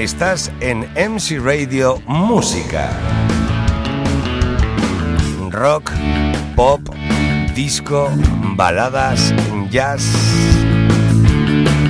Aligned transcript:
Estás 0.00 0.50
en 0.60 0.88
MC 0.96 1.38
Radio 1.40 2.00
Música. 2.06 2.88
Rock, 5.50 5.90
pop, 6.56 6.80
disco, 7.54 8.08
baladas, 8.56 9.34
jazz. 9.68 10.02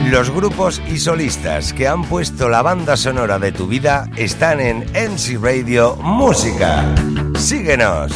Los 0.07 0.29
grupos 0.29 0.83
y 0.89 0.99
solistas 0.99 1.73
que 1.73 1.87
han 1.87 2.03
puesto 2.03 2.49
la 2.49 2.63
banda 2.63 2.97
sonora 2.97 3.39
de 3.39 3.53
tu 3.53 3.69
vida 3.69 4.11
están 4.17 4.59
en 4.59 4.79
MC 4.91 5.39
Radio 5.41 5.95
Música. 5.95 6.93
Síguenos. 7.39 8.11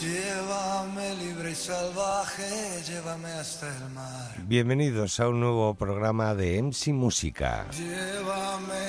Llévame 0.00 1.14
libre 1.16 1.50
y 1.50 1.54
salvaje, 1.54 2.82
llévame 2.88 3.28
hasta 3.32 3.68
el 3.68 3.90
mar. 3.90 4.34
Bienvenidos 4.46 5.20
a 5.20 5.28
un 5.28 5.40
nuevo 5.40 5.74
programa 5.74 6.34
de 6.34 6.62
MC 6.62 6.88
Música. 6.94 7.66
Llévame 7.72 8.86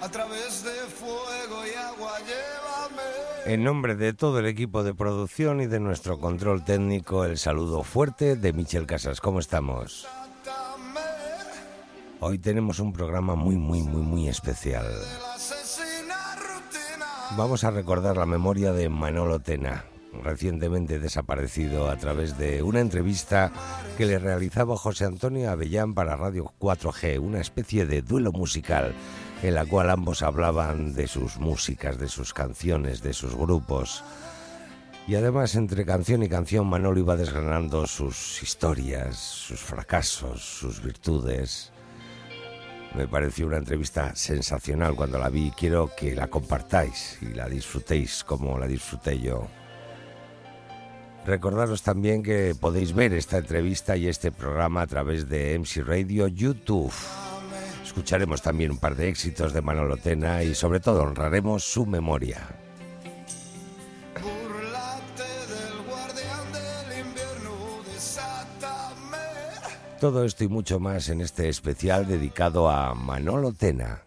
a 0.00 0.08
través 0.08 0.64
de 0.64 0.72
fuego 0.88 1.64
y 1.64 1.76
agua, 1.76 2.18
llévame. 2.18 3.52
En 3.54 3.62
nombre 3.62 3.94
de 3.94 4.12
todo 4.14 4.40
el 4.40 4.46
equipo 4.46 4.82
de 4.82 4.94
producción 4.94 5.60
y 5.60 5.66
de 5.66 5.78
nuestro 5.78 6.18
control 6.18 6.64
técnico, 6.64 7.24
el 7.24 7.38
saludo 7.38 7.84
fuerte 7.84 8.34
de 8.34 8.52
Michel 8.52 8.86
Casas. 8.86 9.20
¿Cómo 9.20 9.38
estamos? 9.38 10.08
Hoy 12.18 12.40
tenemos 12.40 12.80
un 12.80 12.92
programa 12.92 13.36
muy, 13.36 13.56
muy, 13.56 13.82
muy, 13.82 14.02
muy 14.02 14.28
especial. 14.28 14.86
Vamos 17.36 17.62
a 17.62 17.70
recordar 17.70 18.16
la 18.16 18.26
memoria 18.26 18.72
de 18.72 18.88
Manolo 18.88 19.38
Tena, 19.38 19.84
recientemente 20.12 20.98
desaparecido 20.98 21.90
a 21.90 21.96
través 21.96 22.38
de 22.38 22.62
una 22.62 22.80
entrevista 22.80 23.52
que 23.96 24.06
le 24.06 24.18
realizaba 24.18 24.76
José 24.76 25.04
Antonio 25.04 25.50
Avellán 25.50 25.94
para 25.94 26.16
Radio 26.16 26.52
4G, 26.58 27.18
una 27.20 27.40
especie 27.40 27.86
de 27.86 28.02
duelo 28.02 28.32
musical 28.32 28.94
en 29.42 29.54
la 29.54 29.64
cual 29.66 29.90
ambos 29.90 30.22
hablaban 30.22 30.94
de 30.94 31.06
sus 31.06 31.38
músicas, 31.38 31.98
de 31.98 32.08
sus 32.08 32.34
canciones, 32.34 33.02
de 33.02 33.12
sus 33.12 33.36
grupos. 33.36 34.02
Y 35.06 35.14
además, 35.14 35.54
entre 35.54 35.86
canción 35.86 36.22
y 36.22 36.28
canción, 36.28 36.66
Manolo 36.66 37.00
iba 37.00 37.16
desgranando 37.16 37.86
sus 37.86 38.42
historias, 38.42 39.16
sus 39.16 39.60
fracasos, 39.60 40.42
sus 40.42 40.82
virtudes. 40.82 41.72
Me 42.94 43.06
pareció 43.06 43.46
una 43.46 43.58
entrevista 43.58 44.14
sensacional 44.16 44.96
cuando 44.96 45.18
la 45.18 45.30
vi. 45.30 45.50
Quiero 45.56 45.90
que 45.96 46.14
la 46.14 46.26
compartáis 46.26 47.18
y 47.22 47.26
la 47.26 47.48
disfrutéis 47.48 48.24
como 48.24 48.58
la 48.58 48.66
disfruté 48.66 49.18
yo. 49.18 49.46
Recordaros 51.28 51.82
también 51.82 52.22
que 52.22 52.54
podéis 52.58 52.94
ver 52.94 53.12
esta 53.12 53.36
entrevista 53.36 53.98
y 53.98 54.08
este 54.08 54.32
programa 54.32 54.80
a 54.80 54.86
través 54.86 55.28
de 55.28 55.58
MC 55.58 55.84
Radio 55.84 56.26
YouTube. 56.26 56.90
Escucharemos 57.84 58.40
también 58.40 58.70
un 58.70 58.78
par 58.78 58.96
de 58.96 59.10
éxitos 59.10 59.52
de 59.52 59.60
Manolo 59.60 59.98
Tena 59.98 60.42
y 60.42 60.54
sobre 60.54 60.80
todo 60.80 61.02
honraremos 61.02 61.64
su 61.64 61.84
memoria. 61.84 62.48
Todo 70.00 70.24
esto 70.24 70.44
y 70.44 70.48
mucho 70.48 70.80
más 70.80 71.10
en 71.10 71.20
este 71.20 71.50
especial 71.50 72.06
dedicado 72.06 72.70
a 72.70 72.94
Manolo 72.94 73.52
Tena. 73.52 74.00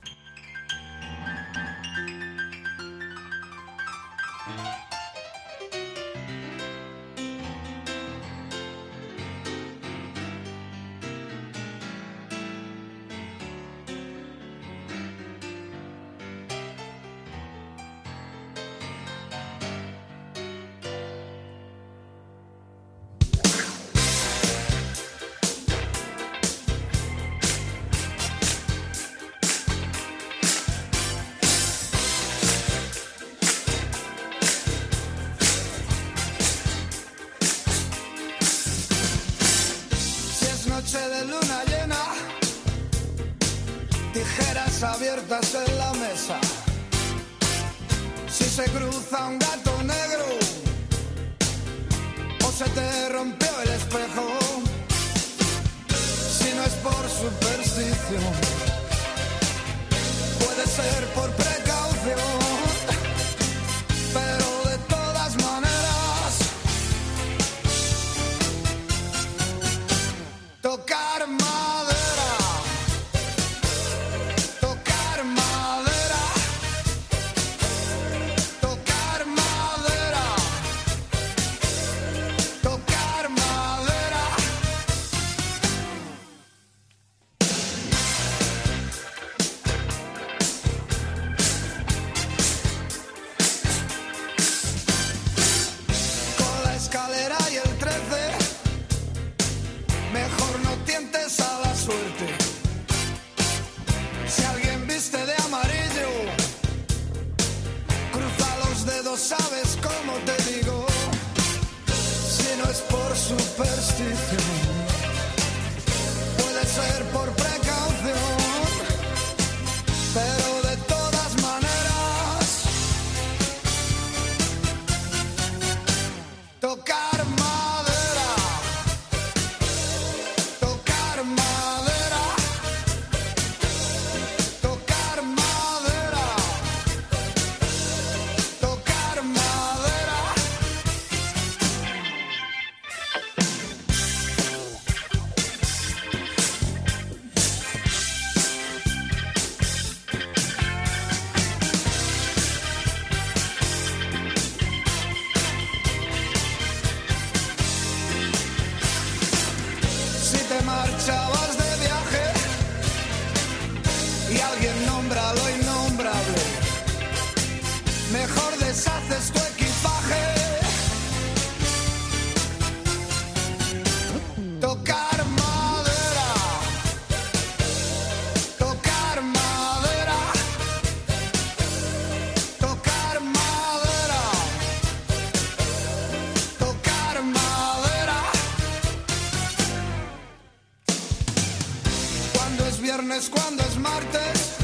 Lunes 193.12 193.30
cuando 193.30 193.64
es 193.64 193.78
martes. 193.78 194.56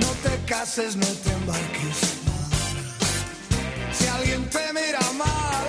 No 0.00 0.08
te 0.22 0.44
cases, 0.46 0.96
no 0.96 1.06
te 1.06 1.30
embarques. 1.32 1.96
Si 3.92 4.06
alguien 4.06 4.48
te 4.50 4.72
mira 4.72 5.00
mal, 5.16 5.66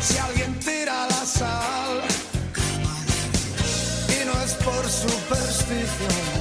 si 0.00 0.18
alguien 0.18 0.58
tira 0.60 1.06
la 1.08 1.26
sal, 1.26 2.02
y 4.08 4.24
no 4.24 4.42
es 4.42 4.54
por 4.54 4.88
superstición, 4.88 6.35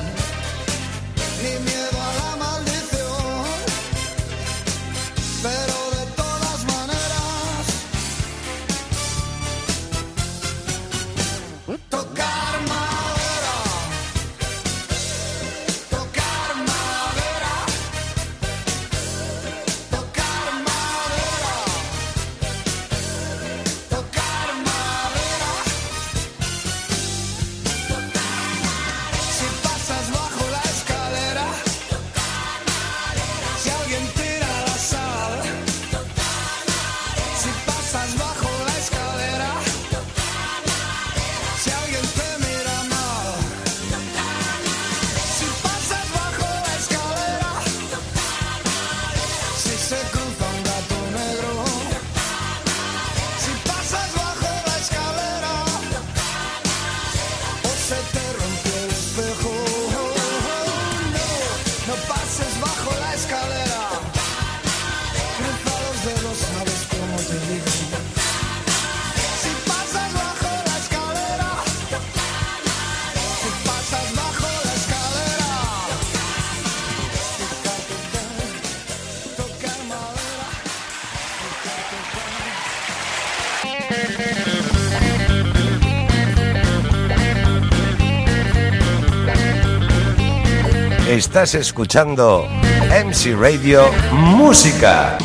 Estás 91.15 91.55
escuchando 91.55 92.45
MC 92.91 93.35
Radio 93.37 93.85
Música. 94.11 95.17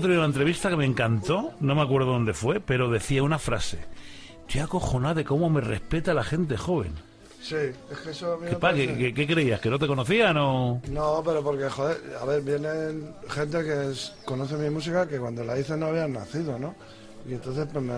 Otro 0.00 0.10
día 0.10 0.18
una 0.18 0.26
entrevista 0.26 0.68
que 0.70 0.76
me 0.76 0.84
encantó, 0.84 1.52
no 1.60 1.74
me 1.74 1.82
acuerdo 1.82 2.12
dónde 2.12 2.34
fue, 2.34 2.60
pero 2.60 2.90
decía 2.90 3.22
una 3.22 3.38
frase. 3.38 3.78
Estoy 4.46 4.60
acojonada 4.62 5.14
de 5.14 5.24
cómo 5.24 5.48
me 5.48 5.60
respeta 5.60 6.12
la 6.14 6.24
gente 6.24 6.56
joven. 6.56 6.92
Sí, 7.40 7.54
es 7.56 7.98
que 8.04 8.10
eso 8.10 8.34
a 8.34 8.36
mí 8.36 8.44
¿Qué, 8.46 8.50
me 8.50 8.56
pa- 8.56 8.68
parece- 8.72 8.86
qué- 8.94 8.98
qué- 8.98 9.14
qué 9.26 9.32
creías? 9.34 9.60
¿Que 9.60 9.70
no 9.70 9.78
te 9.78 9.86
conocían 9.86 10.36
o...? 10.36 10.82
No, 10.90 11.22
pero 11.24 11.42
porque, 11.42 11.70
joder, 11.70 11.96
a 12.20 12.24
ver, 12.26 12.42
vienen 12.42 13.14
gente 13.28 13.62
que 13.64 13.90
es- 13.92 14.12
conoce 14.26 14.56
mi 14.56 14.68
música 14.68 15.06
que 15.08 15.18
cuando 15.18 15.42
la 15.44 15.58
hice 15.58 15.76
no 15.76 15.86
habían 15.86 16.12
nacido, 16.12 16.58
¿no? 16.58 16.74
Y 17.28 17.32
entonces, 17.32 17.66
pues 17.72 17.82
me... 17.84 17.94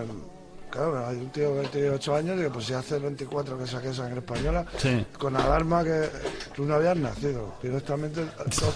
Claro, 0.73 1.07
hay 1.07 1.17
un 1.19 1.29
tío 1.29 1.51
de 1.55 1.61
28 1.61 2.15
años 2.17 2.35
y 2.35 2.39
digo, 2.39 2.53
pues 2.55 2.65
si 2.65 2.73
hace 2.73 2.99
24 2.99 3.59
que 3.59 3.67
saqué 3.67 3.93
sangre 3.93 4.21
española, 4.21 4.65
Sí. 4.79 5.05
con 5.19 5.37
alarma 5.37 5.85
que 5.85 6.09
tú 6.57 6.65
no 6.65 6.77
habías 6.77 6.97
nacido. 6.97 7.53
Directamente 7.63 8.25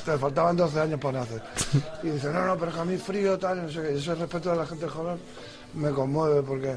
te 0.05 0.19
faltaban 0.19 0.57
12 0.59 0.79
años 0.79 1.01
para 1.01 1.21
nacer. 1.21 1.41
Y 2.03 2.09
dice, 2.11 2.29
no, 2.29 2.45
no, 2.45 2.55
pero 2.59 2.69
es 2.69 2.75
que 2.75 2.81
a 2.83 2.85
mí 2.85 2.99
frío, 2.99 3.39
tal, 3.39 3.59
y 3.59 3.63
no 3.63 3.71
sé 3.71 3.81
qué. 3.81 3.93
Y 3.95 3.99
eso 3.99 4.15
respecto 4.15 4.53
a 4.53 4.57
la 4.57 4.67
gente 4.67 4.87
joven 4.87 5.19
me 5.73 5.91
conmueve 5.91 6.43
porque 6.43 6.77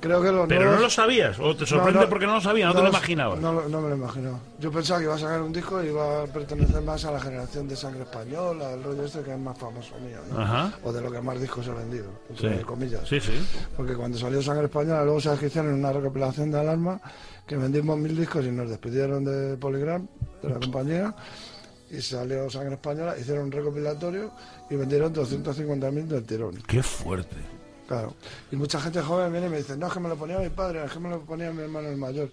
creo 0.00 0.20
que 0.22 0.32
los 0.32 0.48
¿Pero 0.48 0.62
nuevos- 0.62 0.76
no 0.76 0.82
lo 0.82 0.90
sabías? 0.90 1.38
¿O 1.38 1.54
te 1.54 1.66
sorprende 1.66 2.06
porque 2.06 2.26
no 2.26 2.34
lo 2.34 2.40
sabías? 2.40 2.68
¿No, 2.68 2.74
te 2.74 2.82
lo 2.82 2.88
imaginabas? 2.88 3.38
No, 3.40 3.68
no 3.68 3.80
me 3.80 3.88
lo 3.90 3.96
imaginaba. 3.96 4.38
Yo 4.58 4.70
pensaba 4.72 4.98
que 4.98 5.04
iba 5.04 5.14
a 5.14 5.18
sacar 5.18 5.40
un 5.42 5.52
disco 5.52 5.82
y 5.82 5.88
iba 5.88 6.22
a 6.22 6.26
pertenecer 6.26 6.82
más 6.82 7.04
a 7.04 7.12
la 7.12 7.20
generación 7.20 7.68
de 7.68 7.76
sangre 7.76 8.02
española, 8.02 8.72
el 8.72 8.82
rollo 8.82 9.04
este 9.04 9.20
que 9.22 9.32
es 9.32 9.38
más 9.38 9.56
famoso 9.58 9.94
mío, 10.00 10.18
¿no? 10.32 10.40
Ajá. 10.40 10.72
O 10.84 10.92
de 10.92 11.00
lo 11.02 11.10
que 11.12 11.20
más 11.20 11.40
discos 11.40 11.66
he 11.68 11.72
vendido, 11.72 12.06
Sí. 12.38 12.46
entre 12.46 12.62
comillas. 12.64 13.08
Sí, 13.08 13.20
sí. 13.20 13.32
Porque 13.76 13.94
cuando 13.94 14.18
salió 14.18 14.42
Sangre 14.42 14.66
Española, 14.66 15.04
luego 15.04 15.20
se 15.20 15.34
hicieron 15.34 15.74
una 15.74 15.92
recopilación 15.92 16.50
de 16.50 16.60
alarma, 16.60 17.00
que 17.46 17.56
vendimos 17.56 17.98
mil 17.98 18.16
discos 18.16 18.44
y 18.44 18.50
nos 18.50 18.68
despidieron 18.70 19.24
de 19.24 19.56
Polygram, 19.56 20.06
de 20.42 20.48
la 20.48 20.54
compañía, 20.60 21.14
y 21.90 22.00
salió 22.00 22.48
Sangre 22.48 22.74
Española, 22.74 23.16
hicieron 23.18 23.46
un 23.46 23.52
recopilatorio 23.52 24.30
y 24.70 24.76
vendieron 24.76 25.12
250.000 25.12 26.06
del 26.06 26.22
tirón. 26.24 26.54
Qué 26.68 26.80
fuerte. 26.82 27.34
Claro. 27.90 28.14
Y 28.52 28.54
mucha 28.54 28.80
gente 28.80 29.02
joven 29.02 29.32
viene 29.32 29.48
y 29.48 29.50
me 29.50 29.56
dice, 29.56 29.76
no, 29.76 29.88
es 29.88 29.92
que 29.92 29.98
me 29.98 30.08
lo 30.08 30.14
ponía 30.14 30.38
mi 30.38 30.48
padre, 30.48 30.84
es 30.84 30.92
que 30.92 31.00
me 31.00 31.08
lo 31.10 31.22
ponía 31.22 31.50
mi 31.50 31.62
hermano 31.62 31.88
el 31.88 31.96
mayor. 31.96 32.30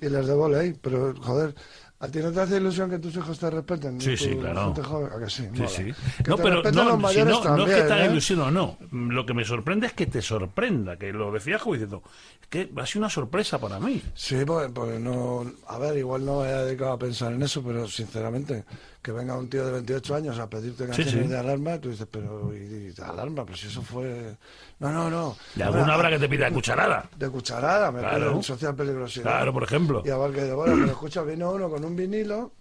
Y 0.00 0.08
les 0.08 0.24
debo 0.24 0.48
ley, 0.48 0.72
pero 0.80 1.12
joder, 1.20 1.52
¿a 1.98 2.06
ti 2.06 2.20
no 2.20 2.30
te 2.30 2.40
hace 2.40 2.58
ilusión 2.58 2.88
que 2.88 3.00
tus 3.00 3.16
hijos 3.16 3.36
te 3.40 3.50
respeten? 3.50 4.00
Sí, 4.00 4.16
sí, 4.16 4.36
claro. 4.36 4.72
joven? 4.72 5.10
¿A 5.12 5.18
que 5.18 5.28
sí? 5.28 5.48
Sí, 5.52 5.58
Mola. 5.58 5.68
sí. 5.68 5.84
Que 6.22 6.30
No, 6.30 6.36
te 6.36 6.42
pero 6.44 6.62
no, 6.62 6.84
los 6.84 6.94
si 6.94 7.00
mayores 7.00 7.34
no, 7.44 7.56
no 7.56 7.66
es 7.66 7.74
que 7.74 7.82
te 7.82 7.92
haga 7.92 8.06
¿eh? 8.06 8.10
ilusión 8.12 8.40
o 8.40 8.50
no. 8.52 8.78
Lo 8.92 9.26
que 9.26 9.34
me 9.34 9.44
sorprende 9.44 9.88
es 9.88 9.94
que 9.94 10.06
te 10.06 10.22
sorprenda, 10.22 10.96
que 10.96 11.12
lo 11.12 11.32
decías 11.32 11.60
como 11.60 11.74
diciendo, 11.74 12.04
es 12.40 12.46
que 12.46 12.70
ha 12.80 12.86
sido 12.86 13.00
una 13.00 13.10
sorpresa 13.10 13.58
para 13.58 13.80
mí. 13.80 14.00
Sí, 14.14 14.44
pues, 14.46 14.70
pues 14.72 15.00
no. 15.00 15.44
A 15.66 15.78
ver, 15.78 15.98
igual 15.98 16.24
no 16.24 16.42
me 16.42 16.50
he 16.50 16.54
dedicado 16.54 16.92
a 16.92 16.98
pensar 17.00 17.32
en 17.32 17.42
eso, 17.42 17.64
pero 17.64 17.88
sinceramente, 17.88 18.64
que 19.02 19.12
venga 19.12 19.36
un 19.36 19.48
tío 19.48 19.64
de 19.64 19.72
28 19.72 20.14
años 20.14 20.38
a 20.38 20.48
pedirte 20.50 20.84
canciones 20.86 21.12
sí. 21.14 21.20
de 21.20 21.38
alarma, 21.38 21.78
tú 21.80 21.90
dices, 21.90 22.06
pero. 22.10 22.52
¿y, 22.54 22.58
y 22.58 22.90
de 22.90 23.02
alarma? 23.02 23.44
Pero 23.44 23.56
si 23.56 23.68
eso 23.68 23.82
fue. 23.82 24.36
No, 24.78 24.90
no, 24.92 25.10
no. 25.10 25.36
Y 25.56 25.62
alguna 25.62 25.94
habrá 25.94 26.10
que 26.10 26.18
te 26.18 26.28
pida 26.28 26.50
cucharada. 26.50 27.08
De 27.16 27.28
cucharada, 27.30 27.90
me 27.90 28.00
Claro. 28.00 28.42
social 28.42 28.74
peligrosidad. 28.74 29.24
Claro, 29.24 29.52
por 29.52 29.62
ejemplo. 29.62 30.02
Y 30.04 30.10
a 30.10 30.18
ver 30.18 30.32
que 30.32 30.42
de 30.44 30.54
bueno, 30.54 30.74
pero 30.78 30.90
escucha, 30.92 31.22
vino 31.22 31.50
uno 31.52 31.70
con 31.70 31.84
un 31.84 31.96
vinilo 31.96 32.52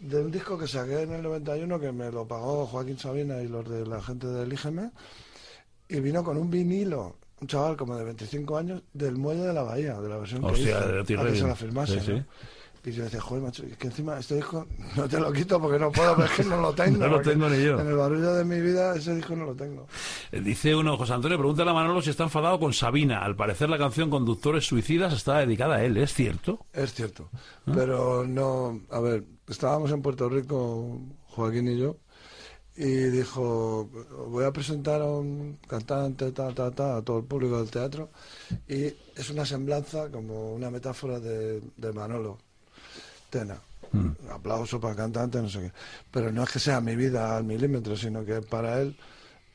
de 0.00 0.20
un 0.20 0.30
disco 0.30 0.58
que 0.58 0.66
saqué 0.68 1.02
en 1.02 1.12
el 1.12 1.22
91 1.22 1.80
que 1.80 1.90
me 1.92 2.10
lo 2.12 2.26
pagó 2.26 2.66
Joaquín 2.66 2.98
Sabina 2.98 3.40
y 3.40 3.48
los 3.48 3.68
de 3.68 3.86
la 3.86 4.02
gente 4.02 4.26
del 4.26 4.52
IGM 4.52 4.90
y 5.88 6.00
vino 6.00 6.22
con 6.24 6.36
un 6.36 6.50
vinilo, 6.50 7.16
un 7.40 7.46
chaval 7.48 7.76
como 7.76 7.96
de 7.96 8.04
25 8.04 8.56
años, 8.56 8.82
del 8.92 9.16
Muelle 9.16 9.42
de 9.42 9.52
la 9.52 9.62
Bahía, 9.62 9.94
de 10.00 10.08
la 10.08 10.18
versión 10.18 10.42
que 10.42 10.60
hizo, 10.60 10.80
de 10.88 11.00
Otis 11.00 11.18
a 11.18 11.24
que 11.24 11.36
se 11.36 11.46
la 11.46 11.54
firmase, 11.56 12.00
Sí, 12.00 12.12
¿no? 12.12 12.24
Y 12.86 12.92
yo 12.92 13.04
decía, 13.04 13.20
joder, 13.20 13.42
macho, 13.42 13.64
es 13.64 13.78
que 13.78 13.86
encima 13.86 14.18
este 14.18 14.36
disco 14.36 14.66
no 14.96 15.08
te 15.08 15.18
lo 15.18 15.32
quito 15.32 15.58
porque 15.60 15.78
no 15.78 15.90
puedo, 15.90 16.14
pero 16.16 16.26
es 16.28 16.32
que 16.32 16.44
no 16.44 16.60
lo 16.60 16.72
tengo. 16.74 16.98
No 16.98 17.08
lo 17.08 17.20
tengo 17.22 17.48
ni 17.48 17.62
yo. 17.62 17.80
En 17.80 17.88
el 17.88 17.96
barullo 17.96 18.34
de 18.34 18.44
mi 18.44 18.60
vida 18.60 18.94
ese 18.94 19.14
disco 19.14 19.34
no 19.34 19.46
lo 19.46 19.54
tengo. 19.54 19.86
Eh, 20.32 20.40
Dice 20.40 20.74
uno, 20.76 20.96
José 20.98 21.14
Antonio, 21.14 21.38
pregúntale 21.38 21.70
a 21.70 21.74
Manolo 21.74 22.02
si 22.02 22.10
está 22.10 22.24
enfadado 22.24 22.60
con 22.60 22.72
Sabina. 22.74 23.24
Al 23.24 23.36
parecer 23.36 23.70
la 23.70 23.78
canción 23.78 24.10
Conductores 24.10 24.66
Suicidas 24.66 25.14
está 25.14 25.38
dedicada 25.38 25.76
a 25.76 25.84
él, 25.84 25.96
¿es 25.96 26.12
cierto? 26.12 26.66
Es 26.72 26.92
cierto. 26.92 27.30
¿Ah? 27.66 27.72
Pero 27.74 28.26
no, 28.26 28.80
a 28.90 29.00
ver, 29.00 29.24
estábamos 29.48 29.90
en 29.90 30.02
Puerto 30.02 30.28
Rico, 30.28 31.00
Joaquín 31.28 31.68
y 31.68 31.78
yo, 31.78 31.96
y 32.76 32.84
dijo, 32.84 33.88
voy 34.28 34.44
a 34.44 34.52
presentar 34.52 35.00
a 35.00 35.06
un 35.06 35.58
cantante, 35.66 36.32
ta, 36.32 36.52
ta, 36.52 36.70
ta, 36.70 36.96
a 36.96 37.02
todo 37.02 37.18
el 37.20 37.24
público 37.24 37.58
del 37.58 37.70
teatro, 37.70 38.10
y 38.68 38.92
es 39.16 39.30
una 39.30 39.46
semblanza, 39.46 40.10
como 40.10 40.52
una 40.52 40.70
metáfora 40.70 41.20
de, 41.20 41.62
de 41.76 41.92
Manolo 41.92 42.38
Tena. 43.34 43.58
Mm. 43.90 43.98
Un 43.98 44.30
aplauso 44.30 44.78
para 44.80 44.92
el 44.92 44.96
cantante, 44.96 45.42
no 45.42 45.48
sé 45.48 45.58
qué. 45.58 45.72
Pero 46.12 46.30
no 46.30 46.44
es 46.44 46.50
que 46.50 46.60
sea 46.60 46.80
mi 46.80 46.94
vida 46.94 47.36
al 47.36 47.42
milímetro, 47.42 47.96
sino 47.96 48.24
que 48.24 48.40
para 48.42 48.80
él 48.80 48.96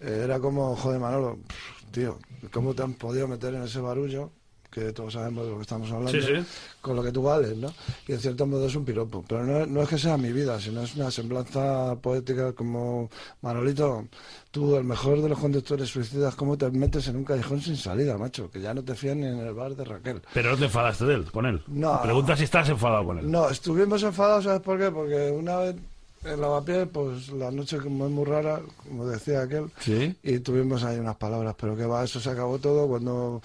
eh, 0.02 0.22
era 0.26 0.38
como, 0.42 0.76
joder, 0.76 1.00
Manolo, 1.00 1.38
pff, 1.48 1.92
tío, 1.92 2.20
¿cómo 2.52 2.74
te 2.74 2.84
han 2.84 2.94
podido 2.96 3.26
meter 3.30 3.54
en 3.54 3.64
ese 3.64 3.80
barullo? 3.80 4.32
Que 4.72 4.94
todos 4.94 5.14
sabemos 5.14 5.46
de 5.46 5.52
lo 5.52 5.56
que 5.58 5.64
estamos 5.64 5.92
hablando, 5.92 6.12
Sí, 6.12 6.22
sí. 6.22 6.46
con 6.82 6.96
lo 6.96 7.04
que 7.04 7.12
tú 7.12 7.24
vales, 7.24 7.58
¿no? 7.58 7.74
Y 8.08 8.14
en 8.14 8.20
cierto 8.20 8.46
modo 8.46 8.68
es 8.68 8.76
un 8.76 8.86
piropo. 8.86 9.24
Pero 9.28 9.44
no, 9.44 9.66
no 9.66 9.82
es 9.82 9.90
que 9.90 9.98
sea 9.98 10.18
mi 10.18 10.32
vida, 10.32 10.60
sino 10.60 10.82
es 10.84 10.96
una 10.96 11.10
semblanza 11.12 11.96
poética 12.02 12.54
como 12.54 13.10
Manolito, 13.42 14.08
tú, 14.52 14.76
el 14.76 14.84
mejor 14.84 15.22
de 15.22 15.30
los 15.30 15.40
conductores 15.40 15.90
suicidas, 15.90 16.36
¿cómo 16.36 16.58
te 16.58 16.70
metes 16.72 17.08
en 17.08 17.16
un 17.16 17.24
callejón 17.24 17.62
sin 17.62 17.78
salida, 17.78 18.18
macho? 18.18 18.50
Que 18.52 18.62
ya 18.62 18.74
no 18.74 18.84
te 18.84 18.96
fían 18.96 19.20
ni 19.22 19.28
en 19.28 19.40
el 19.40 19.54
bar 19.54 19.76
de 19.76 19.84
Raquel. 19.86 20.22
Pero 20.34 20.52
no 20.52 20.58
te 20.58 20.66
enfadaste 20.66 21.06
de 21.06 21.16
él, 21.16 21.32
con 21.32 21.46
él. 21.46 21.62
No. 21.68 22.02
Pregunta 22.02 22.36
si 22.36 22.44
estás 22.44 22.70
enfadado 22.70 23.06
con 23.06 23.20
él. 23.20 23.30
No, 23.30 23.50
estuvimos 23.50 24.04
enfadados, 24.04 24.44
¿sabes 24.44 24.62
por 24.62 24.78
qué? 24.80 24.92
Porque 24.92 25.32
una 25.32 25.58
vez 25.58 25.76
en 26.24 26.42
Lavapiés, 26.42 26.88
pues 26.92 27.30
la 27.30 27.50
noche 27.52 27.78
como 27.78 28.06
es 28.06 28.12
muy 28.12 28.26
rara, 28.26 28.62
como 28.84 29.06
decía 29.08 29.42
aquel, 29.42 29.72
Sí. 29.80 30.16
y 30.24 30.40
tuvimos 30.40 30.84
ahí 30.84 30.98
unas 31.00 31.16
palabras, 31.16 31.56
pero 31.60 31.76
que 31.76 31.86
va, 31.86 32.04
eso 32.04 32.20
se 32.20 32.30
acabó 32.30 32.60
todo 32.60 32.88
cuando 32.88 33.42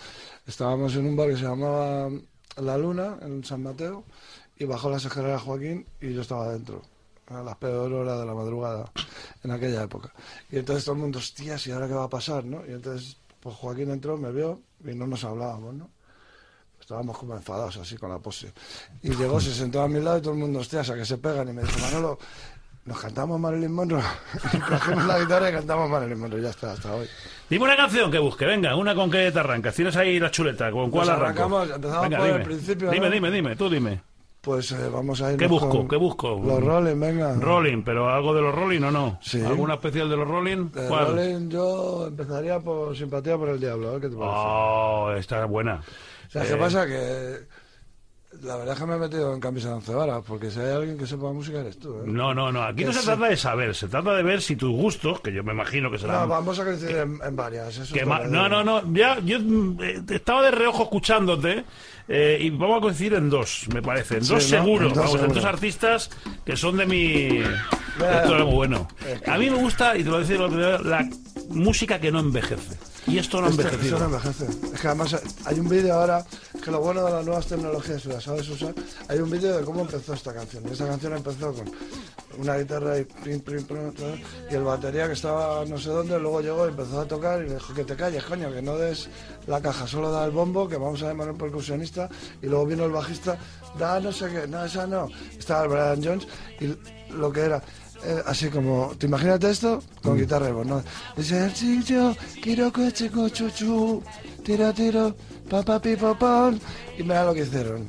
estábamos 0.46 0.94
en 0.96 1.06
un 1.06 1.16
bar 1.16 1.28
que 1.30 1.36
se 1.36 1.42
llamaba 1.44 2.08
La 2.56 2.76
Luna, 2.78 3.18
en 3.22 3.44
San 3.44 3.62
Mateo, 3.62 4.04
y 4.58 4.64
bajó 4.64 4.90
las 4.90 5.04
escaleras 5.04 5.42
Joaquín 5.42 5.86
y 6.00 6.12
yo 6.12 6.22
estaba 6.22 6.52
dentro, 6.52 6.82
a 7.28 7.42
las 7.42 7.56
peor 7.56 7.92
horas 7.92 8.18
de 8.20 8.26
la 8.26 8.34
madrugada, 8.34 8.90
en 9.42 9.50
aquella 9.50 9.82
época. 9.84 10.12
Y 10.50 10.58
entonces 10.58 10.84
todo 10.84 10.94
el 10.94 11.00
mundo, 11.00 11.18
hostias, 11.18 11.66
¿y 11.66 11.72
ahora 11.72 11.86
qué 11.88 11.94
va 11.94 12.04
a 12.04 12.08
pasar, 12.10 12.44
no? 12.44 12.64
Y 12.66 12.72
entonces, 12.72 13.16
pues 13.40 13.54
Joaquín 13.56 13.90
entró, 13.90 14.16
me 14.16 14.30
vio 14.32 14.60
y 14.84 14.94
no 14.94 15.06
nos 15.06 15.24
hablábamos, 15.24 15.74
¿no? 15.74 15.90
Estábamos 16.80 17.16
como 17.16 17.34
enfadados 17.34 17.78
así 17.78 17.96
con 17.96 18.10
la 18.10 18.18
pose. 18.18 18.52
Y 19.02 19.14
llegó, 19.14 19.40
se 19.40 19.54
sentó 19.54 19.80
a 19.80 19.88
mi 19.88 20.00
lado 20.00 20.18
y 20.18 20.20
todo 20.20 20.34
el 20.34 20.38
mundo, 20.40 20.58
hostias, 20.58 20.90
a 20.90 20.94
que 20.94 21.06
se 21.06 21.16
pegan. 21.16 21.48
Y 21.48 21.52
me 21.54 21.62
dijo, 21.62 21.78
Manolo, 21.80 22.18
nos 22.86 23.00
cantamos 23.00 23.40
Marilyn 23.40 23.72
Monroe. 23.72 24.02
Y 24.52 24.58
cogimos 24.58 25.04
la 25.06 25.18
guitarra 25.18 25.50
y 25.50 25.52
cantamos 25.52 25.88
Marilyn 25.90 26.18
Monroe. 26.20 26.42
Ya 26.42 26.50
está, 26.50 26.72
hasta 26.72 26.94
hoy. 26.94 27.06
Dime 27.48 27.64
una 27.64 27.76
canción 27.76 28.10
que 28.10 28.18
busque, 28.18 28.44
venga, 28.44 28.76
una 28.76 28.94
con 28.94 29.10
que 29.10 29.30
te 29.32 29.38
arrancas. 29.38 29.74
Tienes 29.74 29.96
ahí 29.96 30.18
la 30.20 30.30
chuleta, 30.30 30.70
¿con 30.70 30.90
cuál 30.90 31.06
Pues 31.06 31.08
arranco? 31.08 31.42
arrancamos, 31.56 31.70
empezamos 31.70 32.02
venga, 32.02 32.18
por 32.18 32.26
el 32.26 32.32
dime. 32.34 32.44
principio, 32.44 32.90
Dime, 32.90 33.06
¿no? 33.08 33.12
dime, 33.14 33.30
dime, 33.30 33.56
tú 33.56 33.70
dime. 33.70 34.00
Pues 34.40 34.72
eh, 34.72 34.90
vamos 34.92 35.22
a 35.22 35.32
ir. 35.32 35.38
¿Qué 35.38 35.46
busco? 35.46 35.88
¿Qué 35.88 35.96
busco? 35.96 36.38
Los 36.44 36.62
Rolling, 36.62 37.00
venga. 37.00 37.32
Rolling, 37.34 37.82
pero 37.82 38.10
algo 38.10 38.34
de 38.34 38.42
los 38.42 38.54
Rolling 38.54 38.82
o 38.82 38.90
no? 38.90 39.18
Sí. 39.22 39.42
¿Alguna 39.42 39.74
especial 39.74 40.10
de 40.10 40.16
los 40.18 40.28
Rolling? 40.28 40.70
De 40.70 40.86
¿Cuál? 40.86 41.06
Rolling 41.16 41.48
yo 41.48 42.06
empezaría 42.08 42.60
por 42.60 42.94
Simpatía 42.94 43.38
por 43.38 43.48
el 43.48 43.58
Diablo. 43.58 43.88
A 43.88 43.92
ver 43.92 44.00
qué 44.02 44.08
te 44.10 44.16
parece. 44.16 44.36
Oh, 44.36 45.12
esta 45.16 45.44
es 45.44 45.48
buena. 45.50 45.80
¿Sabes 46.28 46.50
Eh, 46.50 46.52
qué 46.52 46.58
pasa? 46.60 46.86
Que 46.86 47.36
la 48.42 48.56
verdad 48.56 48.74
es 48.74 48.80
que 48.80 48.86
me 48.86 48.94
he 48.96 48.98
metido 48.98 49.32
en 49.34 49.40
camisa 49.40 49.68
de 49.68 49.74
once 49.74 49.94
varas, 49.94 50.22
porque 50.26 50.50
si 50.50 50.60
hay 50.60 50.72
alguien 50.72 50.98
que 50.98 51.06
sepa 51.06 51.32
música 51.32 51.60
eres 51.60 51.78
tú. 51.78 51.94
¿eh? 51.98 52.02
No, 52.06 52.34
no, 52.34 52.50
no. 52.52 52.62
Aquí 52.62 52.76
Que 52.82 52.84
no 52.86 52.92
se 52.92 53.02
trata 53.02 53.28
de 53.28 53.36
saber, 53.36 53.74
se 53.74 53.88
trata 53.88 54.14
de 54.14 54.22
ver 54.22 54.42
si 54.42 54.56
tus 54.56 54.70
gustos, 54.70 55.20
que 55.20 55.32
yo 55.32 55.42
me 55.44 55.52
imagino 55.52 55.90
que 55.90 55.96
No, 55.96 56.02
serán. 56.02 56.28
vamos 56.28 56.58
a 56.58 56.64
coincidir 56.64 56.96
en, 56.96 57.18
en 57.24 57.36
varias. 57.36 57.78
Eso 57.78 57.94
que 57.94 58.00
te 58.00 58.06
ma- 58.06 58.20
lo 58.20 58.28
no, 58.28 58.48
no, 58.48 58.64
no. 58.64 58.92
Ya, 58.94 59.18
yo 59.20 59.38
mm, 59.40 59.78
eh, 59.82 60.02
estaba 60.10 60.42
de 60.42 60.50
reojo 60.50 60.82
escuchándote 60.84 61.64
eh, 62.08 62.38
y 62.40 62.50
vamos 62.50 62.78
a 62.78 62.80
coincidir 62.80 63.14
en 63.14 63.30
dos, 63.30 63.66
me 63.72 63.80
parece. 63.82 64.16
En 64.18 64.24
Sí, 64.24 64.34
dos 64.34 64.42
¿no? 64.42 64.48
seguro. 64.58 64.86
En 64.88 64.94
dos 64.94 64.96
vamos, 64.98 65.12
en 65.14 65.20
seguro. 65.20 65.34
dos 65.40 65.44
artistas 65.44 66.10
que 66.44 66.56
son 66.56 66.76
de 66.76 66.86
mi. 66.86 67.26
Esto 67.38 68.36
es 68.38 68.44
muy 68.44 68.52
bueno. 68.54 68.88
A 69.26 69.38
mí 69.38 69.48
me 69.48 69.56
gusta, 69.56 69.96
y 69.96 70.00
te 70.00 70.06
lo 70.06 70.12
voy 70.12 70.18
a 70.18 70.20
decir, 70.26 70.38
lo 70.40 70.48
primero, 70.48 70.82
la 70.82 71.08
música 71.50 72.00
que 72.00 72.10
no 72.10 72.18
envejece. 72.20 72.76
Y 73.06 73.18
esto 73.18 73.40
no 73.40 73.48
Este- 73.48 73.62
envejecido. 73.62 73.96
eso 73.96 74.08
no 74.08 74.16
envejece. 74.16 74.46
Es 74.74 74.80
que 74.80 74.86
además 74.88 75.16
hay 75.44 75.60
un 75.60 75.68
vídeo 75.68 75.94
ahora, 75.94 76.24
que 76.62 76.70
lo 76.70 76.80
bueno 76.80 77.04
de 77.04 77.12
las 77.12 77.24
nuevas 77.24 77.46
tecnologías, 77.46 78.02
si 78.02 78.08
las 78.08 78.24
sabes 78.24 78.48
usar, 78.48 78.74
hay 79.08 79.18
un 79.18 79.30
vídeo 79.30 79.56
de 79.58 79.64
cómo 79.64 79.82
empezó 79.82 80.14
esta 80.14 80.32
canción. 80.32 80.66
Esta 80.70 80.86
canción 80.86 81.12
empezó 81.14 81.52
con 81.52 81.70
una 82.38 82.56
guitarra 82.56 82.98
y 82.98 83.04
pim, 83.04 83.42
y 84.50 84.54
el 84.54 84.62
batería 84.64 85.06
que 85.06 85.12
estaba 85.12 85.64
no 85.66 85.78
sé 85.78 85.90
dónde, 85.90 86.18
luego 86.18 86.40
llegó 86.40 86.66
y 86.66 86.70
empezó 86.70 87.00
a 87.02 87.04
tocar 87.06 87.42
y 87.44 87.48
le 87.48 87.54
dijo 87.54 87.74
que 87.74 87.84
te 87.84 87.94
calles, 87.94 88.24
coño, 88.24 88.50
que 88.52 88.62
no 88.62 88.76
des 88.76 89.08
la 89.46 89.60
caja, 89.60 89.86
solo 89.86 90.10
da 90.10 90.24
el 90.24 90.30
bombo, 90.32 90.66
que 90.68 90.76
vamos 90.76 91.02
a 91.02 91.08
llamar 91.08 91.30
un 91.30 91.38
percusionista, 91.38 92.08
y 92.42 92.46
luego 92.46 92.66
vino 92.66 92.84
el 92.86 92.90
bajista, 92.90 93.36
da 93.78 94.00
no 94.00 94.10
sé 94.12 94.28
qué, 94.30 94.48
no, 94.48 94.64
esa 94.64 94.86
no. 94.86 95.08
Estaba 95.38 95.64
el 95.64 95.68
Brian 95.68 96.02
Jones 96.02 96.26
y 96.58 97.12
lo 97.12 97.30
que 97.30 97.42
era 97.42 97.62
eh, 98.04 98.22
así 98.26 98.48
como, 98.48 98.92
¿te 98.98 99.06
imagínate 99.06 99.50
esto? 99.50 99.82
Con 100.02 100.18
guitarra 100.18 100.48
y 100.48 100.52
voz, 100.52 100.66
¿no? 100.66 100.82
Dice, 101.16 101.50
sí, 101.54 101.82
yo 101.84 102.14
quiero 102.42 102.72
coche 102.72 103.10
con 103.10 103.30
chuchu, 103.30 104.02
tiro, 104.44 104.72
tiro, 104.72 105.14
papá, 105.48 105.80
pipo, 105.80 106.14
pon. 106.14 106.60
Y 106.98 107.02
mira 107.02 107.24
lo 107.24 107.34
que 107.34 107.42
hicieron. 107.42 107.88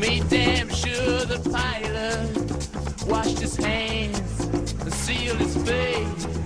Made 0.00 0.24
damn 0.28 0.68
sure 0.70 1.26
the 1.26 1.38
pilot 1.50 3.06
washed 3.06 3.38
his 3.38 3.56
hands 3.56 4.40
and 4.80 4.92
sealed 4.92 5.38
his 5.38 5.56
face. 5.58 6.39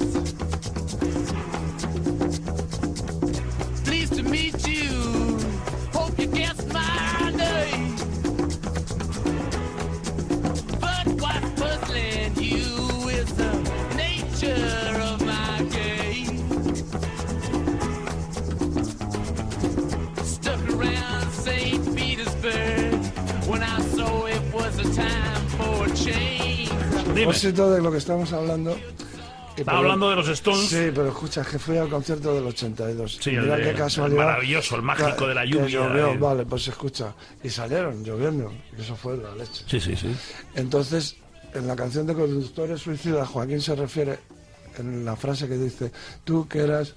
Propósito 27.14 27.70
de 27.72 27.82
lo 27.82 27.90
que 27.92 27.98
estamos 27.98 28.32
hablando. 28.32 28.76
y 29.56 29.60
Estaba 29.60 29.78
hablando 29.78 30.10
de 30.10 30.16
los 30.16 30.28
Stones. 30.28 30.68
Sí, 30.68 30.90
pero 30.94 31.08
escucha, 31.08 31.42
es 31.42 31.48
que 31.48 31.58
fui 31.58 31.76
al 31.76 31.88
concierto 31.88 32.34
del 32.34 32.44
82. 32.46 33.18
Sí, 33.20 33.30
el 33.30 33.42
Mira 33.42 33.56
qué 33.56 33.70
el 33.70 33.76
casualidad. 33.76 34.24
maravilloso, 34.26 34.76
el 34.76 34.82
mágico 34.82 35.26
de 35.28 35.34
la 35.34 35.44
lluvia, 35.44 35.66
llovió, 35.68 36.08
eh. 36.12 36.18
vale, 36.18 36.44
pues 36.44 36.68
escucha. 36.68 37.14
Y 37.42 37.48
salieron 37.50 38.02
lloviendo. 38.04 38.52
Y 38.76 38.80
eso 38.82 38.96
fue 38.96 39.16
la 39.16 39.34
leche. 39.34 39.64
Sí, 39.66 39.80
sí, 39.80 39.94
sí. 39.96 40.14
Entonces, 40.54 41.16
en 41.54 41.66
la 41.66 41.76
canción 41.76 42.06
de 42.06 42.14
Conductores 42.14 42.80
Suicidas, 42.80 43.28
Joaquín 43.28 43.60
se 43.60 43.74
refiere 43.76 44.18
en 44.78 45.04
la 45.04 45.14
frase 45.14 45.46
que 45.46 45.56
dice, 45.56 45.92
tú 46.24 46.48
que 46.48 46.58
eras 46.60 46.94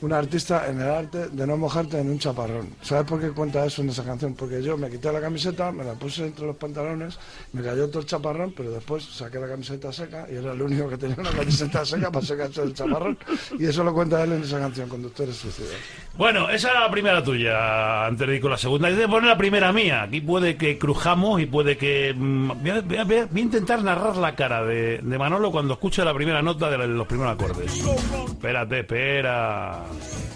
un 0.00 0.12
artista 0.12 0.68
en 0.68 0.80
el 0.80 0.88
arte 0.88 1.28
de 1.28 1.46
no 1.46 1.56
mojarte 1.56 1.98
en 1.98 2.08
un 2.10 2.18
chaparrón. 2.18 2.68
¿Sabes 2.82 3.04
por 3.04 3.20
qué 3.20 3.30
cuenta 3.30 3.64
eso 3.66 3.82
en 3.82 3.88
esa 3.90 4.04
canción? 4.04 4.34
Porque 4.34 4.62
yo 4.62 4.76
me 4.76 4.88
quité 4.90 5.10
la 5.12 5.20
camiseta, 5.20 5.72
me 5.72 5.84
la 5.84 5.94
puse 5.94 6.26
entre 6.26 6.46
los 6.46 6.56
pantalones, 6.56 7.18
me 7.52 7.62
cayó 7.62 7.88
todo 7.88 8.00
el 8.00 8.06
chaparrón, 8.06 8.52
pero 8.56 8.70
después 8.70 9.04
saqué 9.04 9.38
la 9.40 9.48
camiseta 9.48 9.92
seca 9.92 10.26
y 10.30 10.36
era 10.36 10.52
el 10.52 10.62
único 10.62 10.88
que 10.88 10.96
tenía 10.98 11.16
una 11.18 11.30
camiseta 11.30 11.84
seca 11.84 12.10
para 12.12 12.24
secarse 12.24 12.62
el 12.62 12.74
chaparrón. 12.74 13.18
Y 13.58 13.66
eso 13.66 13.82
lo 13.82 13.92
cuenta 13.92 14.22
él 14.22 14.32
en 14.34 14.42
esa 14.42 14.58
canción, 14.60 14.88
Conductores 14.88 15.34
Suicidas. 15.36 15.72
Bueno, 16.16 16.48
esa 16.50 16.70
era 16.70 16.80
la 16.80 16.90
primera 16.90 17.22
tuya, 17.22 18.06
antes 18.06 18.26
de 18.28 18.36
ir 18.36 18.40
con 18.40 18.50
la 18.50 18.56
segunda. 18.58 18.90
Y 18.90 18.94
de 18.94 19.08
poner 19.08 19.28
la 19.28 19.38
primera 19.38 19.72
mía. 19.72 20.02
Aquí 20.02 20.20
puede 20.20 20.56
que 20.56 20.78
crujamos 20.78 21.40
y 21.40 21.46
puede 21.46 21.76
que... 21.76 22.14
mm, 22.16 22.48
Voy 22.62 22.70
a, 22.70 22.80
voy 22.82 22.96
a- 22.98 23.04
voy 23.04 23.16
a 23.16 23.38
intentar 23.40 23.82
narrar 23.82 24.16
la 24.16 24.34
cara 24.34 24.64
de, 24.64 24.98
de 24.98 25.18
Manolo 25.18 25.50
cuando 25.50 25.74
escuche 25.74 26.04
la 26.04 26.14
primera 26.14 26.40
nota 26.42 26.70
de 26.70 26.78
los 26.86 27.06
primeros 27.06 27.34
acordes. 27.34 27.84
Espérate, 28.28 28.80
espera. 28.80 29.84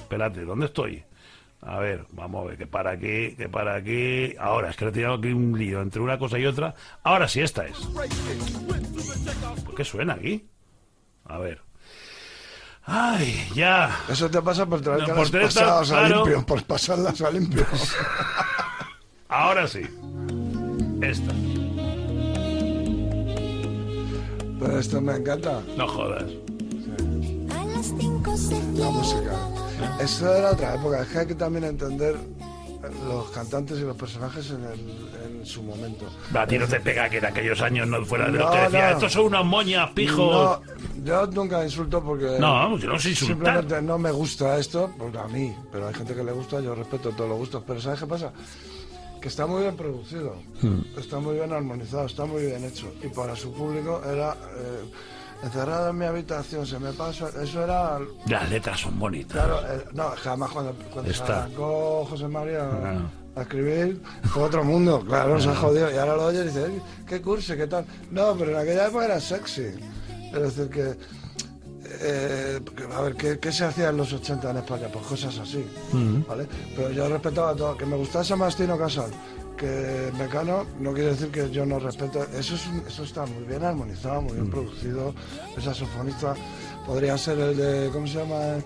Espérate, 0.00 0.44
¿dónde 0.44 0.66
estoy? 0.66 1.02
A 1.62 1.78
ver, 1.78 2.04
vamos 2.11 2.44
a 2.44 2.49
ver, 2.49 2.59
que 2.59 2.66
para 2.66 2.90
aquí, 2.90 3.37
que 3.37 3.49
para 3.49 3.76
aquí. 3.76 4.35
Ahora, 4.38 4.71
es 4.71 4.76
que 4.76 4.85
le 4.87 4.90
he 4.90 4.94
tirado 4.94 5.14
aquí 5.14 5.28
un 5.28 5.56
lío 5.56 5.80
entre 5.80 6.00
una 6.00 6.18
cosa 6.18 6.38
y 6.38 6.44
otra. 6.47 6.75
Ahora 7.04 7.28
sí, 7.28 7.40
esta 7.40 7.64
es. 7.66 7.78
¿Por 9.64 9.75
qué 9.76 9.85
suena 9.85 10.14
aquí? 10.14 10.44
A 11.25 11.38
ver. 11.38 11.61
Ay, 12.85 13.49
ya. 13.54 13.97
Eso 14.09 14.28
te 14.28 14.42
pasa 14.42 14.66
por 14.66 14.80
traerte 14.80 15.06
No, 15.09 15.14
por 15.16 15.30
tener 15.30 15.47
pasadas 15.47 15.92
a 15.92 15.99
claro. 16.00 16.16
limpio, 16.25 16.47
por 16.47 16.64
pasarlas 16.64 17.21
a 17.23 17.30
limpio. 17.30 17.64
Ahora 19.28 19.68
sí. 19.68 19.82
Esta. 21.00 21.32
Pero 24.59 24.78
esto 24.78 25.00
me 25.00 25.14
encanta. 25.16 25.62
No 25.76 25.87
jodas. 25.87 26.25
La 28.26 28.90
música. 28.90 29.32
Eso 30.00 30.34
era 30.34 30.50
otra 30.52 30.74
época, 30.74 31.02
es 31.02 31.08
que 31.08 31.18
hay 31.18 31.26
que 31.26 31.34
también 31.34 31.64
entender 31.64 32.16
los 33.06 33.30
cantantes 33.30 33.78
y 33.78 33.82
los 33.82 33.96
personajes 33.96 34.50
en, 34.50 34.64
el- 34.64 35.38
en 35.40 35.46
su 35.46 35.62
momento. 35.62 36.06
A 36.34 36.46
ti 36.46 36.58
no 36.58 36.66
te 36.66 36.80
pega 36.80 37.08
que 37.08 37.18
en 37.18 37.26
aquellos 37.26 37.60
años 37.62 37.86
no 37.88 38.04
fuera 38.04 38.26
de 38.26 38.32
los 38.32 38.40
No, 38.46 38.52
que 38.52 38.58
decía, 38.60 38.90
no. 38.90 38.94
estos 38.96 39.12
son 39.12 39.26
unas 39.26 39.44
moñas, 39.44 39.90
pijos. 39.90 40.60
No, 40.98 41.04
yo 41.04 41.26
nunca 41.28 41.64
insulto 41.64 42.02
porque 42.02 42.36
No, 42.38 42.76
yo 42.78 42.88
no 42.88 42.98
sé 42.98 43.10
insultar. 43.10 43.36
simplemente 43.36 43.82
no 43.82 43.98
me 43.98 44.10
gusta 44.10 44.56
esto, 44.58 44.90
porque 44.98 45.18
a 45.18 45.26
mí, 45.28 45.54
pero 45.70 45.88
hay 45.88 45.94
gente 45.94 46.14
que 46.14 46.24
le 46.24 46.32
gusta, 46.32 46.60
yo 46.60 46.74
respeto 46.74 47.10
todos 47.10 47.30
los 47.30 47.38
gustos, 47.38 47.62
pero 47.66 47.80
¿sabes 47.80 48.00
qué 48.00 48.06
pasa? 48.06 48.32
Que 49.20 49.28
está 49.28 49.46
muy 49.46 49.62
bien 49.62 49.76
producido, 49.76 50.34
Hmm. 50.60 50.80
está 50.98 51.18
muy 51.20 51.34
bien 51.36 51.52
armonizado, 51.52 52.06
está 52.06 52.24
muy 52.24 52.42
bien 52.46 52.64
hecho, 52.64 52.92
y 53.02 53.08
para 53.08 53.36
su 53.36 53.52
público 53.52 54.02
era 54.04 54.32
eh, 54.32 54.90
encerrado 55.42 55.90
en 55.90 55.99
mi 55.99 56.04
habitación, 56.04 56.66
se 56.66 56.78
me 56.78 56.92
pasa, 56.92 57.28
eso 57.42 57.64
era 57.64 57.99
Las 58.26 58.49
letras 58.50 58.80
son 58.80 58.99
bonitas. 58.99 59.32
Claro, 59.32 59.61
eh, 59.68 59.84
no, 59.92 60.11
jamás 60.16 60.50
cuando, 60.50 60.72
cuando 60.92 61.12
se 61.12 61.18
Está. 61.18 61.44
arrancó 61.44 62.04
José 62.08 62.28
María 62.28 62.61
Ah. 62.70 63.00
a 63.37 63.42
escribir, 63.42 64.00
fue 64.25 64.42
otro 64.44 64.62
mundo, 64.64 65.02
claro, 65.06 65.40
se 65.40 65.49
ha 65.49 65.54
jodido. 65.56 65.90
Y 65.90 65.96
ahora 65.96 66.16
lo 66.16 66.26
oyes 66.26 66.42
y 66.44 66.49
dices, 66.49 66.68
"Ey, 66.68 66.80
qué 67.06 67.20
cursi, 67.20 67.56
qué 67.56 67.66
tal. 67.66 67.84
No, 68.11 68.34
pero 68.37 68.50
en 68.52 68.56
aquella 68.58 68.87
época 68.88 69.04
era 69.06 69.20
sexy. 69.20 69.66
Es 70.32 70.40
decir, 70.56 70.68
que 70.70 70.96
eh, 72.04 72.61
a 72.96 73.00
ver, 73.02 73.14
¿qué, 73.16 73.38
qué 73.38 73.52
se 73.52 73.64
hacía 73.64 73.90
en 73.90 73.96
los 73.99 74.12
80 74.12 74.50
en 74.50 74.56
España? 74.58 74.88
Pues 74.92 75.04
cosas 75.06 75.38
así, 75.38 75.64
¿vale? 76.26 76.46
Pero 76.75 76.90
yo 76.90 77.08
respetaba 77.08 77.54
todo. 77.54 77.76
Que 77.76 77.84
me 77.84 77.96
gustase 77.96 78.34
Mastino 78.34 78.78
Casal, 78.78 79.11
que 79.56 80.12
Mecano, 80.18 80.64
no 80.80 80.92
quiere 80.92 81.11
decir 81.11 81.30
que 81.30 81.50
yo 81.50 81.64
no 81.64 81.78
respeto. 81.78 82.23
Eso, 82.35 82.54
es 82.54 82.68
eso 82.87 83.04
está 83.04 83.26
muy 83.26 83.44
bien 83.44 83.64
armonizado, 83.64 84.23
muy 84.23 84.35
bien 84.35 84.50
producido. 84.50 85.14
Esa 85.56 85.75
saxofonista 85.75 86.35
podría 86.87 87.16
ser 87.18 87.38
el 87.38 87.56
de, 87.56 87.90
¿cómo 87.92 88.06
se 88.06 88.18
llama? 88.18 88.59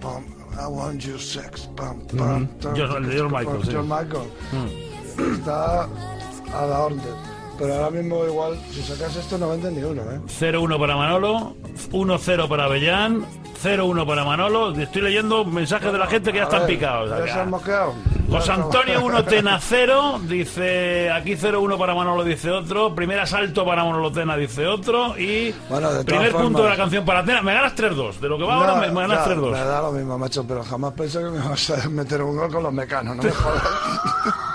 Pam, 0.00 0.24
I 0.52 0.66
want 0.66 1.00
your 1.00 1.20
sex, 1.20 1.68
pam, 1.76 2.00
pam, 2.16 2.48
el 2.62 3.06
de 3.06 3.12
George 3.14 3.34
Michael, 3.36 3.64
sí. 3.64 3.70
George 3.70 3.88
Michael. 3.88 5.34
Está 5.34 5.82
a 5.84 6.66
la 6.66 6.78
orden. 6.80 7.37
Pero 7.58 7.74
ahora 7.74 7.90
mismo 7.90 8.24
igual, 8.24 8.56
si 8.70 8.82
sacas 8.82 9.16
esto 9.16 9.36
no 9.36 9.48
venden 9.48 9.74
ni 9.76 9.82
uno, 9.82 10.02
¿eh? 10.02 10.20
0-1 10.40 10.78
para 10.78 10.94
Manolo, 10.96 11.56
1-0 11.90 12.48
para 12.48 12.64
Avellán, 12.66 13.24
0-1 13.62 14.06
para 14.06 14.24
Manolo. 14.24 14.70
Estoy 14.78 15.02
leyendo 15.02 15.44
mensajes 15.44 15.90
de 15.92 15.98
la 15.98 16.06
gente 16.06 16.30
que 16.30 16.38
ya 16.38 16.44
están 16.44 16.60
ver, 16.60 16.68
picados. 16.68 17.10
¿Ya 17.10 17.32
se 17.32 17.40
han 17.40 17.50
mosqueado? 17.50 17.94
José 18.30 18.52
Antonio 18.52 18.94
estamos. 18.98 19.10
1 19.10 19.24
Tena 19.24 19.58
0, 19.60 20.20
dice 20.28 21.10
aquí 21.10 21.32
0-1 21.34 21.76
para 21.78 21.94
Manolo, 21.94 22.22
dice 22.22 22.50
otro. 22.50 22.94
Primer 22.94 23.18
asalto 23.18 23.64
para 23.64 23.82
Manolo 23.82 24.12
Tena, 24.12 24.36
dice 24.36 24.64
otro. 24.66 25.18
Y 25.18 25.52
Bueno, 25.68 25.88
primer 26.06 26.30
punto 26.32 26.58
formas- 26.58 26.62
de 26.62 26.68
la 26.68 26.76
canción 26.76 27.04
para 27.04 27.24
Tena. 27.24 27.42
Me 27.42 27.54
ganas 27.54 27.74
3-2. 27.74 28.20
De 28.20 28.28
lo 28.28 28.38
que 28.38 28.44
va 28.44 28.54
No, 28.54 28.60
ahora, 28.60 28.74
me, 28.76 28.92
me 28.92 29.00
ganas 29.00 29.26
ya, 29.26 29.34
3-2. 29.34 29.50
Me 29.50 29.58
da 29.64 29.82
lo 29.82 29.90
mismo, 29.92 30.16
macho, 30.18 30.44
pero 30.46 30.62
jamás 30.62 30.92
pensé 30.92 31.18
que 31.18 31.24
me 31.30 31.40
vas 31.40 31.70
a 31.70 31.88
meter 31.88 32.22
un 32.22 32.36
gol 32.36 32.52
con 32.52 32.62
los 32.62 32.72
mecanos, 32.72 33.16
no 33.16 33.22
me 33.24 33.30
jodas. 33.32 33.62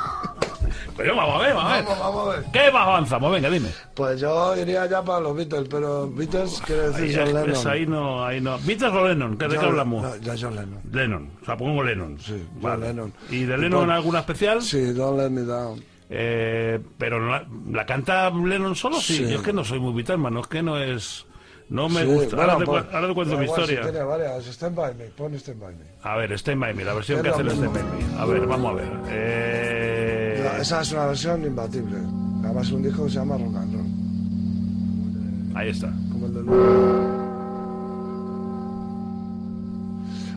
Pero 0.96 1.16
vamos 1.16 1.36
a 1.36 1.46
ver, 1.48 1.54
vamos 1.56 1.72
a 1.72 1.76
ver. 1.76 1.86
vamos, 1.86 2.00
vamos 2.00 2.28
a 2.28 2.38
ver. 2.40 2.46
¿Qué 2.52 2.72
más 2.72 2.88
avanzamos? 2.88 3.32
Venga, 3.32 3.50
dime. 3.50 3.70
Pues 3.96 4.20
yo 4.22 4.56
iría 4.56 4.86
ya 4.86 5.02
para 5.04 5.20
los 5.22 5.36
Beatles, 5.36 5.68
pero 5.70 6.10
Beatles 6.10 6.62
quiere 6.66 6.90
decir 6.90 7.04
Ahí, 7.04 7.16
John 7.16 7.32
pues, 7.44 7.48
Lennon. 7.48 7.68
ahí 7.68 7.86
no, 7.88 8.26
ahí 8.26 8.42
no. 8.42 8.60
¿Beatles 8.60 8.92
o 8.94 9.08
Lennon? 9.08 9.38
¿Qué- 9.38 9.48
¿De 9.48 9.58
qué 9.58 9.66
hablamos? 9.66 10.04
no, 10.04 10.16
ya 10.18 10.36
John 10.40 10.56
Lennon. 10.56 10.80
Lennon, 10.92 11.32
o 11.42 11.46
sea, 11.46 11.58
pongo 11.58 11.84
Lennon. 11.84 12.20
Sí, 12.20 12.46
John 12.62 12.82
Lennon. 12.82 13.14
¿Y 13.30 13.44
de 13.46 13.58
Lennon 13.58 13.90
alguna 13.90 14.20
especial? 14.20 14.62
Sí, 14.62 14.94
Don't 14.94 15.18
Let 15.20 15.30
Me 15.30 15.42
Down. 15.42 15.84
Eh, 16.10 16.80
pero 16.98 17.20
la, 17.28 17.44
¿la 17.72 17.86
canta 17.86 18.30
Lennon 18.30 18.76
solo? 18.76 18.98
Sí. 18.98 19.18
Sí. 19.18 19.24
Yo 19.30 19.38
es 19.38 19.42
que 19.42 19.54
no 19.54 19.64
soy 19.64 19.80
muy 19.80 19.94
Beatlesman, 19.94 20.34
no 20.34 20.42
es 20.42 20.48
que 20.48 20.62
no 20.62 20.78
es... 20.78 21.26
No 21.70 21.90
me 21.90 22.02
Sí, 22.02 22.06
gusta. 22.08 22.36
bueno, 22.36 22.52
ahora, 22.52 22.66
te, 22.66 22.70
pues, 22.70 22.86
ahora 22.94 23.08
te 23.08 23.14
cuento 23.16 23.38
mi 23.38 23.46
historia. 23.46 23.84
Si 23.84 23.90
tiene 23.90 24.04
varias. 24.06 24.46
Stand 24.46 24.76
By 24.76 24.94
Me, 24.96 25.06
pon 25.06 25.34
Stand 25.34 25.60
By 25.60 25.74
Me. 25.74 25.86
A 26.04 26.18
ver, 26.18 26.34
Stand 26.34 26.60
By 26.60 26.74
Me, 26.76 26.84
la 26.84 26.94
versión 26.94 27.24
que 27.24 27.30
hace 27.30 27.42
el 27.42 27.50
Stand. 27.52 27.74
By 27.74 27.84
Me. 27.84 28.20
A 28.20 28.26
ver, 28.26 28.46
vamos 28.46 28.72
a 28.74 28.76
ver. 28.76 28.92
Eh, 29.10 29.83
Esa 30.60 30.82
es 30.82 30.92
una 30.92 31.06
versión 31.08 31.44
imbatible. 31.44 31.98
Además, 32.44 32.72
un 32.72 32.84
disco 32.84 33.06
que 33.06 33.10
se 33.10 33.16
llama 33.18 33.38
Rock 33.38 33.56
and 33.56 33.74
Roll. 33.74 33.86
Ahí 35.56 35.70
está. 35.70 35.94
Como 36.12 36.26
el 36.28 36.34
de 36.34 36.42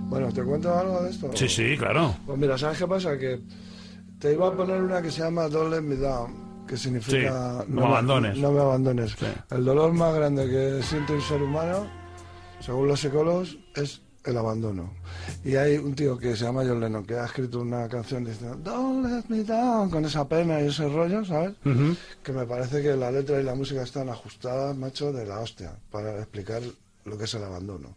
Bueno, 0.09 0.33
¿te 0.33 0.43
cuento 0.43 0.77
algo 0.77 1.03
de 1.03 1.11
esto? 1.11 1.31
Sí, 1.35 1.49
sí, 1.49 1.77
claro. 1.77 2.15
Pues 2.25 2.39
mira, 2.39 2.57
¿sabes 2.57 2.79
qué 2.79 2.87
pasa? 2.87 3.19
Que 3.19 3.41
te 4.19 4.33
iba 4.33 4.49
a 4.49 4.53
poner 4.53 4.81
una 4.81 5.03
que 5.03 5.11
se 5.11 5.23
llama 5.23 5.49
Don't 5.49 5.73
Let 5.73 5.83
Me 5.83 5.97
Down, 5.97 6.67
que 6.67 6.77
significa 6.77 7.65
Sí, 7.65 7.73
no 7.73 7.81
me 7.81 7.87
abandones. 7.87 8.39
No 8.39 8.53
me 8.53 8.61
abandones. 8.61 9.13
Sí. 9.19 9.27
El 9.51 9.65
dolor 9.65 9.93
más 9.93 10.15
grande 10.15 10.49
que 10.49 10.83
siente 10.83 11.13
un 11.13 11.21
ser 11.21 11.43
humano, 11.43 11.87
según 12.61 12.89
los 12.89 13.01
psicólogos, 13.01 13.59
es 13.75 14.01
el 14.27 14.37
abandono. 14.37 14.91
Y 15.45 15.55
hay 15.57 15.77
un 15.79 15.95
tío 15.95 16.19
que 16.19 16.35
se 16.37 16.45
llama 16.45 16.63
John 16.67 16.81
Lennon 16.81 17.05
que 17.05 17.15
ha 17.15 17.25
escrito 17.27 17.61
una 17.61 17.89
canción 17.89 18.25
diciendo 18.25 18.57
Don't 18.63 19.07
let 19.07 19.25
me 19.29 19.45
down, 19.45 19.89
con 19.91 20.05
esa 20.05 20.29
pena 20.29 20.61
y 20.61 20.67
ese 20.69 20.89
rollo, 20.89 21.25
¿sabes? 21.25 21.53
Que 22.23 22.33
me 22.33 22.45
parece 22.45 22.83
que 22.83 22.95
la 22.97 23.11
letra 23.11 23.41
y 23.41 23.45
la 23.45 23.55
música 23.55 23.83
están 23.83 24.09
ajustadas, 24.09 24.77
macho, 24.77 25.13
de 25.13 25.25
la 25.27 25.39
hostia, 25.41 25.73
para 25.91 26.19
explicar 26.19 26.61
lo 27.05 27.17
que 27.17 27.25
es 27.25 27.35
el 27.35 27.45
abandono. 27.45 27.95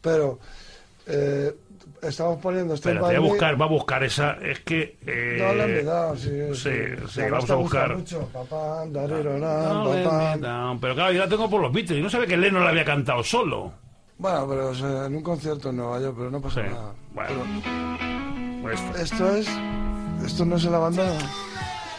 Pero 0.00 0.38
eh, 1.06 1.54
estamos 2.02 2.38
poniendo 2.40 2.74
Stand 2.76 2.96
Espérate, 2.98 3.18
voy 3.18 3.26
a 3.26 3.26
Me- 3.26 3.28
buscar, 3.32 3.60
va 3.60 3.64
a 3.64 3.68
buscar 3.68 4.04
esa. 4.04 4.32
Es 4.34 4.60
que. 4.60 4.96
eh, 5.06 5.36
no 5.40 5.54
le 5.54 5.62
han 5.80 5.84
dado, 5.86 6.16
sí, 6.16 6.30
sí, 6.54 7.20
vamos 7.30 7.50
a 7.50 7.54
buscar. 7.56 7.96
mucho, 7.96 8.28
papá, 8.32 8.84
No, 8.88 9.06
let 9.92 10.04
papá. 10.04 10.36
me 10.36 10.42
down. 10.46 10.80
Pero 10.80 10.94
claro, 10.94 11.12
yo 11.12 11.18
la 11.20 11.28
tengo 11.28 11.50
por 11.50 11.60
los 11.60 11.72
Beatles. 11.72 11.98
Y 11.98 12.02
no 12.02 12.10
sabe 12.10 12.26
que 12.26 12.36
Lennon 12.36 12.62
la 12.62 12.70
había 12.70 12.84
cantado 12.84 13.24
solo. 13.24 13.72
Bueno, 14.18 14.46
pero 14.48 14.68
o 14.70 14.74
sea, 14.74 15.06
en 15.06 15.14
un 15.16 15.22
concierto 15.22 15.70
en 15.70 15.76
Nueva 15.76 16.00
York, 16.00 16.14
pero 16.18 16.30
no 16.30 16.40
pasa 16.40 16.62
Sí. 16.62 16.68
nada. 16.68 16.92
Bueno. 17.14 18.60
Pues, 18.62 18.80
Pero 18.92 19.04
esto 19.04 19.34
es. 19.36 19.48
Esto 20.26 20.44
no 20.44 20.56
es 20.56 20.64
el 20.64 20.74
abandono. 20.74 21.12
Mira 21.14 21.28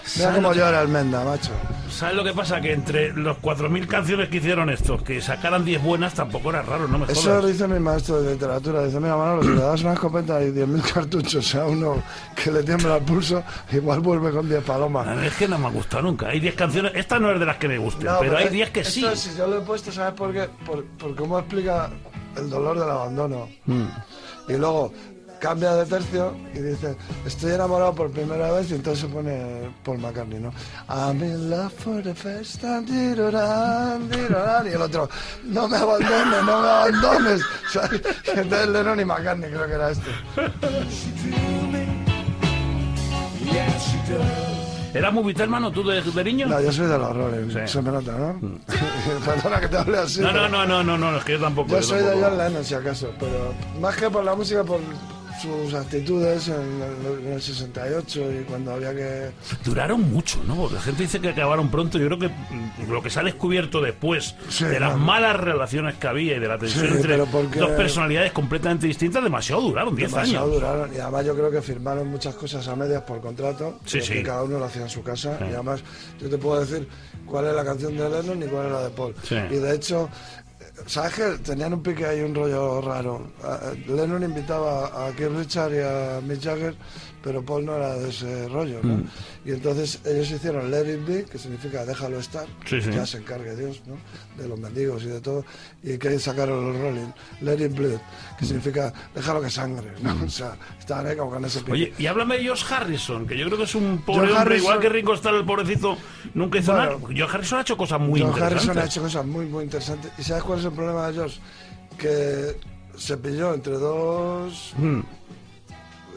¿Sabes 0.05 0.35
cómo 0.37 0.53
llora 0.53 0.79
Almenda, 0.81 1.23
macho. 1.23 1.51
¿Sabes 1.91 2.15
lo 2.15 2.23
que 2.23 2.33
pasa? 2.33 2.59
Que 2.59 2.73
entre 2.73 3.13
los 3.13 3.37
4.000 3.37 3.85
canciones 3.87 4.27
que 4.29 4.37
hicieron 4.37 4.69
estos, 4.71 5.03
que 5.03 5.21
sacaran 5.21 5.63
10 5.63 5.83
buenas, 5.83 6.13
tampoco 6.15 6.49
era 6.49 6.61
raro, 6.63 6.87
no 6.87 6.97
me 6.97 7.05
Eso 7.05 7.29
jodas. 7.29 7.43
lo 7.43 7.47
dice 7.49 7.67
mi 7.67 7.79
maestro 7.79 8.21
de 8.21 8.33
literatura. 8.33 8.83
Dice, 8.85 8.99
mira, 8.99 9.15
Manolo, 9.15 9.43
si 9.43 9.49
le 9.49 9.61
das 9.61 9.81
una 9.83 9.93
escopeta 9.93 10.41
y 10.41 10.51
10.000 10.51 10.81
cartuchos 10.93 11.53
a 11.55 11.65
uno 11.65 12.01
que 12.35 12.51
le 12.51 12.63
tiembla 12.63 12.97
el 12.97 13.03
pulso, 13.03 13.43
igual 13.71 13.99
vuelve 13.99 14.31
con 14.31 14.49
10 14.49 14.63
palomas. 14.63 15.07
A 15.07 15.15
mí 15.15 15.27
es 15.27 15.35
que 15.35 15.47
no 15.47 15.59
me 15.59 15.67
ha 15.67 15.71
gustado 15.71 16.03
nunca. 16.03 16.27
Hay 16.29 16.39
10 16.39 16.55
canciones, 16.55 16.91
esta 16.95 17.19
no 17.19 17.31
es 17.31 17.39
de 17.39 17.45
las 17.45 17.57
que 17.57 17.67
me 17.67 17.77
gusten, 17.77 18.05
No, 18.07 18.17
pero 18.19 18.35
hay 18.37 18.45
es- 18.45 18.51
10 18.51 18.69
que 18.71 18.79
esto 18.81 19.15
sí. 19.15 19.29
si 19.29 19.37
yo 19.37 19.47
lo 19.47 19.59
he 19.59 19.61
puesto, 19.61 19.91
¿sabes 19.91 20.13
por 20.15 20.33
qué? 20.33 20.49
Por, 20.65 20.83
por 20.85 21.15
cómo 21.15 21.37
explica 21.37 21.89
el 22.39 22.49
dolor 22.49 22.79
del 22.79 22.89
abandono. 22.89 23.47
Mm. 23.65 23.87
Y 24.49 24.53
luego 24.53 24.91
cambia 25.39 25.73
de 25.73 25.85
tercio 25.85 26.35
y 26.53 26.59
dice, 26.59 26.95
estoy 27.25 27.53
enamorado 27.53 27.95
por 27.95 28.11
primera 28.11 28.51
vez 28.51 28.69
y 28.71 28.75
entonces 28.75 29.07
se 29.07 29.13
pone 29.13 29.71
Paul 29.83 29.99
McCartney, 29.99 30.39
¿no? 30.39 30.53
I'm 30.89 31.23
in 31.23 31.49
love 31.49 31.71
for 31.73 32.03
the 32.03 32.13
first 32.13 32.59
time, 32.61 32.85
y 32.89 33.13
el 34.73 34.81
otro, 34.81 35.09
no 35.45 35.67
me 35.67 35.77
abandones, 35.77 36.43
no 36.45 36.61
me 36.61 36.67
abandones. 36.67 37.41
¿sabes? 37.71 38.01
Y 38.35 38.39
entonces 38.39 38.67
Lennon 38.69 38.99
y 38.99 39.05
McCartney 39.05 39.49
creo 39.49 39.67
que 39.67 39.73
era 39.73 39.91
este. 39.91 40.11
¿Era 44.93 45.11
muy 45.11 45.35
hermano 45.37 45.71
tú 45.71 45.83
de, 45.83 46.23
niño? 46.23 46.47
No, 46.47 46.59
yo 46.59 46.71
soy 46.71 46.87
de 46.87 46.97
los 46.97 47.09
horrores, 47.09 47.53
Sí. 47.53 47.59
se 47.65 47.81
me 47.81 47.91
nota, 47.91 48.11
¿no? 48.17 48.39
Perdona 49.25 49.61
que 49.61 49.67
te 49.67 49.77
hable 49.77 49.97
así. 49.99 50.19
No, 50.21 50.31
no, 50.31 50.49
no, 50.49 50.65
no, 50.65 50.83
no, 50.83 50.97
no, 50.97 51.17
es 51.17 51.23
que 51.23 51.33
yo 51.33 51.39
tampoco. 51.39 51.69
Yo 51.69 51.81
soy 51.81 52.03
de. 52.03 52.21
John 52.21 52.37
Lennon, 52.37 52.65
si 52.65 52.73
acaso, 52.73 53.11
pero 53.19 53.53
más 53.79 53.95
que 53.95 54.09
por 54.09 54.23
la 54.23 54.35
música, 54.35 54.63
por 54.63 54.79
sus 55.41 55.73
actitudes 55.73 56.47
en 56.49 56.55
el, 56.81 57.25
en 57.27 57.33
el 57.33 57.41
68 57.41 58.31
y 58.41 58.43
cuando 58.43 58.73
había 58.73 58.93
que... 58.93 59.31
Duraron 59.63 60.01
mucho, 60.11 60.41
¿no? 60.45 60.69
La 60.69 60.81
gente 60.81 61.03
dice 61.03 61.19
que 61.19 61.29
acabaron 61.29 61.69
pronto. 61.69 61.97
Yo 61.97 62.05
creo 62.07 62.19
que 62.19 62.31
lo 62.87 63.01
que 63.01 63.09
se 63.09 63.19
ha 63.19 63.23
descubierto 63.23 63.81
después 63.81 64.35
Sí, 64.49 64.65
de 64.65 64.79
las 64.79 64.89
claro. 64.91 64.97
malas 64.97 65.35
relaciones 65.37 65.95
que 65.95 66.07
había 66.07 66.35
y 66.35 66.39
de 66.39 66.47
la 66.47 66.57
tensión 66.57 66.87
Sí, 66.87 66.93
entre 66.95 67.17
porque- 67.25 67.59
dos 67.59 67.71
personalidades 67.71 68.31
completamente 68.31 68.87
distintas, 68.87 69.23
demasiado 69.23 69.61
duraron, 69.61 69.95
10 69.95 70.11
demasiado 70.11 70.45
años. 70.45 70.55
duraron 70.55 70.93
y 70.95 70.99
además 70.99 71.25
yo 71.25 71.35
creo 71.35 71.51
que 71.51 71.61
firmaron 71.61 72.07
muchas 72.07 72.35
cosas 72.35 72.67
a 72.67 72.75
medias 72.75 73.01
por 73.03 73.21
contrato 73.21 73.79
Sí, 73.85 74.01
sí. 74.01 74.13
que 74.13 74.23
cada 74.23 74.43
uno 74.43 74.59
lo 74.59 74.65
hacía 74.65 74.83
en 74.83 74.89
su 74.89 75.03
casa 75.03 75.37
y 75.41 75.53
además 75.53 75.81
yo 76.19 76.29
te 76.29 76.37
puedo 76.37 76.59
decir 76.61 76.87
cuál 77.25 77.45
es 77.47 77.53
la 77.55 77.63
canción 77.63 77.95
de 77.95 78.09
Lennon 78.09 78.43
y 78.43 78.45
cuál 78.47 78.65
es 78.67 78.71
la 78.71 78.81
de 78.83 78.89
Paul 78.89 79.15
y 79.51 79.55
de 79.55 79.75
hecho 79.75 80.09
¿Sabes 80.85 81.13
que 81.13 81.23
tenían 81.43 81.73
un 81.73 81.83
pique 81.83 82.05
ahí, 82.05 82.21
un 82.21 82.33
rollo 82.33 82.81
raro? 82.81 83.31
Lennon 83.87 84.23
invitaba 84.23 85.07
a 85.07 85.11
Keith 85.13 85.29
Richard 85.35 85.73
y 85.73 85.79
a 85.79 86.21
Mick 86.21 86.41
Jagger, 86.41 86.75
pero 87.23 87.43
Paul 87.43 87.65
no 87.65 87.75
era 87.75 87.95
de 87.95 88.09
ese 88.09 88.47
rollo, 88.47 88.79
¿no? 88.81 88.97
Mm. 88.97 89.07
Y 89.45 89.51
entonces 89.51 89.99
ellos 90.05 90.31
hicieron 90.31 90.71
Let 90.71 90.93
It 90.93 91.05
Be, 91.07 91.25
que 91.25 91.37
significa 91.37 91.85
déjalo 91.85 92.19
estar, 92.19 92.45
Sí, 92.65 92.81
sí. 92.81 92.91
ya 92.91 93.05
se 93.05 93.17
encargue 93.17 93.55
Dios, 93.55 93.81
¿no? 93.85 93.97
De 94.41 94.47
los 94.47 94.59
mendigos 94.59 95.03
y 95.03 95.07
de 95.07 95.21
todo. 95.21 95.45
Y 95.83 95.97
que 95.97 96.17
sacaron 96.19 96.71
los 96.73 96.81
Rolling, 96.81 97.11
Let 97.41 97.65
It 97.65 97.75
Bleed, 97.75 97.99
que 98.39 98.45
significa 98.45 98.93
déjalo 99.13 99.41
que 99.41 99.49
sangre, 99.49 99.91
¿no? 100.01 100.23
O 100.25 100.29
sea, 100.29 100.55
estaban 100.79 101.05
ahí 101.07 101.17
como 101.17 101.31
con 101.31 101.43
ese 101.45 101.59
pique. 101.59 101.71
Oye, 101.73 101.93
y 101.97 102.05
háblame 102.07 102.37
de 102.37 102.47
Josh 102.47 102.63
Harrison, 102.71 103.27
que 103.27 103.37
yo 103.37 103.45
creo 103.47 103.57
que 103.57 103.65
es 103.65 103.75
un 103.75 103.97
pobre 104.05 104.31
hombre, 104.31 104.55
Harrison- 104.55 104.57
igual 104.61 104.79
que 104.79 104.89
Ringo 104.89 105.13
Starr, 105.15 105.35
el 105.35 105.45
pobrecito, 105.45 105.97
nunca 106.33 106.57
hizo 106.59 106.71
Bueno. 106.71 106.99
nada. 106.99 107.07
Josh 107.07 107.35
Harrison 107.35 107.59
ha 107.59 107.61
hecho 107.61 107.75
cosas 107.77 107.99
muy 107.99 108.21
John 108.21 108.29
interesantes. 108.29 108.57
Harrison 108.67 108.77
ha 108.81 108.85
hecho 108.85 109.01
cosas 109.01 109.25
muy, 109.25 109.45
muy 109.45 109.63
interesantes. 109.65 110.11
¿Y 110.17 110.23
sabes 110.23 110.43
cuál 110.43 110.59
es 110.59 110.65
el 110.65 110.71
problema 110.71 111.11
de 111.11 111.19
Josh? 111.19 111.37
Que 111.97 112.57
se 112.97 113.17
pilló 113.17 113.53
entre 113.53 113.73
dos 113.73 114.73
Mm. 114.77 114.99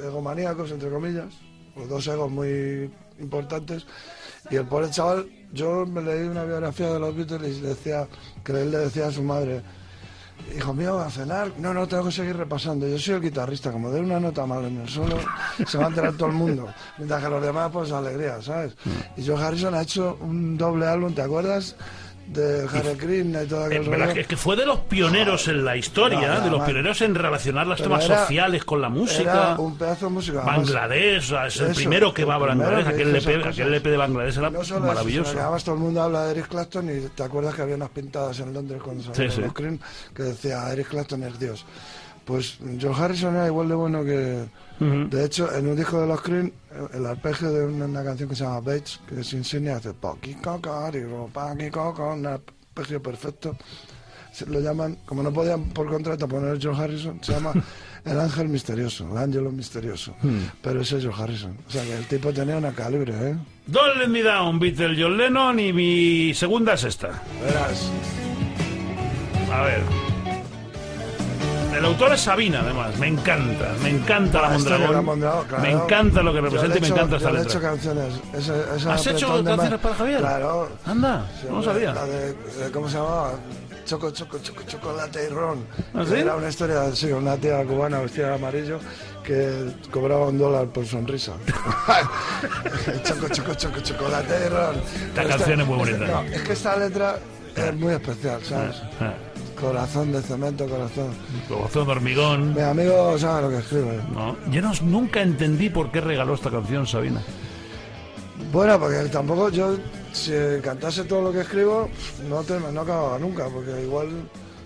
egomaníacos, 0.05 0.71
entre 0.71 0.91
comillas, 0.91 1.35
o 1.77 1.87
dos 1.87 2.07
egos 2.07 2.31
muy 2.31 2.91
importantes. 3.21 3.87
Y 4.51 4.57
el 4.57 4.67
pobre 4.67 4.91
chaval, 4.91 5.29
yo 5.53 5.87
me 5.87 6.03
leí 6.03 6.27
una 6.27 6.45
biografía 6.45 6.91
de 6.93 6.99
los 6.99 7.15
Beatles 7.17 7.59
y 7.59 7.61
decía 7.61 8.07
que 8.45 8.53
él 8.53 8.71
le 8.71 8.79
decía 8.79 9.07
a 9.07 9.13
su 9.13 9.23
madre, 9.23 9.63
hijo 10.57 10.75
mío, 10.75 10.97
¿va 10.97 11.07
a 11.07 11.11
cenar? 11.11 11.53
No, 11.59 11.73
no, 11.73 11.87
tengo 11.87 12.05
que 12.05 12.13
seguir 12.13 12.37
repasando. 12.37 12.87
Yo 12.87 12.99
soy 12.99 13.15
el 13.15 13.23
guitarrista, 13.23 13.73
como 13.73 13.91
de 13.91 14.01
una 14.01 14.21
nota 14.21 14.47
mal 14.47 14.65
en 14.65 14.81
el 14.81 14.89
solo, 14.89 15.19
se 15.67 15.79
va 15.79 15.85
a 15.85 15.89
enterar 15.89 16.15
todo 16.15 16.29
el 16.29 16.35
mundo. 16.35 16.69
Mientras 16.99 17.23
que 17.23 17.31
los 17.31 17.43
demás, 17.43 17.71
pues 17.73 17.93
alegría, 17.93 18.41
¿sabes? 18.43 18.75
Y 19.17 19.27
Joe 19.27 19.43
Harrison 19.43 19.75
ha 19.75 19.83
hecho 19.83 20.19
un 20.21 20.57
doble 20.57 20.87
álbum, 20.87 21.15
¿te 21.15 21.23
acuerdas? 21.23 21.77
De 22.33 22.67
Harry 22.67 22.97
Krishna 22.97 23.43
y 23.43 23.47
todo 23.47 23.63
Eh, 23.71 23.77
aquel 23.77 23.89
¿verdad? 23.89 24.17
Es 24.17 24.27
que 24.27 24.37
fue 24.37 24.57
de 24.57 24.65
los 24.67 24.79
pioneros 24.81 25.49
en 25.49 25.65
la 25.65 25.77
historia, 25.77 26.35
No, 26.37 26.41
de 26.45 26.51
los 26.51 26.59
man. 26.61 26.67
pioneros 26.67 27.01
en 27.03 27.15
relacionar 27.15 27.67
Pero 27.79 27.89
temas 27.89 28.05
era- 28.07 28.21
sociales 28.21 28.65
con 28.65 28.81
la 28.81 28.89
música. 28.89 29.23
Era 29.53 29.59
un 29.59 29.77
pedazo 29.77 30.07
de 30.07 30.13
música. 30.13 30.41
Bangladesh, 30.41 31.29
sea, 31.29 31.47
es 31.47 31.57
el 31.61 31.67
Eso, 31.71 31.75
primero 31.77 32.15
que 32.15 32.25
va 32.25 32.35
a 32.35 32.39
Bangladesh, 32.39 32.85
que 32.85 32.91
aquel 32.95 33.09
LP, 33.17 33.49
aquel. 33.49 33.67
LP 33.69 33.91
de 33.91 33.97
Bangladesh 33.97 34.39
era 34.39 34.51
No 34.51 34.65
solo 34.65 34.79
eso, 34.81 34.87
maravilloso. 34.87 35.39
además 35.39 35.65
todo 35.65 35.75
el 35.75 35.81
mundo 35.81 36.03
habla 36.03 36.25
de 36.25 36.31
Eric 36.33 36.49
Clapton 36.49 36.91
y 36.91 37.01
te 37.09 37.23
acuerdas 37.23 37.55
que 37.55 37.63
había 37.63 37.75
unas 37.77 37.91
pintadas 37.91 38.39
en 38.41 38.53
Londres 38.55 38.81
cuando 38.83 39.03
salieron 39.03 39.31
Sí, 39.31 39.37
sí. 39.37 39.43
los 39.43 39.53
Cream 39.53 39.79
que 40.15 40.23
decía 40.23 40.73
Eric 40.73 40.89
Clapton 40.89 41.23
es 41.25 41.39
Dios. 41.39 41.65
Pues 42.25 42.59
George 42.79 43.03
Harrison 43.03 43.35
era 43.35 43.47
igual 43.49 43.69
de 43.69 43.75
bueno 43.75 44.05
que... 44.05 44.45
De 44.81 45.25
hecho, 45.25 45.55
en 45.55 45.69
un 45.69 45.77
disco 45.77 46.01
de 46.01 46.07
los 46.07 46.21
Cream, 46.23 46.51
el 46.93 47.07
arpegio 47.07 47.53
de 47.53 47.67
una, 47.67 47.85
una 47.85 48.03
canción 48.03 48.29
que 48.29 48.35
se 48.35 48.45
llama 48.45 48.61
Bates, 48.61 49.01
que 49.09 49.21
es 49.21 49.33
insignia, 49.33 49.77
hace 49.77 49.95
Pocky 49.95 50.35
Cocariro, 50.35 51.31
Pocky 51.33 51.71
Coco, 51.71 52.13
un 52.13 52.27
arpegio 52.27 53.01
perfecto. 53.01 53.57
Se 54.33 54.47
lo 54.47 54.61
llaman, 54.61 54.99
como 55.05 55.23
no 55.23 55.33
podían 55.33 55.71
por 55.71 55.89
contrato 55.89 56.27
poner 56.27 56.59
George 56.59 56.83
Harrison, 56.83 57.19
se 57.23 57.33
llama 57.33 57.53
El 58.05 58.19
Ángel 58.19 58.49
Misterioso, 58.49 59.09
el 59.13 59.17
Ángelo 59.17 59.53
Misterioso. 59.53 60.17
Hmm. 60.23 60.41
Pero 60.61 60.81
ese 60.81 60.97
es 60.97 61.03
George 61.03 61.23
Harrison. 61.23 61.57
O 61.69 61.71
sea 61.71 61.85
que 61.85 61.97
el 61.97 62.07
tipo 62.07 62.33
tenía 62.33 62.57
una 62.57 62.73
calibre, 62.73 63.13
¿eh? 63.13 63.37
Don't 63.67 63.97
Let 63.97 64.09
Me 64.09 64.23
Down, 64.23 64.59
Beatles, 64.59 64.99
John 65.01 65.17
Lennon 65.17 65.61
y 65.61 65.73
mi 65.73 66.35
segunda 66.35 66.75
es 66.75 66.85
esta. 66.85 67.23
Verás. 67.41 67.91
A 69.53 69.63
ver. 69.63 70.12
El 71.77 71.85
autor 71.85 72.13
es 72.13 72.21
Sabina, 72.21 72.61
además. 72.61 72.97
Me 72.99 73.09
encanta, 73.09 73.73
me 73.83 73.91
encanta 73.91 74.41
la 74.43 74.49
Ah, 74.49 74.53
Mondragón. 74.53 74.93
la 74.93 75.03
Mondragón, 75.03 75.47
claro. 75.47 75.63
Me 75.63 75.71
encanta 75.73 76.23
lo 76.23 76.33
que 76.33 76.41
representa 76.41 76.79
y 76.79 76.81
me 76.81 76.87
encanta 76.89 77.17
esta 77.17 77.31
he 77.31 77.33
letra. 77.33 77.51
hecho 77.51 77.61
canciones. 77.61 78.15
¿Has 78.89 79.07
hecho 79.07 79.45
canciones 79.45 79.81
para 79.81 79.95
Javier? 79.95 80.19
Claro. 80.21 80.69
Anda, 80.85 81.27
Sí, 81.41 81.47
no 81.51 81.63
sabía. 81.63 81.93
La 81.95 82.05
de, 82.07 82.31
eh, 82.31 82.35
¿cómo 82.73 82.89
se 82.89 82.97
llamaba? 82.99 83.33
Choco, 83.85 84.11
choco, 84.13 84.39
choco, 84.39 84.63
chocolate 84.67 85.27
y 85.27 85.29
ron. 85.33 85.67
¿Ah, 85.95 86.05
sí? 86.07 86.15
Era 86.15 86.37
una 86.37 86.49
historia, 86.49 86.95
sí, 86.95 87.11
una 87.11 87.37
tía 87.37 87.65
cubana 87.65 87.99
vestida 87.99 88.29
de 88.29 88.35
amarillo 88.37 88.79
que 89.25 89.73
cobraba 89.91 90.27
un 90.29 90.39
dólar 90.39 90.67
por 90.69 90.87
sonrisa. 90.87 91.33
choco, 93.05 93.29
choco, 93.29 93.55
choco, 93.55 93.81
chocolate 93.81 94.35
y 94.47 94.49
ron. 94.49 94.75
Pero 95.15 95.29
canción 95.29 95.61
es 95.63 95.67
muy 95.67 95.81
esta- 95.91 95.97
bonita. 95.99 96.13
no, 96.23 96.23
es 96.37 96.43
que 96.43 96.53
esta 96.53 96.77
letra 96.77 97.19
es 97.57 97.75
muy 97.75 97.93
especial, 97.95 98.41
¿sabes? 98.45 98.77
Ah, 99.01 99.15
Corazón 99.67 100.11
de 100.11 100.21
cemento, 100.21 100.67
corazón. 100.69 101.11
Corazón 101.49 101.87
de 101.87 101.93
hormigón. 101.93 102.55
Mi 102.55 102.61
amigo 102.63 103.17
sabe 103.17 103.43
lo 103.43 103.49
que 103.51 103.59
escribe. 103.59 104.01
No, 104.13 104.37
yo 104.51 104.61
no- 104.61 104.73
nunca 104.83 105.23
entendí 105.23 105.71
por 105.71 105.93
qué 105.93 106.01
regaló 106.01 106.35
esta 106.35 106.51
canción 106.51 106.85
Sabina. 106.87 107.23
Bueno, 108.53 108.79
porque 108.81 108.97
tampoco 109.09 109.51
yo, 109.51 109.77
si 110.13 110.33
cantase 110.63 111.05
todo 111.05 111.23
lo 111.23 111.33
que 111.33 111.43
escribo, 111.43 111.89
no, 112.29 112.43
te, 112.43 112.59
no 112.59 112.81
acababa 112.81 113.19
nunca, 113.21 113.47
porque 113.49 113.83
igual, 113.83 114.09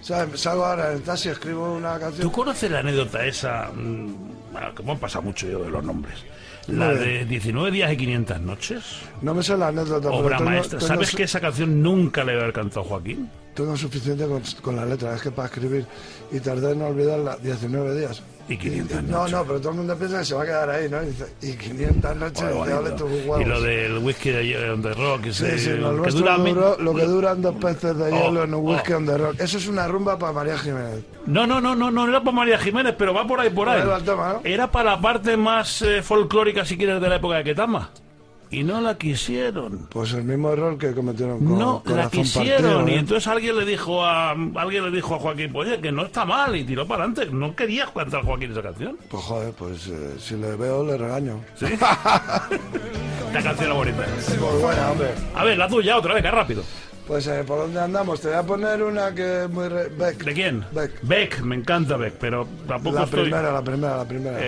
¿sabes? 0.00 0.40
Salgo 0.40 0.64
ahora 0.64 0.88
en 0.92 0.96
el 0.96 1.02
taxi, 1.02 1.28
escribo 1.28 1.74
una 1.74 1.98
canción. 1.98 2.22
¿Tú 2.22 2.32
conoces 2.32 2.70
la 2.70 2.78
anécdota 2.78 3.24
esa? 3.26 3.70
mm, 3.74 4.14
bueno, 4.52 4.74
que 4.74 4.82
me 4.82 4.92
han 4.92 4.98
pasado 4.98 5.22
mucho 5.22 5.46
yo 5.46 5.62
de 5.62 5.70
los 5.70 5.84
nombres. 5.84 6.14
La 6.68 6.94
de 6.94 7.06
bien. 7.06 7.28
19 7.28 7.70
días 7.70 7.92
y 7.92 7.96
500 7.96 8.40
noches. 8.40 8.82
No 9.22 9.34
me 9.34 9.42
sé 9.42 9.56
la 9.56 9.68
anécdota, 9.68 10.10
Obra 10.10 10.38
pero 10.38 10.50
maestra. 10.50 10.80
¿Sabes 10.80 11.14
que 11.14 11.22
esa 11.22 11.40
canción 11.40 11.82
nunca 11.82 12.24
le 12.24 12.32
haber 12.32 12.52
cantado 12.52 12.84
Joaquín? 12.84 13.28
tengo 13.56 13.74
suficiente 13.76 14.26
con, 14.26 14.42
con 14.60 14.76
la 14.76 14.84
letra, 14.84 15.14
es 15.16 15.22
que 15.22 15.30
para 15.30 15.48
escribir, 15.48 15.86
y 16.30 16.38
tardé 16.40 16.72
en 16.72 16.82
olvidarla 16.82 17.38
19 17.38 17.98
días. 17.98 18.22
Y 18.48 18.56
500 18.56 19.02
No, 19.02 19.18
noches. 19.18 19.32
no, 19.32 19.44
pero 19.44 19.58
todo 19.60 19.70
el 19.70 19.76
mundo 19.78 19.96
piensa 19.96 20.18
que 20.20 20.24
se 20.24 20.34
va 20.34 20.42
a 20.42 20.46
quedar 20.46 20.70
ahí, 20.70 20.88
¿no? 20.88 21.02
Y, 21.02 21.06
dice, 21.06 21.26
y 21.42 21.52
500 21.56 22.16
noches, 22.16 22.54
Muy 22.54 22.68
de 22.68 22.74
bonito. 22.74 22.96
tus. 22.96 23.40
Y 23.40 23.44
lo 23.44 23.60
del 23.60 23.98
whisky 23.98 24.30
de 24.30 24.70
on 24.70 24.82
the 24.82 24.94
rock. 24.94 25.22
Sí, 25.24 25.44
ese, 25.46 25.58
sí, 25.58 25.70
lo, 25.70 25.90
que 25.90 25.96
nuestro 25.96 26.20
dura 26.20 26.76
lo 26.78 26.94
que 26.94 27.04
duran 27.04 27.42
dos 27.42 27.56
peces 27.56 27.96
de 27.96 28.04
Oh, 28.04 28.08
hielo 28.28 28.44
en 28.44 28.54
un 28.54 28.64
whisky 28.66 28.92
oh. 28.92 28.96
on 28.98 29.06
the 29.06 29.18
rock. 29.18 29.34
Eso 29.40 29.58
es 29.58 29.66
una 29.66 29.88
rumba 29.88 30.16
para 30.18 30.32
María 30.32 30.56
Jiménez. 30.58 31.04
No, 31.26 31.44
no, 31.46 31.60
no, 31.60 31.74
no, 31.74 31.90
no 31.90 32.08
era 32.08 32.20
para 32.20 32.36
María 32.36 32.58
Jiménez, 32.58 32.94
pero 32.96 33.12
va 33.12 33.26
por 33.26 33.40
ahí, 33.40 33.50
por 33.50 33.68
ahí. 33.68 33.82
Tema, 34.04 34.34
¿no? 34.34 34.40
Era 34.44 34.70
para 34.70 34.92
la 34.92 35.00
parte 35.00 35.36
más 35.36 35.82
eh, 35.82 36.02
folclórica, 36.02 36.64
si 36.64 36.76
quieres, 36.76 37.00
de 37.00 37.08
la 37.08 37.16
época 37.16 37.36
de 37.38 37.44
Ketama. 37.44 37.90
Y 38.50 38.62
no 38.62 38.80
la 38.80 38.96
quisieron. 38.96 39.88
Pues 39.90 40.12
el 40.12 40.22
mismo 40.24 40.50
error 40.52 40.78
que 40.78 40.92
cometieron 40.94 41.38
con 41.38 41.58
no 41.58 41.82
la 41.86 42.08
quisieron. 42.08 42.62
Partido, 42.62 42.88
Y 42.88 42.92
¿eh? 42.92 42.98
entonces 43.00 43.26
alguien 43.26 43.56
le 43.58 43.64
dijo 43.64 44.04
a 44.04 44.30
alguien 44.30 44.84
le 44.84 44.90
dijo 44.92 45.16
a 45.16 45.18
Joaquín, 45.18 45.52
pues, 45.52 45.68
oye, 45.68 45.80
que 45.80 45.90
no 45.90 46.04
está 46.06 46.24
mal, 46.24 46.54
y 46.54 46.62
tiró 46.64 46.86
para 46.86 47.04
adelante. 47.04 47.34
No 47.34 47.56
quería 47.56 47.86
cantar 47.92 48.22
Joaquín 48.24 48.52
esa 48.52 48.62
canción. 48.62 48.96
Pues 49.10 49.22
joder, 49.24 49.52
pues 49.52 49.88
eh, 49.88 50.14
si 50.18 50.36
le 50.36 50.54
veo 50.56 50.84
le 50.84 50.96
regaño. 50.96 51.40
Esta 51.60 53.42
canción 53.42 53.70
es 53.70 53.74
bonita. 53.76 54.04
Pues 54.26 54.62
buena, 54.62 54.90
hombre. 54.90 55.08
A 55.34 55.44
ver, 55.44 55.58
la 55.58 55.68
tuya, 55.68 55.96
otra 55.96 56.14
vez, 56.14 56.22
que 56.22 56.30
rápido. 56.30 56.62
Pues 57.06 57.24
eh, 57.28 57.44
¿por 57.46 57.58
dónde 57.58 57.78
andamos? 57.80 58.20
Te 58.20 58.28
voy 58.28 58.36
a 58.36 58.42
poner 58.42 58.82
una 58.82 59.14
que 59.14 59.44
es 59.44 59.50
muy... 59.50 59.68
re- 59.68 59.88
Beck. 59.90 60.24
¿De 60.24 60.32
quién? 60.32 60.64
Beck. 61.02 61.40
me 61.40 61.54
encanta 61.54 61.96
Beck, 61.96 62.14
pero 62.18 62.48
tampoco 62.66 62.96
La 62.96 63.04
estoy... 63.04 63.22
primera, 63.22 63.52
la 63.52 63.62
primera, 63.62 63.96
la 63.98 64.04
primera. 64.04 64.38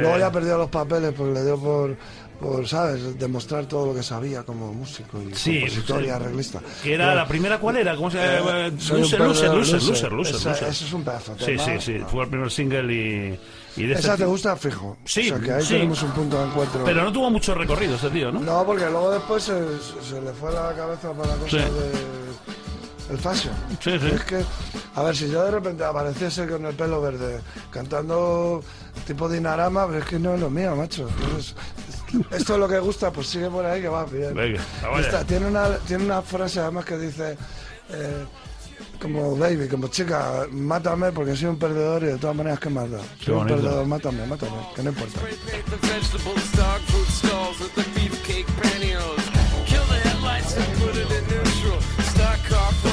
Luego 0.00 0.18
ya 0.18 0.32
perdió 0.32 0.58
los 0.58 0.68
papeles 0.70 1.12
porque 1.16 1.34
le 1.34 1.44
dio 1.44 1.56
por, 1.56 1.94
por, 2.40 2.66
¿sabes? 2.66 3.18
Demostrar 3.18 3.66
todo 3.66 3.86
lo 3.86 3.94
que 3.94 4.02
sabía 4.02 4.42
como 4.42 4.72
músico 4.72 5.20
y 5.22 5.34
Sí, 5.34 5.60
compositor 5.60 6.00
sí. 6.00 6.06
y 6.06 6.10
arreglista. 6.10 6.60
Que 6.82 6.94
era 6.94 7.14
la 7.14 7.26
primera, 7.28 7.58
¿cuál 7.60 7.76
era? 7.76 7.94
¿Cómo 7.96 8.10
se 8.10 8.16
llama? 8.18 8.66
Eh, 8.66 8.70
Loser, 8.70 8.98
loser, 8.98 9.18
perdedor, 9.18 9.56
loser, 9.58 9.74
loser. 9.74 9.88
loser, 9.90 10.12
loser, 10.12 10.34
Esa- 10.36 10.48
loser. 10.50 10.68
Eso 10.68 10.84
es 10.86 10.92
un 10.92 11.04
pedazo. 11.04 11.34
Sí, 11.38 11.44
tema. 11.44 11.64
sí, 11.64 11.72
sí. 11.80 11.98
Fue 12.10 12.24
el 12.24 12.30
primer 12.30 12.50
single 12.50 12.92
y, 12.94 13.40
y 13.76 13.86
de 13.86 13.92
Esa 13.94 14.12
este- 14.12 14.24
te 14.24 14.24
gusta 14.24 14.56
fijo. 14.56 14.96
Sí, 15.04 15.30
O 15.30 15.36
sea 15.36 15.40
que 15.44 15.52
ahí 15.52 15.62
sí. 15.62 15.74
tenemos 15.74 16.02
un 16.02 16.10
punto 16.12 16.38
de 16.40 16.46
encuentro. 16.48 16.84
Pero 16.84 17.04
no 17.04 17.12
tuvo 17.12 17.30
mucho 17.30 17.54
recorrido 17.54 17.96
ese 17.96 18.10
tío, 18.10 18.32
¿no? 18.32 18.40
No, 18.40 18.64
porque 18.64 18.84
luego 18.86 19.10
después 19.12 19.42
se, 19.44 19.52
se 20.08 20.20
le 20.20 20.32
fue 20.32 20.52
la 20.52 20.72
cabeza 20.74 21.12
para 21.12 21.28
la 21.28 21.34
cosa 21.36 21.50
Sí. 21.50 21.56
de 21.58 22.20
el 23.10 23.18
fashion. 23.18 23.52
Sí, 23.80 23.90
sí. 23.98 24.06
Es 24.14 24.22
que, 24.24 24.44
a 24.94 25.02
ver, 25.02 25.16
si 25.16 25.28
yo 25.28 25.42
de 25.44 25.50
repente 25.50 25.82
apareciese 25.84 26.46
con 26.46 26.64
el 26.64 26.74
pelo 26.76 27.00
verde 27.02 27.40
cantando 27.72 28.62
tipo 29.04 29.28
dinarama, 29.28 29.86
pero 29.88 29.98
es 29.98 30.04
que 30.04 30.18
no 30.20 30.34
es 30.34 30.40
lo 30.40 30.48
mío, 30.48 30.76
macho. 30.76 31.08
Entonces, 31.08 31.54
esto 32.30 32.54
es 32.54 32.58
lo 32.58 32.68
que 32.68 32.78
gusta, 32.78 33.12
pues 33.12 33.26
sigue 33.28 33.48
por 33.48 33.64
ahí 33.64 33.80
que 33.82 33.88
va 33.88 34.04
bien. 34.04 34.34
Venga, 34.34 34.60
vaya. 34.82 35.00
Esta- 35.06 35.24
tiene, 35.24 35.46
una, 35.46 35.76
tiene 35.78 36.04
una 36.04 36.22
frase 36.22 36.60
además 36.60 36.84
que 36.84 36.98
dice, 36.98 37.36
eh, 37.90 38.24
como 39.00 39.36
baby, 39.36 39.66
como 39.68 39.88
chica, 39.88 40.46
mátame 40.50 41.10
porque 41.12 41.34
soy 41.36 41.46
un 41.48 41.58
perdedor 41.58 42.02
y 42.02 42.06
de 42.06 42.18
todas 42.18 42.36
maneras, 42.36 42.60
¿qué 42.60 42.68
más 42.70 42.90
da? 42.90 42.98
Soy 43.24 43.34
un 43.34 43.40
perdedor, 43.56 43.86
mátame, 43.86 44.26
mátame, 44.26 44.52
que 44.76 44.82
no 44.82 44.90
importa. 44.90 45.20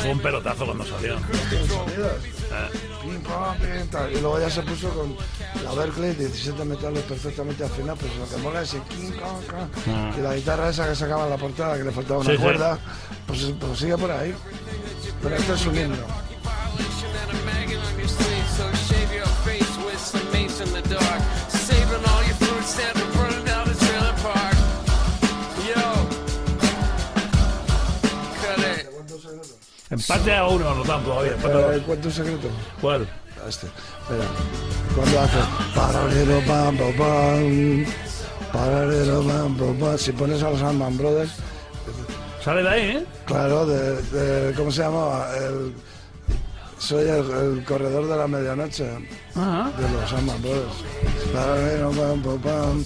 Fue 0.08 0.16
un 0.16 0.22
pelotazo 0.22 0.66
cuando 0.66 0.86
salió. 0.86 1.16
Pim, 1.18 3.22
pam, 3.22 3.58
pim, 3.58 3.88
tal. 3.92 4.12
Y 4.12 4.22
luego 4.22 4.40
ya 4.40 4.50
se 4.50 4.62
puso 4.64 4.90
con 4.90 5.16
la 5.64 5.74
Berkeley, 5.74 6.16
17 6.16 6.64
metales 6.66 7.04
perfectamente 7.04 7.64
afinados, 7.66 8.00
pero 8.02 8.16
lo 8.16 8.30
que 8.30 8.38
mola 8.38 8.62
es 8.62 8.74
el 8.74 8.82
king, 8.84 9.12
con, 9.12 9.44
con. 9.44 9.70
Y 10.18 10.22
la 10.22 10.34
guitarra 10.36 10.70
esa 10.70 10.88
que 10.88 10.96
sacaba 10.96 11.26
en 11.26 11.30
la 11.32 11.38
portada, 11.38 11.78
que 11.78 11.84
le 11.84 11.92
faltaba 11.92 12.20
una 12.22 12.30
Sí, 12.32 12.38
sí. 12.38 12.42
cuerda, 12.44 12.80
pues, 13.26 13.52
pues 13.60 13.80
sigue 13.80 13.98
por 13.98 14.12
ahí. 14.12 14.34
Pero 15.22 15.36
esto 15.36 15.54
es 15.56 15.66
un 15.66 15.78
himno. 15.78 16.28
violation 22.78 22.96
and 22.96 23.17
Empate 29.90 30.36
a 30.36 30.46
uno, 30.48 30.76
no 30.76 30.82
tanto 30.84 31.10
todavía. 31.12 31.34
Pero, 31.42 31.62
dos. 31.72 31.82
¿Cuánto 31.86 32.12
secreto? 32.12 32.48
¿Cuál? 32.82 33.08
Este. 33.48 33.68
Espera. 33.68 34.26
Cuando 34.96 35.20
hace 35.22 35.38
paralelo 35.76 36.40
pam 36.48 36.78
pam 36.78 36.94
pam 36.98 37.86
paralelo 38.52 39.24
pam 39.24 39.78
pam 39.80 39.98
si 39.98 40.12
pones 40.12 40.42
a 40.44 40.50
los 40.50 40.62
Allman 40.62 40.98
Brothers 40.98 41.32
Sale 42.44 42.64
de 42.64 42.70
ahí, 42.70 42.82
¿eh? 42.98 43.06
Claro, 43.26 43.66
de, 43.66 44.02
de- 44.02 44.54
¿cómo 44.56 44.72
se 44.72 44.82
llama? 44.82 45.26
El, 45.38 45.74
soy 46.80 47.04
el, 47.04 47.30
el 47.32 47.66
corredor 47.66 48.08
de 48.08 48.16
la 48.18 48.28
medianoche 48.28 48.90
Ajá. 49.36 49.70
de 49.78 49.90
los 49.90 50.14
Allman 50.14 50.42
Brothers. 50.42 50.76
Paralelo, 51.34 51.92
pam, 51.92 52.22
pam, 52.22 52.40
pam. 52.40 52.86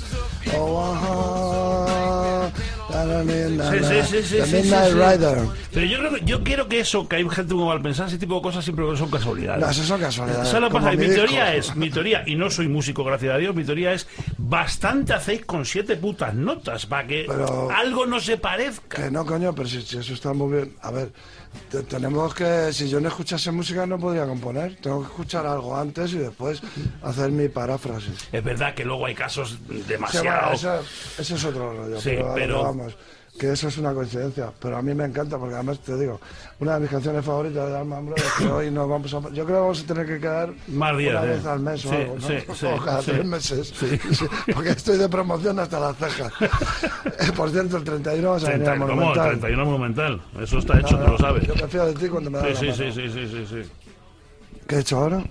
Oh, 0.58 0.94
ajá. 0.94 2.52
Sí, 2.92 3.80
sí, 3.80 4.02
sí, 4.04 4.24
sí, 4.24 4.36
The 4.38 4.46
sí, 4.46 4.56
Midnight 4.58 4.86
sí, 4.86 4.92
sí. 4.92 4.98
Rider. 5.00 5.38
Pero 5.74 5.86
yo 5.86 5.98
creo 6.00 6.14
que, 6.14 6.22
yo 6.26 6.44
quiero 6.44 6.68
que 6.68 6.80
eso, 6.80 7.08
que 7.08 7.16
hay 7.18 7.30
gente 7.30 7.54
muy 7.54 7.66
mal 7.66 7.82
pensada, 7.82 8.10
ese 8.10 8.18
tipo 8.18 8.36
de 8.36 8.42
cosas 8.42 8.64
siempre 8.64 8.86
son 8.98 9.10
casualidades. 9.10 9.62
No, 9.64 9.70
eso 9.70 9.84
son 9.84 10.00
casualidades. 10.02 10.48
¿Sabes 10.48 10.62
lo 10.62 10.68
que 10.68 10.72
como 10.74 10.86
pasa? 10.86 10.98
Mi, 10.98 11.08
teoría 11.08 11.56
es, 11.56 11.76
mi 11.76 11.90
teoría, 11.90 12.24
y 12.28 12.36
no 12.36 12.50
soy 12.50 12.68
músico, 12.68 13.04
gracias 13.04 13.34
a 13.34 13.38
Dios, 13.38 13.56
mi 13.56 13.64
teoría 13.64 13.94
es, 13.94 14.08
bastante 14.38 15.14
hacéis 15.14 15.46
con 15.46 15.66
siete 15.66 15.96
putas 15.96 16.34
notas 16.34 16.86
para 16.86 17.08
que 17.08 17.26
Pero- 17.28 17.70
algo 17.72 18.06
no 18.06 18.20
se 18.20 18.38
parezca. 18.38 19.04
Que 19.04 19.12
no, 19.12 19.26
coño, 19.26 19.54
pero 19.56 19.68
si, 19.70 19.82
si 19.82 19.98
eso 19.98 20.14
está 20.14 20.34
muy 20.34 20.54
bien. 20.58 20.76
A 20.82 20.92
ver, 20.92 21.12
te- 21.70 21.84
tenemos 21.84 22.34
que. 22.34 22.72
Si 22.74 22.90
yo 22.90 23.00
no 23.00 23.08
escuchase 23.08 23.52
música, 23.52 23.86
no 23.86 23.98
podría 24.00 24.26
componer. 24.26 24.76
Tengo 24.78 25.02
que 25.02 25.08
escuchar 25.08 25.46
algo 25.46 25.76
antes 25.76 26.12
y 26.14 26.18
después 26.18 26.62
hacer 27.04 27.32
mi 27.32 27.48
paráfrasis. 27.50 28.28
Es 28.32 28.44
verdad 28.44 28.74
que 28.74 28.84
luego 28.86 29.06
hay 29.06 29.16
casos 29.16 29.58
Sí, 29.70 29.84
demasiado... 29.88 30.26
bueno, 30.26 30.54
eso, 30.54 30.80
eso 31.20 31.36
es 31.36 31.44
otro 31.46 31.74
rollo. 31.74 32.00
Sí, 32.02 32.12
pero- 32.36 32.74
vamos. 32.82 32.98
que 33.40 33.52
eso 33.54 33.70
es 33.70 33.78
una 33.78 33.94
coincidencia, 33.94 34.52
pero 34.60 34.78
a 34.78 34.82
mí 34.82 34.94
me 34.94 35.06
encanta 35.06 35.38
porque 35.38 35.56
además 35.56 35.80
te 35.80 35.98
digo, 35.98 36.20
una 36.60 36.74
de 36.76 36.82
mis 36.82 36.90
canciones 36.90 37.24
favoritas 37.26 37.70
de 37.70 37.78
Alman 37.78 38.06
Brothers 38.08 38.32
que 38.38 38.46
hoy 38.52 38.70
nos 38.72 38.88
vamos 38.90 39.14
a... 39.14 39.20
Yo 39.30 39.46
creo 39.46 39.46
que 39.46 39.54
vamos 39.54 39.84
a 39.84 39.88
tener 39.88 40.06
que 40.06 40.20
quedar 40.20 40.54
Más 40.68 40.98
días, 40.98 41.14
una 41.16 41.24
¿eh? 41.26 41.36
vez 41.36 41.46
al 41.46 41.60
mes 41.62 41.86
o 41.86 41.90
Sí, 41.90 41.96
algo, 41.96 42.16
¿no? 42.16 42.28
sí, 42.28 42.34
sí, 42.54 42.66
o 42.66 42.78
cada 42.84 43.00
tres 43.02 43.26
meses, 43.26 43.74
porque 44.54 44.70
estoy 44.72 44.98
de 44.98 45.08
promoción 45.10 45.58
hasta 45.60 45.80
las 45.80 45.98
cejas. 45.98 46.34
Eh, 47.22 47.32
Por 47.36 47.50
cierto, 47.52 47.78
el 47.78 47.84
31 47.84 48.32
vas 48.32 48.44
a 48.44 48.50
venir 48.52 48.66
30, 48.66 48.72
al 48.72 48.80
¿Cómo? 48.80 48.96
Monumental. 48.96 49.30
31 49.40 49.66
monumental. 49.66 50.22
Eso 50.42 50.58
está 50.60 50.80
hecho, 50.80 50.98
No, 50.98 51.06
tú 51.06 51.12
lo 51.12 51.18
sabes. 51.20 51.48
Yo 51.48 51.56
me 51.56 51.68
fío 51.68 51.86
de 51.86 51.94
ti 51.94 52.08
cuando 52.10 52.32
me 52.32 52.38
das 52.40 52.58
Sí, 52.60 52.66
la 52.68 52.74
sí, 52.74 52.82
mano. 52.82 52.94
sí, 52.94 53.02
sí, 53.02 53.10
sí, 53.10 53.28
sí, 53.28 53.46
sí. 53.64 53.72
¿Qué 54.68 54.76
he 54.76 54.80
hecho 54.80 54.98
ahora? 54.98 55.24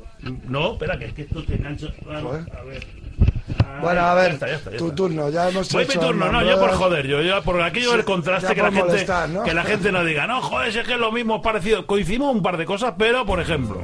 No, 0.46 0.72
espera, 0.74 0.98
que 0.98 1.06
es 1.06 1.14
que 1.14 1.22
esto 1.22 1.44
te 1.44 1.54
engancha. 1.56 1.86
A 2.08 2.62
ver. 2.62 2.86
Bueno, 3.80 4.00
a 4.00 4.09
Ya 4.09 4.14
ver, 4.14 4.33
está, 4.33 4.46
ya 4.48 4.54
está, 4.56 4.70
ya 4.70 4.76
tu 4.76 4.90
turno, 4.92 5.30
ya 5.30 5.48
hemos 5.48 5.70
Voy 5.72 5.85
hecho... 5.85 6.00
mi 6.00 6.06
turno, 6.06 6.30
no, 6.33 6.42
yo 6.44 6.59
por 6.61 6.70
joder, 6.72 7.06
yo, 7.06 7.22
yo 7.22 7.42
por 7.42 7.62
aquello 7.62 7.90
Sí, 7.90 7.96
del 7.96 8.04
contraste 8.04 8.48
ya 8.48 8.54
que 8.54 8.62
la 8.62 8.72
gente 8.72 9.06
¿no? 9.33 9.42
que 9.42 9.54
la 9.54 9.64
gente 9.64 9.92
no 9.92 10.04
diga, 10.04 10.26
no, 10.26 10.42
joder, 10.42 10.72
si 10.72 10.78
es 10.80 10.87
que 10.87 10.94
es 10.94 11.00
lo 11.00 11.12
mismo 11.12 11.40
parecido, 11.40 11.87
coincidimos 11.87 12.35
un 12.35 12.42
par 12.42 12.56
de 12.56 12.66
cosas, 12.66 12.94
pero 12.98 13.24
por 13.24 13.40
ejemplo, 13.40 13.80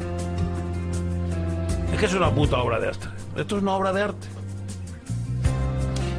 es 1.92 1.98
que 1.98 2.06
es 2.06 2.14
una 2.14 2.30
puta 2.30 2.58
obra 2.58 2.78
de 2.78 2.88
arte. 2.88 3.06
Esto 3.36 3.56
es 3.56 3.62
una 3.62 3.72
obra 3.72 3.92
de 3.92 4.02
arte. 4.02 4.26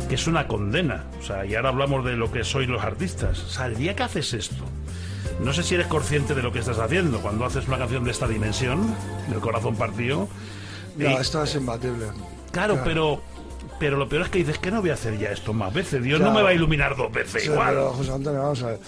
Que 0.09 0.15
es 0.15 0.25
una 0.27 0.47
condena. 0.47 1.03
O 1.19 1.23
sea, 1.23 1.45
y 1.45 1.55
ahora 1.55 1.69
hablamos 1.69 2.05
de 2.05 2.15
lo 2.15 2.31
que 2.31 2.43
sois 2.43 2.67
los 2.69 2.81
artistas. 2.83 3.39
O 3.43 3.49
sea, 3.49 3.65
el 3.65 3.75
día 3.75 3.95
que 3.95 4.03
haces 4.03 4.33
esto, 4.33 4.63
no 5.41 5.51
sé 5.53 5.63
si 5.63 5.75
eres 5.75 5.87
consciente 5.87 6.33
de 6.33 6.41
lo 6.41 6.51
que 6.51 6.59
estás 6.59 6.79
haciendo 6.79 7.19
cuando 7.19 7.45
haces 7.45 7.67
una 7.67 7.77
canción 7.77 8.03
de 8.05 8.11
esta 8.11 8.27
dimensión, 8.27 8.95
del 9.29 9.39
corazón 9.39 9.75
partido. 9.75 10.27
No, 10.95 11.09
y- 11.11 11.13
esto 11.13 11.43
es 11.43 11.53
imbatible. 11.55 12.07
Claro, 12.51 12.79
pero 12.83 13.21
pero 13.79 13.97
lo 13.97 14.07
peor 14.09 14.23
es 14.23 14.29
que 14.29 14.39
dices 14.39 14.57
que 14.59 14.71
no 14.71 14.81
voy 14.81 14.89
a 14.89 14.93
hacer 14.95 15.17
ya 15.17 15.31
esto 15.31 15.53
más 15.53 15.73
veces. 15.73 16.03
Dios 16.03 16.19
no 16.19 16.31
me 16.31 16.41
va 16.41 16.49
a 16.49 16.53
iluminar 16.53 16.95
dos 16.95 17.11
veces 17.11 17.43
Sí, 17.43 17.49
igual. 17.49 17.69
pero 17.69 17.93
José 17.93 18.11
Antonio, 18.11 18.41
vamos 18.41 18.63
a 18.63 18.67
ver. 18.67 18.79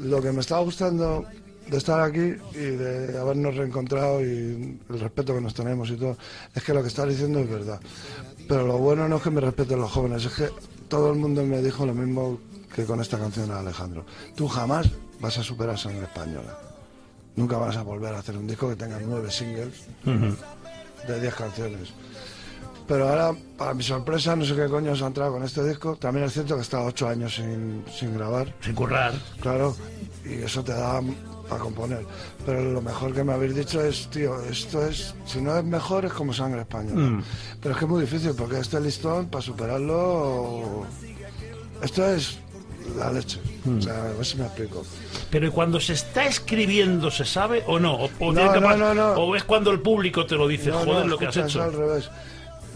Lo 0.00 0.20
que 0.22 0.32
me 0.32 0.40
está 0.40 0.58
gustando 0.58 1.24
de 1.68 1.76
estar 1.76 2.00
aquí 2.00 2.34
y 2.54 2.58
de 2.58 3.16
habernos 3.18 3.54
reencontrado 3.54 4.20
y 4.22 4.78
el 4.88 5.00
respeto 5.00 5.34
que 5.34 5.40
nos 5.40 5.54
tenemos 5.54 5.88
y 5.90 5.96
todo, 5.96 6.16
es 6.54 6.62
que 6.64 6.74
lo 6.74 6.82
que 6.82 6.88
estás 6.88 7.08
diciendo 7.08 7.38
es 7.40 7.48
verdad. 7.48 7.80
Pero 8.48 8.66
lo 8.66 8.78
bueno 8.78 9.06
no 9.08 9.16
es 9.16 9.22
que 9.22 9.30
me 9.30 9.40
respeten 9.40 9.78
los 9.78 9.90
jóvenes, 9.90 10.24
es 10.24 10.32
que 10.32 10.48
todo 10.88 11.12
el 11.12 11.18
mundo 11.18 11.44
me 11.44 11.62
dijo 11.62 11.86
lo 11.86 11.94
mismo 11.94 12.40
que 12.74 12.84
con 12.84 13.00
esta 13.00 13.18
canción 13.18 13.50
a 13.52 13.60
Alejandro. 13.60 14.04
Tú 14.34 14.48
jamás 14.48 14.88
vas 15.20 15.38
a 15.38 15.42
superar 15.44 15.78
Sangre 15.78 16.04
Española. 16.04 16.58
Nunca 17.36 17.56
vas 17.58 17.76
a 17.76 17.82
volver 17.82 18.14
a 18.14 18.18
hacer 18.18 18.36
un 18.36 18.46
disco 18.48 18.68
que 18.68 18.76
tenga 18.76 18.98
nueve 19.04 19.30
singles 19.30 19.84
de 21.06 21.20
diez 21.20 21.34
canciones. 21.34 21.90
Pero 22.90 23.08
ahora, 23.08 23.32
para 23.56 23.72
mi 23.72 23.84
sorpresa, 23.84 24.34
no 24.34 24.44
sé 24.44 24.56
qué 24.56 24.66
coño 24.66 24.96
se 24.96 25.04
ha 25.04 25.06
entrado 25.06 25.34
con 25.34 25.44
este 25.44 25.62
disco. 25.62 25.94
También 25.94 26.26
es 26.26 26.32
cierto 26.32 26.54
que 26.54 26.58
he 26.58 26.62
estado 26.62 26.86
ocho 26.86 27.06
años 27.06 27.32
sin, 27.36 27.84
sin 27.96 28.18
grabar, 28.18 28.52
Sin 28.60 28.74
currar. 28.74 29.12
claro, 29.40 29.76
y 30.24 30.42
eso 30.42 30.64
te 30.64 30.72
da 30.72 31.00
para 31.48 31.62
componer. 31.62 32.04
Pero 32.44 32.64
lo 32.72 32.82
mejor 32.82 33.14
que 33.14 33.22
me 33.22 33.32
habéis 33.32 33.54
dicho 33.54 33.80
es, 33.80 34.10
tío, 34.10 34.42
esto 34.42 34.84
es, 34.84 35.14
si 35.24 35.40
no 35.40 35.56
es 35.56 35.62
mejor, 35.62 36.04
es 36.04 36.12
como 36.12 36.32
sangre 36.32 36.62
española. 36.62 37.00
Mm. 37.00 37.22
Pero 37.62 37.74
es 37.74 37.78
que 37.78 37.84
es 37.84 37.90
muy 37.92 38.00
difícil, 38.00 38.32
porque 38.36 38.58
este 38.58 38.80
listón, 38.80 39.26
para 39.26 39.42
superarlo, 39.42 40.84
esto 41.80 42.04
es 42.06 42.40
la 42.98 43.12
leche. 43.12 43.38
Mm. 43.66 43.78
O 43.78 43.82
sea, 43.82 44.02
a 44.02 44.12
ver 44.14 44.26
si 44.26 44.36
me 44.36 44.46
explico. 44.46 44.82
Pero 45.30 45.46
¿y 45.46 45.50
cuando 45.50 45.78
se 45.78 45.92
está 45.92 46.24
escribiendo 46.24 47.08
se 47.12 47.24
sabe 47.24 47.62
o 47.68 47.78
no? 47.78 47.94
¿O, 47.94 48.10
o 48.18 48.32
No, 48.32 48.50
o 49.14 49.36
es 49.36 49.44
cuando 49.44 49.70
el 49.70 49.78
público 49.78 50.26
te 50.26 50.34
lo 50.34 50.48
dice, 50.48 50.72
joder, 50.72 51.06
lo 51.06 51.16
que 51.16 51.26
has 51.26 51.36
es 51.36 51.44
hecho? 51.44 51.62
al 51.62 51.72
revés. 51.72 52.10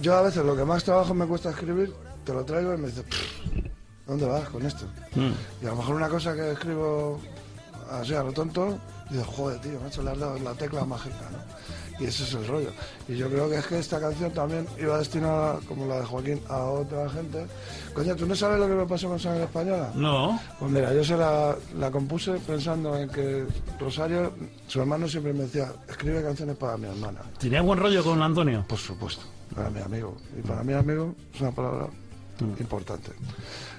Yo 0.01 0.17
a 0.17 0.23
veces 0.23 0.45
lo 0.45 0.57
que 0.57 0.65
más 0.65 0.85
trabajo 0.85 1.15
me 1.15 1.27
cuesta 1.27 1.51
escribir, 1.51 1.93
te 2.25 2.33
lo 2.33 2.45
traigo 2.45 2.75
y 2.75 2.79
me 2.79 2.89
dice, 2.89 3.03
"Pff, 3.03 3.67
¿dónde 4.07 4.27
vas 4.27 4.49
con 4.49 4.65
esto? 4.67 4.87
Mm. 5.15 5.31
Y 5.63 5.67
a 5.67 5.71
lo 5.71 5.77
mejor 5.77 5.95
una 5.97 6.09
cosa 6.09 6.35
que 6.35 6.53
escribo 6.53 7.21
así 7.91 8.15
a 8.15 8.23
lo 8.23 8.33
tonto, 8.33 8.79
digo, 9.11 9.25
joder, 9.25 9.61
tío, 9.61 9.79
macho, 9.81 10.03
le 10.03 10.11
has 10.11 10.19
dado 10.19 10.39
la 10.39 10.53
tecla 10.55 10.85
mágica, 10.85 11.29
¿no? 11.31 11.55
Y 12.01 12.07
ese 12.07 12.25
es 12.25 12.35
el 12.35 12.45
rollo. 12.49 12.71
Y 13.07 13.15
yo 13.17 13.29
creo 13.31 13.49
que 13.49 13.57
es 13.59 13.67
que 13.69 13.79
esta 13.79 14.01
canción 14.01 14.33
también 14.33 14.67
iba 14.81 14.99
destinada, 14.99 15.61
como 15.69 15.87
la 15.87 16.01
de 16.01 16.05
Joaquín, 16.07 16.41
a 16.49 16.59
otra 16.65 17.09
gente. 17.09 17.47
Coño, 17.95 18.17
¿tú 18.17 18.27
no 18.27 18.35
sabes 18.35 18.59
lo 18.59 18.67
que 18.67 18.75
me 18.75 18.85
pasó 18.85 19.09
con 19.09 19.21
Sangre 19.21 19.45
Española? 19.45 19.93
No. 19.95 20.41
Pues 20.59 20.73
mira, 20.73 20.93
yo 20.93 21.05
se 21.05 21.17
la, 21.17 21.55
la 21.79 21.91
compuse 21.93 22.33
pensando 22.45 22.97
en 22.97 23.09
que 23.11 23.47
Rosario, 23.79 24.33
su 24.67 24.81
hermano 24.81 25.07
siempre 25.07 25.33
me 25.33 25.45
decía, 25.45 25.73
escribe 25.89 26.21
canciones 26.21 26.57
para 26.57 26.77
mi 26.77 26.89
hermana. 26.89 27.21
¿Tenía 27.39 27.63
buen 27.63 27.79
rollo 27.79 28.03
con 28.03 28.21
Antonio? 28.21 28.65
Por 28.67 28.79
supuesto, 28.79 29.23
para 29.55 29.71
mi 29.71 29.81
amigo. 29.81 30.17
Y 30.39 30.43
para 30.43 30.63
mi 30.63 30.73
amigo 30.73 31.15
es 31.35 31.41
una 31.41 31.53
palabra 31.53 31.89
importante. 32.59 33.11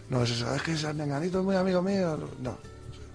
No 0.10 0.24
es 0.24 0.32
eso, 0.32 0.54
es 0.56 0.62
que 0.62 0.74
ese 0.74 0.94
menganito 0.94 1.40
es 1.40 1.46
muy 1.46 1.56
amigo 1.56 1.82
mío. 1.82 2.18
No, 2.42 2.58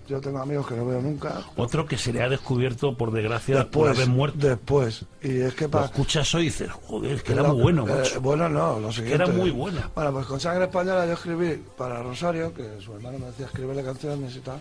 yo 0.08 0.20
tengo 0.20 0.40
amigos 0.40 0.66
que 0.66 0.74
no 0.74 0.84
veo 0.86 1.00
nunca. 1.00 1.40
Otro 1.56 1.86
que 1.86 1.96
se 1.96 2.12
le 2.12 2.22
ha 2.22 2.28
descubierto, 2.28 2.96
por 2.96 3.12
desgracia, 3.12 3.56
Después, 3.58 3.96
vez 3.96 4.08
muerto. 4.08 4.38
después. 4.38 5.04
Y 5.22 5.40
es 5.40 5.54
que 5.54 5.64
Lo 5.64 5.70
para... 5.70 5.84
escuchas 5.86 6.34
hoy 6.34 6.42
y 6.42 6.44
dices, 6.46 6.70
joder, 6.72 7.12
es 7.12 7.22
que 7.22 7.32
era 7.32 7.44
muy 7.44 7.62
bueno, 7.62 7.86
eh, 7.88 8.18
bueno, 8.20 8.48
no, 8.48 8.80
lo 8.80 8.90
siguiente. 8.92 9.22
era 9.22 9.32
muy 9.32 9.50
bueno. 9.50 9.80
Bueno, 9.94 10.12
pues 10.12 10.26
con 10.26 10.40
Sangre 10.40 10.64
Española 10.64 11.06
yo 11.06 11.12
escribí 11.12 11.62
para 11.78 12.02
Rosario, 12.02 12.52
que 12.52 12.80
su 12.80 12.92
hermano 12.94 13.18
me 13.20 13.26
decía 13.26 13.46
escribirle 13.46 13.84
canciones 13.84 14.34
y 14.34 14.40
tal. 14.40 14.58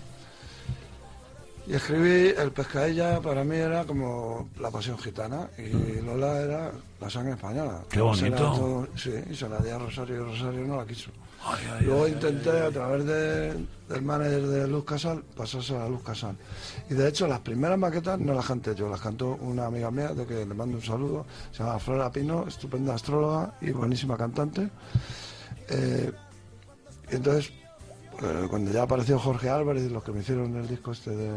Y 1.70 1.76
escribí 1.76 2.34
El 2.36 2.52
Pescadilla, 2.52 3.22
para 3.22 3.44
mí 3.44 3.56
era 3.56 3.86
como 3.86 4.50
la 4.60 4.72
pasión 4.72 4.98
gitana, 4.98 5.48
y 5.56 6.02
Lola 6.02 6.40
era 6.42 6.72
la 7.00 7.10
sangre 7.12 7.34
española. 7.34 7.82
Qué 7.90 8.02
bonito. 8.02 8.36
todo- 8.36 8.88
sí, 8.98 9.14
y 9.30 9.36
se 9.36 9.48
la 9.48 9.60
di 9.60 9.70
a 9.70 9.78
Rosario 9.78 10.16
y 10.16 10.20
Rosario 10.20 10.62
no 10.66 10.78
la 10.78 10.86
quiso. 10.88 11.12
Ay, 11.46 11.64
ay, 11.78 11.86
Luego 11.86 12.06
ay, 12.06 12.12
intenté, 12.14 12.50
a 12.50 12.72
través 12.72 13.06
de- 13.06 13.54
del 13.88 14.02
manager 14.02 14.42
de 14.48 14.68
Luz 14.68 14.84
Casal, 14.84 15.24
pasarse 15.38 15.78
a 15.78 15.88
Luz 15.88 16.02
Casal. 16.02 16.36
Y 16.90 16.96
de 16.96 17.08
hecho, 17.08 17.28
las 17.28 17.40
primeras 17.42 17.78
maquetas 17.78 18.20
no 18.20 18.34
las 18.34 18.48
canté 18.48 18.74
yo, 18.74 18.90
las 18.90 19.00
cantó 19.00 19.36
una 19.40 19.68
amiga 19.68 19.92
mía, 19.92 20.10
de 20.16 20.26
que 20.26 20.44
le 20.48 20.54
mando 20.56 20.76
un 20.78 20.84
saludo. 20.84 21.28
Se 21.52 21.60
llama 21.64 21.78
Flora 21.78 22.12
Pino, 22.12 22.46
estupenda 22.48 22.96
astróloga 22.96 23.54
y 23.62 23.70
buenísima 23.72 24.18
cantante. 24.18 24.70
Eh, 25.70 26.12
y 27.12 27.16
entonces, 27.16 27.54
eh, 28.22 28.48
cuando 28.50 28.72
ya 28.72 28.84
apareció 28.84 29.18
Jorge 29.20 29.50
Álvarez 29.50 29.92
los 29.92 30.04
que 30.04 30.12
me 30.12 30.20
hicieron 30.22 30.56
el 30.56 30.68
disco 30.68 30.92
este 30.92 31.12
de 31.12 31.32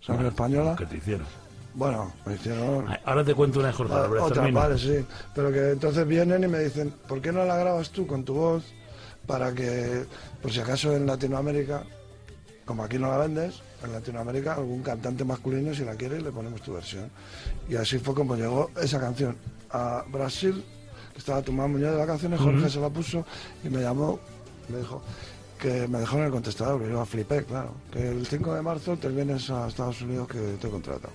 Sangre 0.00 0.28
Española, 0.28 0.74
¿Qué 0.78 0.86
te 0.86 0.96
hicieron? 0.98 1.26
bueno, 1.74 2.12
me 2.24 2.34
hicieron 2.34 2.86
Ay, 2.88 2.96
Ahora 3.04 3.24
te 3.24 3.34
cuento 3.34 3.58
una 3.58 3.68
de 3.68 3.74
Jorge 3.74 3.94
Ah, 3.94 4.04
Álvarez, 4.04 4.22
Otra, 4.24 4.34
termina. 4.42 4.60
vale, 4.60 4.78
sí. 4.78 5.04
Pero 5.34 5.52
que 5.52 5.70
entonces 5.72 6.06
vienen 6.06 6.44
y 6.44 6.48
me 6.48 6.58
dicen, 6.60 6.92
¿por 7.08 7.20
qué 7.20 7.32
no 7.32 7.44
la 7.44 7.56
grabas 7.56 7.90
tú 7.90 8.06
con 8.06 8.24
tu 8.24 8.34
voz? 8.34 8.64
Para 9.26 9.52
que, 9.52 10.04
por 10.40 10.52
si 10.52 10.60
acaso 10.60 10.94
en 10.94 11.04
Latinoamérica, 11.06 11.82
como 12.64 12.84
aquí 12.84 12.98
no 12.98 13.08
la 13.08 13.18
vendes, 13.18 13.60
en 13.84 13.92
Latinoamérica 13.92 14.54
algún 14.54 14.82
cantante 14.82 15.24
masculino 15.24 15.74
si 15.74 15.84
la 15.84 15.94
quiere 15.96 16.20
le 16.20 16.30
ponemos 16.32 16.62
tu 16.62 16.72
versión. 16.74 17.10
Y 17.68 17.74
así 17.76 17.98
fue 17.98 18.14
como 18.14 18.36
llegó 18.36 18.70
esa 18.80 19.00
canción 19.00 19.36
a 19.70 20.04
Brasil, 20.08 20.64
que 21.12 21.18
estaba 21.18 21.42
Tomás 21.42 21.68
Muñoz 21.68 21.90
de 21.92 21.96
vacaciones, 21.98 22.40
Jorge 22.40 22.70
se 22.70 22.80
la 22.80 22.88
puso 22.88 23.24
y 23.64 23.68
me 23.68 23.80
llamó, 23.82 24.18
me 24.68 24.78
dijo 24.78 25.02
que 25.58 25.88
me 25.88 25.98
dejó 26.00 26.18
en 26.18 26.24
el 26.24 26.30
contestador, 26.30 26.82
que 26.82 26.88
yo 26.90 27.04
flipé, 27.04 27.44
claro, 27.44 27.74
que 27.92 28.08
el 28.10 28.26
5 28.26 28.54
de 28.54 28.62
marzo 28.62 28.96
te 28.96 29.08
vienes 29.08 29.48
a 29.50 29.68
Estados 29.68 30.00
Unidos 30.02 30.28
que 30.28 30.38
te 30.60 30.66
he 30.68 30.70
contratado. 30.70 31.12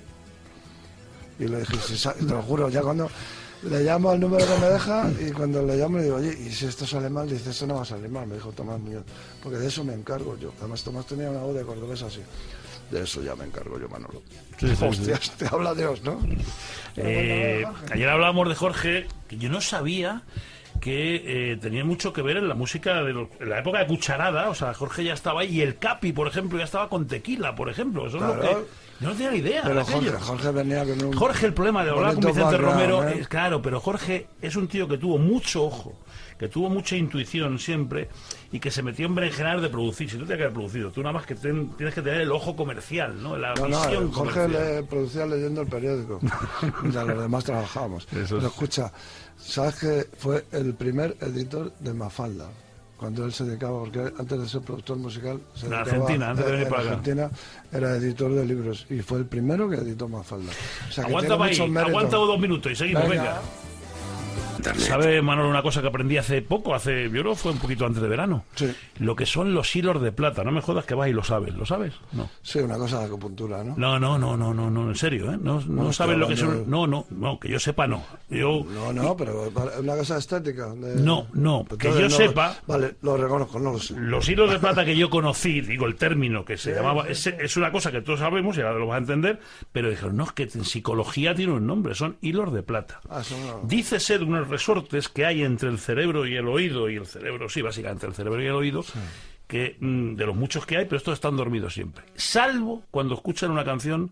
Y 1.39 1.47
le 1.47 1.59
dije, 1.59 1.77
"Si 1.77 2.09
te 2.09 2.23
lo 2.33 2.41
juro, 2.41 2.69
ya 2.69 2.81
cuando 2.81 3.09
le 3.63 3.83
llamo 3.83 4.09
al 4.09 4.19
número 4.19 4.45
que 4.45 4.59
me 4.59 4.67
deja 4.67 5.09
y 5.19 5.31
cuando 5.31 5.63
le 5.63 5.77
llamo 5.77 5.97
le 5.97 6.05
digo, 6.05 6.15
oye, 6.15 6.35
y 6.39 6.51
si 6.51 6.65
esto 6.65 6.85
sale 6.85 7.09
mal, 7.09 7.29
dice, 7.29 7.51
esto 7.51 7.67
no 7.67 7.75
va 7.75 7.83
a 7.83 7.85
salir 7.85 8.09
mal, 8.09 8.25
me 8.27 8.35
dijo 8.35 8.51
Tomás 8.51 8.79
Muñoz, 8.79 9.03
porque 9.43 9.57
de 9.59 9.67
eso 9.67 9.83
me 9.83 9.93
encargo 9.93 10.37
yo. 10.37 10.51
Además, 10.59 10.83
Tomás 10.83 11.05
tenía 11.05 11.29
una 11.29 11.41
voz 11.41 11.55
de 11.55 11.63
cordobés 11.63 12.01
así. 12.01 12.21
De 12.89 13.03
eso 13.03 13.21
ya 13.21 13.35
me 13.35 13.45
encargo 13.45 13.79
yo, 13.79 13.87
Manolo. 13.87 14.21
Sí, 14.59 14.67
sí, 14.67 14.75
sí. 14.75 14.83
Hostias, 14.85 15.31
te 15.37 15.45
habla 15.47 15.73
Dios, 15.75 16.01
¿no? 16.03 16.19
Eh, 16.97 17.63
ayer 17.91 18.09
hablábamos 18.09 18.49
de 18.49 18.55
Jorge, 18.55 19.07
que 19.27 19.37
yo 19.37 19.49
no 19.49 19.61
sabía 19.61 20.23
que 20.81 21.51
eh, 21.53 21.57
tenía 21.61 21.85
mucho 21.85 22.11
que 22.11 22.21
ver 22.21 22.35
en 22.37 22.49
la 22.49 22.55
música 22.55 23.01
de 23.03 23.13
los- 23.13 23.29
en 23.39 23.49
la 23.49 23.59
época 23.59 23.79
de 23.79 23.87
Cucharada, 23.87 24.49
o 24.49 24.55
sea, 24.55 24.73
Jorge 24.73 25.03
ya 25.05 25.13
estaba 25.13 25.41
ahí, 25.41 25.59
y 25.59 25.61
el 25.61 25.77
Capi, 25.77 26.11
por 26.11 26.27
ejemplo, 26.27 26.57
ya 26.57 26.65
estaba 26.65 26.89
con 26.89 27.07
Tequila, 27.07 27.55
por 27.55 27.69
ejemplo, 27.69 28.07
eso 28.07 28.17
es 28.17 28.23
lo 28.23 28.41
que... 28.41 28.47
Yo 28.99 29.07
no 29.09 29.13
tenía 29.15 29.31
ni 29.31 29.37
idea. 29.39 29.63
Pero. 29.63 29.83
Jorge, 29.83 30.11
Jorge 30.11 30.51
venía 30.51 30.85
con 30.85 31.03
un... 31.05 31.13
Jorge, 31.13 31.45
el 31.47 31.53
problema 31.55 31.83
de 31.83 31.89
hablar 31.89 32.13
con 32.15 32.23
Vicente 32.25 32.57
Romero, 32.57 33.07
¿eh? 33.07 33.17
es 33.21 33.27
claro, 33.27 33.59
pero 33.61 33.79
Jorge 33.79 34.27
es 34.43 34.55
un 34.55 34.67
tío 34.67 34.87
que 34.87 34.99
tuvo 34.99 35.17
mucho 35.17 35.63
ojo, 35.65 35.93
que 36.37 36.47
tuvo 36.49 36.69
mucha 36.69 36.95
intuición 36.95 37.57
siempre 37.57 38.09
y 38.51 38.59
que 38.59 38.69
se 38.69 38.83
metió 38.83 39.07
en 39.07 39.15
berenjenar 39.15 39.59
de 39.59 39.69
producir. 39.69 40.07
Si 40.07 40.17
tú 40.17 40.25
tienes 40.25 40.37
que 40.37 40.43
haber 40.43 40.53
producido, 40.53 40.91
tú 40.91 41.01
nada 41.01 41.13
más 41.13 41.25
que 41.25 41.33
ten- 41.33 41.69
tienes 41.77 41.95
que 41.95 42.03
tener 42.03 42.21
el 42.21 42.31
ojo 42.31 42.55
comercial, 42.55 43.21
¿no? 43.23 43.37
La 43.37 43.55
No, 43.55 43.67
no, 43.67 43.81
visión 43.81 44.11
Jorge 44.11 44.39
comercial. 44.41 44.75
le 44.75 44.83
producía 44.83 45.25
leyendo 45.25 45.61
el 45.61 45.67
periódico. 45.67 46.19
ya 46.91 47.03
los 47.03 47.21
demás 47.23 47.43
trabajábamos. 47.43 48.05
Eso 48.11 48.19
es. 48.21 48.29
Pero 48.29 48.47
escucha, 48.47 48.91
¿sabes 49.43 49.75
que 49.75 50.07
fue 50.17 50.45
el 50.51 50.73
primer 50.73 51.15
editor 51.21 51.71
de 51.79 51.93
Mafalda? 51.93 52.49
Cuando 52.97 53.25
él 53.25 53.33
se 53.33 53.45
dedicaba, 53.45 53.79
porque 53.79 53.99
antes 53.99 54.39
de 54.39 54.47
ser 54.47 54.61
productor 54.61 54.97
musical, 54.97 55.41
se 55.55 55.65
En 55.65 55.73
Argentina, 55.73 56.29
antes 56.29 56.45
de 56.45 56.51
venir 56.51 56.67
en 56.67 56.71
para 56.71 56.83
acá. 56.83 56.91
Argentina 56.91 57.31
era 57.71 57.95
editor 57.95 58.31
de 58.35 58.45
libros 58.45 58.85
y 58.91 58.99
fue 58.99 59.17
el 59.17 59.25
primero 59.25 59.67
que 59.67 59.77
editó 59.77 60.07
Mafalda. 60.07 60.51
O 60.87 60.91
sea, 60.91 61.05
que 61.05 61.09
Aguanta 61.09 61.43
ahí, 61.43 61.59
aguanta 61.59 62.17
dos 62.17 62.39
minutos 62.39 62.71
y 62.71 62.75
seguimos, 62.75 63.09
venga. 63.09 63.23
Venga. 63.23 63.41
Internet. 64.57 64.81
¿Sabe, 64.87 65.21
Manolo, 65.21 65.49
una 65.49 65.61
cosa 65.61 65.81
que 65.81 65.87
aprendí 65.87 66.17
hace 66.17 66.41
poco? 66.41 66.73
Hace, 66.75 67.03
yo 67.09 67.21
creo 67.21 67.35
fue 67.35 67.51
un 67.51 67.57
poquito 67.57 67.85
antes 67.85 68.01
de 68.01 68.07
verano. 68.07 68.43
Sí. 68.55 68.71
Lo 68.99 69.15
que 69.15 69.25
son 69.25 69.53
los 69.53 69.75
hilos 69.75 70.01
de 70.01 70.11
plata. 70.11 70.43
No 70.43 70.51
me 70.51 70.61
jodas 70.61 70.85
que 70.85 70.93
vas 70.95 71.09
y 71.09 71.13
lo 71.13 71.23
sabes. 71.23 71.53
¿Lo 71.55 71.65
sabes? 71.65 71.93
No. 72.11 72.29
Sí, 72.41 72.59
una 72.59 72.77
cosa 72.77 72.99
de 72.99 73.05
acupuntura, 73.05 73.63
¿no? 73.63 73.75
No, 73.77 73.99
no, 73.99 74.17
no, 74.17 74.37
no, 74.37 74.53
no, 74.53 74.69
no, 74.69 74.87
en 74.89 74.95
serio, 74.95 75.31
¿eh? 75.31 75.37
No, 75.41 75.59
no 75.61 75.65
Bueno, 75.75 75.93
sabes 75.93 76.17
lo 76.17 76.27
que 76.27 76.37
son. 76.37 76.69
No, 76.69 76.85
no, 76.87 77.05
no, 77.09 77.39
que 77.39 77.49
yo 77.49 77.59
sepa, 77.59 77.87
no. 77.87 78.03
Yo. 78.29 78.65
No, 78.69 78.93
no, 78.93 79.15
pero 79.17 79.49
para- 79.51 79.79
una 79.79 79.95
cosa 79.95 80.17
estética. 80.17 80.69
de- 80.75 80.95
No, 81.01 81.27
no, 81.33 81.65
que 81.79 81.89
yo 81.89 82.01
no- 82.01 82.09
sepa- 82.09 82.55
Vale, 82.67 82.95
lo 83.01 83.17
reconozco, 83.17 83.59
no 83.59 83.71
lo 83.73 83.79
sé. 83.79 83.95
Los 83.97 84.27
hilos 84.29 84.51
de 84.51 84.59
plata 84.59 84.85
que 84.85 84.95
yo 84.95 85.09
conocí, 85.09 85.61
digo 85.61 85.85
el 85.87 85.95
término 85.95 86.45
que 86.45 86.57
se 86.57 86.73
llamaba, 86.73 87.07
es, 87.07 87.25
es 87.27 87.57
una 87.57 87.71
cosa 87.71 87.91
que 87.91 88.01
todos 88.01 88.19
sabemos 88.19 88.57
y 88.57 88.61
ahora 88.61 88.77
lo 88.79 88.87
vas 88.87 88.95
a 88.95 88.99
entender, 88.99 89.39
pero 89.71 89.89
dijeron, 89.89 90.17
no, 90.17 90.23
es 90.25 90.31
que 90.33 90.43
en 90.43 90.63
psicología 90.65 91.33
tiene 91.35 91.53
un 91.53 91.65
nombre, 91.65 91.95
son 91.95 92.17
hilos 92.21 92.53
de 92.53 92.63
plata. 92.63 92.99
Ah, 93.09 93.21
eso 93.21 93.35
no. 93.45 93.67
Dícese 93.67 94.17
de 94.25 94.31
unos 94.31 94.47
resortes 94.47 95.09
que 95.09 95.25
hay 95.25 95.43
entre 95.43 95.69
el 95.69 95.77
cerebro 95.79 96.25
y 96.25 96.35
el 96.35 96.47
oído, 96.47 96.89
y 96.89 96.95
el 96.95 97.05
cerebro, 97.07 97.49
sí, 97.49 97.61
básicamente 97.61 98.05
el 98.07 98.13
cerebro 98.13 98.41
y 98.41 98.45
el 98.47 98.53
oído, 98.53 98.83
que 99.47 99.75
mm, 99.79 100.15
de 100.15 100.25
los 100.25 100.35
muchos 100.35 100.65
que 100.65 100.77
hay, 100.77 100.85
pero 100.85 100.97
estos 100.97 101.13
están 101.15 101.35
dormidos 101.35 101.73
siempre. 101.73 102.03
Salvo 102.15 102.83
cuando 102.91 103.15
escuchan 103.15 103.51
una 103.51 103.63
canción 103.65 104.11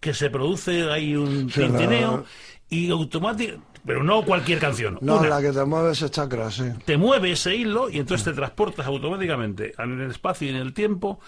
que 0.00 0.14
se 0.14 0.30
produce 0.30 0.90
ahí 0.90 1.16
un 1.16 1.50
Sí, 1.50 1.60
tintineo 1.62 2.18
la- 2.18 2.24
y 2.68 2.90
automático, 2.90 3.58
pero 3.84 4.02
no 4.02 4.22
cualquier 4.22 4.58
canción. 4.58 4.98
No, 5.00 5.18
una 5.18 5.28
la 5.28 5.40
que 5.40 5.52
te 5.52 5.64
mueve 5.64 5.92
ese 5.92 6.10
chakra, 6.10 6.50
sí. 6.50 6.64
te 6.84 6.96
mueve 6.96 7.32
ese 7.32 7.54
hilo 7.56 7.88
y 7.88 7.98
entonces 7.98 8.24
te 8.24 8.32
transportas 8.32 8.86
automáticamente 8.86 9.72
en 9.78 10.00
el 10.00 10.10
espacio 10.10 10.46
y 10.48 10.50
en 10.50 10.56
el 10.56 10.72
tiempo. 10.74 11.20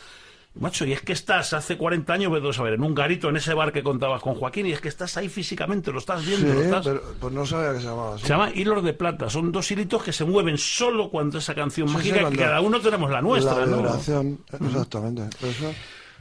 Macho, 0.58 0.84
y 0.84 0.92
es 0.92 1.02
que 1.02 1.12
estás 1.12 1.52
hace 1.52 1.76
40 1.76 2.12
años, 2.12 2.32
vete 2.32 2.48
a 2.48 2.68
en 2.68 2.82
un 2.82 2.94
garito, 2.94 3.28
en 3.28 3.36
ese 3.36 3.54
bar 3.54 3.72
que 3.72 3.82
contabas 3.82 4.20
con 4.22 4.34
Joaquín, 4.34 4.66
y 4.66 4.72
es 4.72 4.80
que 4.80 4.88
estás 4.88 5.16
ahí 5.16 5.28
físicamente, 5.28 5.92
lo 5.92 5.98
estás 6.00 6.22
Sí, 6.22 6.28
viendo, 6.30 6.52
lo 6.54 6.60
estás... 6.62 6.84
pero 6.84 7.02
pues 7.20 7.32
no 7.32 7.46
sabía 7.46 7.72
que 7.74 7.78
se 7.78 7.84
llamaba 7.86 8.14
así. 8.16 8.22
Se 8.22 8.28
llama 8.30 8.50
hilos 8.52 8.82
de 8.82 8.92
plata, 8.92 9.30
son 9.30 9.52
dos 9.52 9.70
hilitos 9.70 10.02
que 10.02 10.12
se 10.12 10.24
mueven 10.24 10.58
solo 10.58 11.10
cuando 11.10 11.38
esa 11.38 11.54
canción 11.54 11.86
Sí, 11.88 11.92
sí, 11.92 11.98
mágica, 12.12 12.30
que 12.30 12.36
cada 12.36 12.60
uno 12.60 12.80
tenemos 12.80 13.10
la 13.10 13.22
nuestra, 13.22 13.60
La 13.60 13.66
¿no? 13.66 13.76
vibración, 13.78 14.40
exactamente. 14.60 15.36
Pero 15.40 15.52
Eso 15.52 15.74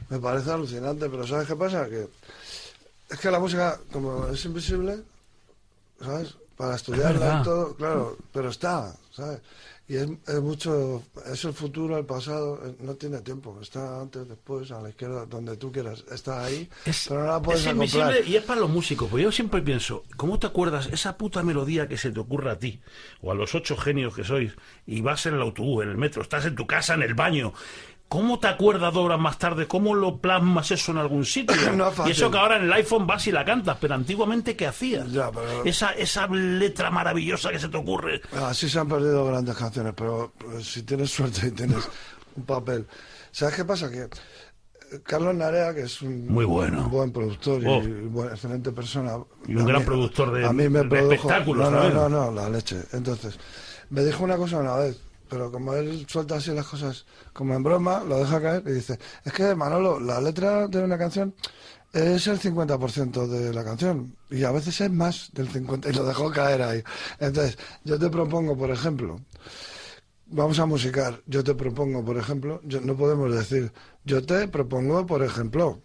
me 0.08 0.18
parece 0.20 0.50
alucinante, 0.52 1.08
pero 1.08 1.26
¿sabes 1.26 1.48
qué 1.48 1.56
pasa? 1.56 1.88
Que 1.88 2.06
es 3.10 3.18
que 3.18 3.30
la 3.30 3.40
música, 3.40 3.78
como 3.90 4.26
es 4.28 4.44
invisible, 4.44 4.98
¿sabes? 6.00 6.36
Para 6.56 6.76
estudiarla 6.76 7.40
y 7.40 7.44
todo, 7.44 7.74
claro, 7.74 8.16
pero 8.32 8.50
está, 8.50 8.94
¿sabes? 9.12 9.40
Y 9.88 9.96
es, 9.96 10.06
es 10.26 10.40
mucho, 10.42 11.02
es 11.32 11.42
el 11.46 11.54
futuro, 11.54 11.96
el 11.96 12.04
pasado, 12.04 12.60
eh, 12.62 12.74
no 12.80 12.94
tiene 12.96 13.20
tiempo, 13.22 13.58
está 13.62 14.02
antes, 14.02 14.28
después, 14.28 14.70
a 14.70 14.82
la 14.82 14.90
izquierda, 14.90 15.24
donde 15.24 15.56
tú 15.56 15.72
quieras, 15.72 16.04
está 16.12 16.44
ahí, 16.44 16.68
Es, 16.84 17.06
pero 17.08 17.24
no 17.24 17.26
la 17.28 17.40
puedes 17.40 17.64
es 17.64 17.72
invisible 17.72 18.22
y 18.26 18.36
es 18.36 18.44
para 18.44 18.60
los 18.60 18.68
músicos. 18.68 19.08
Pues 19.08 19.24
yo 19.24 19.32
siempre 19.32 19.62
pienso, 19.62 20.04
¿cómo 20.18 20.38
te 20.38 20.46
acuerdas 20.46 20.90
esa 20.92 21.16
puta 21.16 21.42
melodía 21.42 21.88
que 21.88 21.96
se 21.96 22.10
te 22.10 22.20
ocurre 22.20 22.50
a 22.50 22.58
ti 22.58 22.80
o 23.22 23.32
a 23.32 23.34
los 23.34 23.54
ocho 23.54 23.78
genios 23.78 24.14
que 24.14 24.24
sois 24.24 24.52
y 24.86 25.00
vas 25.00 25.24
en 25.24 25.34
el 25.34 25.40
autobús, 25.40 25.84
en 25.84 25.90
el 25.90 25.96
metro, 25.96 26.20
estás 26.20 26.44
en 26.44 26.54
tu 26.54 26.66
casa, 26.66 26.92
en 26.92 27.02
el 27.02 27.14
baño? 27.14 27.54
¿Cómo 28.08 28.38
te 28.38 28.46
acuerdas 28.48 28.94
dos 28.94 29.04
horas 29.04 29.20
más 29.20 29.38
tarde? 29.38 29.66
¿Cómo 29.66 29.94
lo 29.94 30.18
plasmas 30.18 30.70
eso 30.70 30.92
en 30.92 30.98
algún 30.98 31.24
sitio? 31.26 31.54
No 31.76 31.92
y 32.06 32.10
eso 32.12 32.30
que 32.30 32.38
ahora 32.38 32.56
en 32.56 32.64
el 32.64 32.72
iPhone 32.72 33.06
vas 33.06 33.26
y 33.26 33.32
la 33.32 33.44
cantas, 33.44 33.76
pero 33.80 33.94
antiguamente 33.94 34.56
¿qué 34.56 34.66
hacías? 34.66 35.10
Ya, 35.12 35.30
pero- 35.30 35.64
esa, 35.64 35.92
esa 35.92 36.26
letra 36.28 36.90
maravillosa 36.90 37.50
que 37.50 37.58
se 37.58 37.68
te 37.68 37.76
ocurre. 37.76 38.22
Así 38.46 38.68
se 38.68 38.78
han 38.78 38.88
perdido 38.88 39.26
grandes 39.26 39.54
canciones, 39.56 39.92
pero 39.94 40.32
pues, 40.38 40.66
si 40.66 40.82
tienes 40.84 41.10
suerte 41.10 41.48
y 41.48 41.50
tienes 41.50 41.86
un 42.36 42.44
papel. 42.44 42.86
¿Sabes 43.30 43.54
qué 43.56 43.64
pasa? 43.66 43.90
Que 43.90 44.04
eh, 44.04 44.08
Carlos 45.02 45.34
Narea, 45.34 45.74
que 45.74 45.82
es 45.82 46.00
un 46.00 46.28
Muy 46.28 46.46
bueno. 46.46 46.84
un 46.84 46.90
buen 46.90 47.12
productor 47.12 47.60
Oh. 47.66 47.82
y 47.82 47.88
buena, 48.06 48.32
excelente 48.32 48.72
persona. 48.72 49.18
Y 49.46 49.54
un 49.54 49.66
gran 49.66 49.84
productor 49.84 50.32
de- 50.32 50.46
a 50.46 50.52
mí 50.54 50.66
me 50.70 50.78
de 50.80 50.84
produjo- 50.88 51.12
espectáculos, 51.12 51.70
No, 51.70 51.90
no, 51.90 52.08
no, 52.08 52.08
no, 52.08 52.32
la 52.32 52.48
leche. 52.48 52.80
Entonces, 52.94 53.38
me 53.90 54.02
dijo 54.02 54.24
una 54.24 54.38
cosa 54.38 54.56
una 54.58 54.76
vez, 54.76 54.98
pero 55.28 55.52
como 55.52 55.74
él 55.74 56.06
suelta 56.08 56.36
así 56.36 56.52
las 56.52 56.66
cosas 56.66 57.06
como 57.32 57.54
en 57.54 57.62
broma, 57.62 58.02
lo 58.04 58.18
deja 58.18 58.40
caer 58.40 58.62
y 58.66 58.72
dice, 58.72 58.98
es 59.24 59.32
que 59.32 59.54
Manolo, 59.54 60.00
la 60.00 60.20
letra 60.20 60.66
de 60.68 60.82
una 60.82 60.98
canción 60.98 61.34
es 61.92 62.26
el 62.26 62.38
50% 62.38 63.26
de 63.26 63.52
la 63.52 63.64
canción 63.64 64.14
y 64.30 64.44
a 64.44 64.52
veces 64.52 64.80
es 64.80 64.90
más 64.90 65.30
del 65.32 65.48
50% 65.48 65.90
y 65.90 65.92
lo 65.92 66.04
dejó 66.04 66.30
caer 66.30 66.62
ahí. 66.62 66.82
Entonces, 67.18 67.58
yo 67.84 67.98
te 67.98 68.10
propongo, 68.10 68.56
por 68.56 68.70
ejemplo, 68.70 69.20
vamos 70.26 70.58
a 70.58 70.66
musicar, 70.66 71.20
yo 71.26 71.42
te 71.42 71.54
propongo, 71.54 72.04
por 72.04 72.18
ejemplo, 72.18 72.60
yo, 72.64 72.80
no 72.80 72.96
podemos 72.96 73.32
decir, 73.34 73.72
yo 74.04 74.24
te 74.24 74.48
propongo, 74.48 75.06
por 75.06 75.22
ejemplo, 75.22 75.80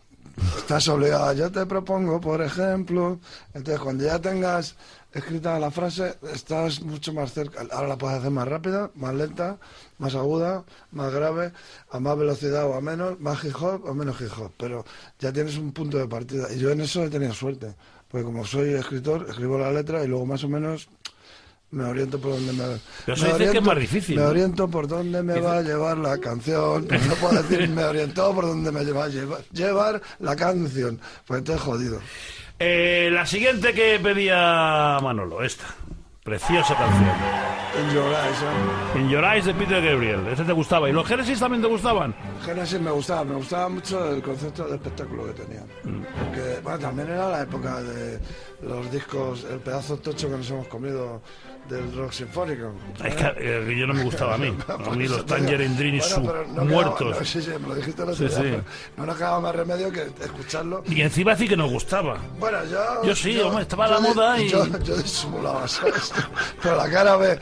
estás 0.58 0.88
obligado, 0.90 1.34
yo 1.34 1.52
te 1.52 1.66
propongo, 1.66 2.20
por 2.20 2.42
ejemplo, 2.42 3.20
entonces 3.54 3.80
cuando 3.80 4.04
ya 4.04 4.20
tengas 4.20 4.76
escrita 5.14 5.60
la 5.60 5.70
frase, 5.70 6.16
estás 6.34 6.82
mucho 6.82 7.14
más 7.14 7.34
cerca, 7.34 7.62
ahora 7.72 7.88
la 7.88 7.98
puedes 7.98 8.18
hacer 8.18 8.32
más 8.32 8.48
rápida, 8.48 8.90
más 8.96 9.14
lenta, 9.14 9.58
más 10.00 10.16
aguda, 10.16 10.64
más 10.92 11.14
grave, 11.14 11.52
a 11.92 12.00
más 12.00 12.18
velocidad 12.18 12.66
o 12.66 12.74
a 12.74 12.82
menos, 12.82 13.20
más 13.20 13.44
hip 13.44 13.56
hop 13.62 13.86
o 13.86 13.94
menos 13.94 14.20
hip 14.20 14.32
hop, 14.38 14.52
pero 14.58 14.84
ya 15.20 15.32
tienes 15.32 15.58
un 15.58 15.72
punto 15.72 15.98
de 15.98 16.08
partida, 16.08 16.52
y 16.52 16.60
yo 16.60 16.72
en 16.72 16.82
eso 16.82 17.04
he 17.04 17.10
tenido 17.10 17.34
suerte, 17.34 17.76
porque 18.08 18.26
como 18.26 18.46
soy 18.46 18.74
escritor, 18.74 19.28
escribo 19.30 19.58
la 19.58 19.72
letra 19.72 20.04
y 20.04 20.08
luego 20.08 20.26
más 20.26 20.44
o 20.44 20.50
menos 20.50 20.90
me 21.74 21.86
oriento 21.86 22.20
por 22.20 22.34
donde 22.34 22.54
me, 22.54 22.64
Pero 23.06 23.18
eso 23.18 23.38
me 23.38 23.52
que 23.52 23.58
es 23.58 23.64
más 23.64 23.80
difícil, 23.80 24.16
Me 24.16 24.24
oriento 24.24 24.68
por 24.68 24.88
dónde 24.88 25.24
me 25.24 25.40
va 25.40 25.58
a 25.58 25.62
llevar 25.64 25.98
la 25.98 26.20
canción. 26.20 26.86
Pero 26.88 27.04
no 27.06 27.16
puedo 27.16 27.42
decir 27.42 27.68
me 27.68 27.84
orientó 27.84 28.34
por 28.34 28.46
dónde 28.46 28.72
me 28.72 28.84
va 28.92 29.06
a 29.06 29.08
llevar, 29.08 29.44
llevar 29.52 30.02
la 30.20 30.36
canción. 30.36 31.00
Pues 31.26 31.40
entonces 31.40 31.64
jodido. 31.64 32.00
Eh, 32.60 33.10
la 33.12 33.26
siguiente 33.26 33.74
que 33.74 34.00
pedía 34.00 34.98
Manolo, 35.02 35.44
esta. 35.44 35.66
Preciosa 36.24 36.74
canción. 36.76 37.10
En 37.76 37.94
Your 37.94 38.06
Eyes, 38.06 38.42
¿eh? 38.42 39.00
En 39.00 39.10
Your 39.10 39.24
Eyes 39.26 39.46
de 39.46 39.54
Peter 39.56 39.84
Gabriel. 39.84 40.26
Ese 40.28 40.46
te 40.46 40.54
gustaba. 40.54 40.90
¿Y 40.90 40.94
los 40.94 41.06
Genesis 41.06 41.38
también 41.38 41.62
te 41.62 41.68
gustaban? 41.68 42.16
Genesis 42.46 42.80
me 42.80 42.92
gustaba, 42.92 43.26
me 43.26 43.36
gustaba 43.36 43.68
mucho 43.68 44.10
el 44.10 44.22
concepto 44.22 44.66
de 44.66 44.76
espectáculo 44.76 45.26
que 45.26 45.34
tenían. 45.34 45.66
Mm. 45.84 46.04
Porque, 46.24 46.60
bueno, 46.64 46.80
también 46.80 47.10
era 47.10 47.28
la 47.28 47.42
época 47.42 47.82
de 47.82 48.20
los 48.62 48.90
discos, 48.90 49.46
el 49.52 49.60
pedazo 49.60 49.98
tocho 49.98 50.30
que 50.30 50.38
nos 50.38 50.50
hemos 50.50 50.68
comido 50.68 51.22
del 51.70 51.96
rock 51.96 52.12
sinfónico. 52.12 52.72
Es 53.04 53.16
que 53.16 53.34
eh, 53.38 53.76
yo 53.78 53.88
no 53.88 53.94
me 53.94 54.04
gustaba 54.04 54.36
a 54.36 54.38
mí. 54.38 54.56
A 54.68 54.90
mí 54.96 55.08
los. 55.08 55.26
Tangerine 55.26 55.76
Dream 55.76 56.00
Bueno, 56.24 56.44
no 56.54 56.66
muertos. 56.66 57.18
no, 57.20 57.26
sí, 57.26 57.42
sí, 57.42 57.50
me 57.62 57.68
lo 57.70 57.76
dijiste 57.76 58.02
otro 58.02 58.16
Sí, 58.16 58.28
sí. 58.30 58.54
No 58.98 59.06
nos 59.06 59.16
quedaba 59.18 59.40
más 59.40 59.56
remedio 59.56 59.92
que 59.92 60.02
escucharlo. 60.22 60.84
Y 60.86 61.02
encima 61.02 61.32
decir 61.32 61.50
que 61.50 61.58
nos 61.58 61.72
gustaba. 61.72 62.18
Bueno, 62.40 62.58
yo. 62.66 63.04
Yo 63.04 63.16
sí, 63.16 63.40
hombre, 63.40 63.64
estaba 63.64 63.88
la 63.88 63.96
yo 63.98 64.02
moda 64.02 64.34
di- 64.36 64.44
y- 64.46 64.50
Yo, 64.50 64.66
yo 64.80 64.98
disimulaba, 64.98 65.68
¿sabes? 65.68 66.12
Pero 66.62 66.76
la 66.76 66.90
cara 66.90 67.18
de 67.18 67.40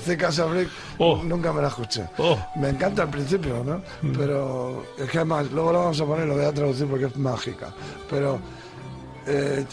Zika 0.00 0.30
Sabrick 0.32 0.68
Oh. 0.98 1.22
nunca 1.22 1.52
me 1.52 1.62
la 1.62 1.68
escuché. 1.68 2.04
Oh. 2.18 2.36
Mm. 2.56 2.60
Me 2.60 2.68
encanta 2.70 3.02
al 3.02 3.10
principio, 3.10 3.62
¿no? 3.64 3.82
Pero 4.16 4.84
es 4.98 5.08
que 5.10 5.18
además, 5.18 5.50
luego 5.52 5.72
lo 5.72 5.78
vamos 5.80 6.00
a 6.00 6.04
poner 6.04 6.24
y 6.26 6.28
lo 6.28 6.34
voy 6.36 6.44
a 6.44 6.52
traducir 6.52 6.86
porque 6.86 7.06
es 7.06 7.16
mágica. 7.16 7.72
Pero. 8.10 8.38
Eh, 9.30 9.64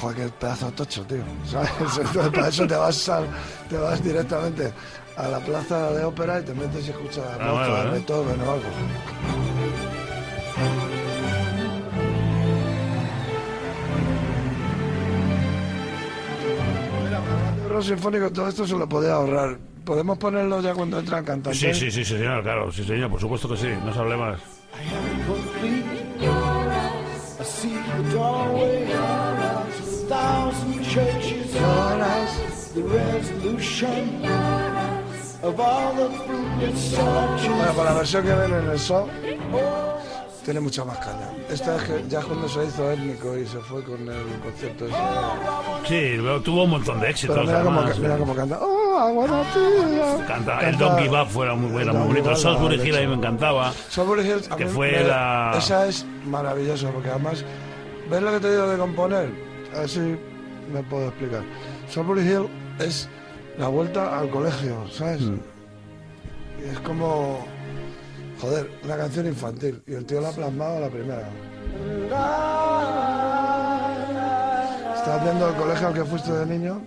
joder, 0.00 0.16
qué 0.16 0.28
pedazo 0.40 0.66
de 0.66 0.72
tocho, 0.72 1.02
tío. 1.04 1.22
¿sabes? 1.46 1.70
Entonces, 1.98 2.28
para 2.32 2.48
eso 2.48 2.66
te 2.66 2.74
vas, 2.76 3.08
al- 3.10 3.28
te 3.68 3.76
vas 3.76 4.02
directamente 4.02 4.72
a 5.16 5.28
la 5.28 5.38
plaza 5.40 5.90
de 5.92 6.04
ópera 6.04 6.40
y 6.40 6.44
te 6.44 6.54
metes 6.54 6.86
y 6.86 6.90
escuchas 6.90 7.18
a 7.18 7.34
Ah, 7.34 7.38
vale, 7.38 7.50
Mozart, 7.52 7.72
vale. 7.72 7.90
Beethoven 7.92 8.40
o 8.40 8.50
algo. 8.50 8.64
Mira, 17.68 17.82
sinfónico 17.82 18.30
todo 18.30 18.48
esto 18.48 18.66
se 18.66 18.76
lo 18.76 18.88
podía 18.88 19.14
ahorrar. 19.14 19.58
Podemos 19.84 20.16
ponerlo 20.18 20.60
ya 20.62 20.72
cuando 20.74 20.98
entran 20.98 21.24
cantantes. 21.24 21.58
Sí, 21.60 21.74
sí, 21.74 21.90
sí, 21.90 22.04
señor, 22.04 22.42
claro. 22.42 22.72
Sí, 22.72 22.84
señor, 22.84 23.10
por 23.10 23.20
supuesto 23.20 23.48
que 23.48 23.56
sí. 23.56 23.68
No 23.84 23.92
se 23.92 23.98
hable 23.98 24.16
más. 24.16 24.40
The 27.64 28.10
doorway, 28.12 28.92
a 28.92 29.64
thousand 30.06 30.84
churches, 30.84 31.54
the 32.74 32.82
resolution 32.82 34.22
of 35.42 35.58
all 35.58 35.94
the 35.94 36.10
fruitless 36.10 36.90
searches. 36.90 37.48
Bueno, 37.48 37.72
para 37.72 37.90
la 37.92 37.96
versión 38.00 38.22
que 38.22 38.34
ven 38.34 38.52
en 38.52 38.68
el 38.68 38.78
show, 38.78 39.08
tiene 40.44 40.60
mucha 40.60 40.84
más 40.84 40.98
caña. 40.98 41.30
Esta 41.48 41.76
es 41.76 41.82
que 41.84 42.04
ya 42.08 42.20
cuando 42.22 42.48
se 42.48 42.64
hizo 42.64 42.90
étnico 42.90 43.36
y 43.36 43.46
se 43.46 43.58
fue 43.60 43.82
con 43.82 44.00
el 44.08 44.38
concierto 44.42 44.86
ese. 44.86 44.96
Sí, 45.86 46.16
luego 46.16 46.40
tuvo 46.42 46.64
un 46.64 46.70
montón 46.70 47.00
de 47.00 47.10
éxitos. 47.10 47.34
Pero 47.36 47.46
mira 47.48 47.62
cómo, 47.64 47.80
además. 47.80 47.98
mira 47.98 48.16
cómo 48.18 48.34
canta. 48.34 48.58
Oh, 48.60 49.44
feel. 49.52 50.26
Canta, 50.26 50.68
el 50.68 50.76
Donkey 50.78 51.08
Bop 51.08 51.28
fuera 51.28 51.54
muy 51.54 51.70
buena, 51.72 51.92
el 51.92 51.98
muy 51.98 52.06
bonito. 52.08 52.36
Salisbury 52.36 52.80
Hill 52.80 52.96
a 52.96 53.00
mí 53.00 53.06
me 53.08 53.14
encantaba. 53.14 53.72
Salisbury 53.88 54.22
Hills, 54.28 54.50
a 54.50 54.56
Que 54.56 54.66
fue 54.66 54.92
me- 54.92 55.04
la- 55.04 55.54
Esa 55.56 55.86
es 55.86 56.04
maravillosa, 56.26 56.90
porque 56.90 57.08
además, 57.10 57.44
¿ves 58.10 58.22
lo 58.22 58.30
que 58.32 58.40
te 58.40 58.50
digo 58.52 58.68
de 58.68 58.78
componer? 58.78 59.30
Así 59.82 60.16
me 60.72 60.82
puedo 60.84 61.08
explicar. 61.08 61.42
Salisbury 61.88 62.20
Hill 62.22 62.48
es 62.78 63.08
la 63.58 63.68
vuelta 63.68 64.18
al 64.18 64.28
colegio, 64.30 64.84
¿sabes? 64.90 65.20
Mm. 65.22 65.38
Es 66.70 66.78
como, 66.80 67.46
joder, 68.44 68.70
una 68.84 68.96
canción 68.96 69.26
infantil. 69.26 69.82
Y 69.86 69.94
el 69.94 70.04
tío 70.04 70.20
la 70.20 70.28
ha 70.28 70.32
plasmado 70.32 70.76
a 70.76 70.80
la 70.80 70.88
primera. 70.88 71.28
¿Estás 74.96 75.22
viendo 75.24 75.48
el 75.48 75.54
colegio 75.54 75.88
al 75.88 75.94
que 75.94 76.04
fuiste 76.04 76.32
de 76.32 76.46
niño? 76.46 76.82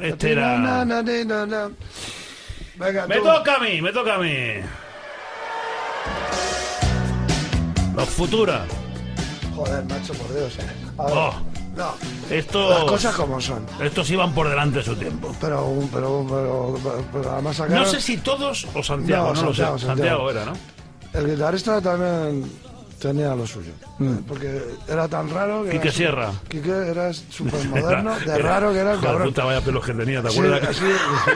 Este 0.00 0.32
era-. 0.32 0.58
Venga, 2.78 3.06
Me 3.06 3.16
toca 3.16 3.54
a 3.56 3.58
mí, 3.60 3.80
me 3.80 3.92
toca 3.92 4.14
a 4.16 4.18
mí. 4.18 4.36
Los 7.94 8.08
Futura. 8.10 8.66
Joder, 9.54 9.84
macho, 9.86 10.12
por 10.12 10.34
Dios. 10.34 10.58
A 10.98 11.04
ver, 11.06 11.14
Oh, 11.16 11.34
No, 11.76 11.94
las 12.22 12.30
estos, 12.32 12.84
cosas 12.84 13.14
como 13.14 13.40
son. 13.40 13.66
estos 13.82 14.10
iban 14.10 14.32
por 14.34 14.48
delante 14.48 14.78
de 14.78 14.84
su 14.84 14.96
tiempo. 14.96 15.34
Pero, 15.40 15.74
pero, 15.92 16.26
pero, 16.28 16.78
pero, 16.82 17.04
pero 17.12 17.32
además 17.32 17.56
sacaron... 17.56 17.84
No 17.84 17.88
sé 17.90 18.00
si 18.00 18.16
todos 18.16 18.66
o 18.74 18.82
Santiago, 18.82 19.34
No, 19.34 19.42
no, 19.42 19.48
lo 19.48 19.54
sé. 19.54 19.62
Santiago, 19.62 19.78
Santiago. 19.78 20.30
era, 20.30 20.44
¿no? 20.46 20.52
El 21.12 21.30
guitarrista 21.30 21.80
también 21.82 22.50
tenía 23.06 23.34
lo 23.34 23.46
suyo. 23.46 23.72
Porque 24.26 24.62
era 24.88 25.08
tan 25.08 25.30
raro 25.30 25.62
que... 25.64 25.68
Mm. 25.68 25.72
Quique 25.72 25.88
era 25.88 25.96
Sierra. 25.96 26.32
Quique 26.48 26.70
era 26.70 27.12
súper 27.12 27.64
moderno, 27.68 28.18
de 28.18 28.24
Era- 28.24 28.36
raro 28.38 28.72
que 28.72 28.78
era 28.78 28.92
el 28.94 29.00
cabrón. 29.00 29.28
puta, 29.28 29.44
vaya 29.44 29.60
pelos 29.60 29.84
que 29.84 29.92
tenía, 29.94 30.22
¿te 30.22 30.30
Sí, 30.30 30.38
acuerdas? 30.38 30.68
así, 30.70 30.84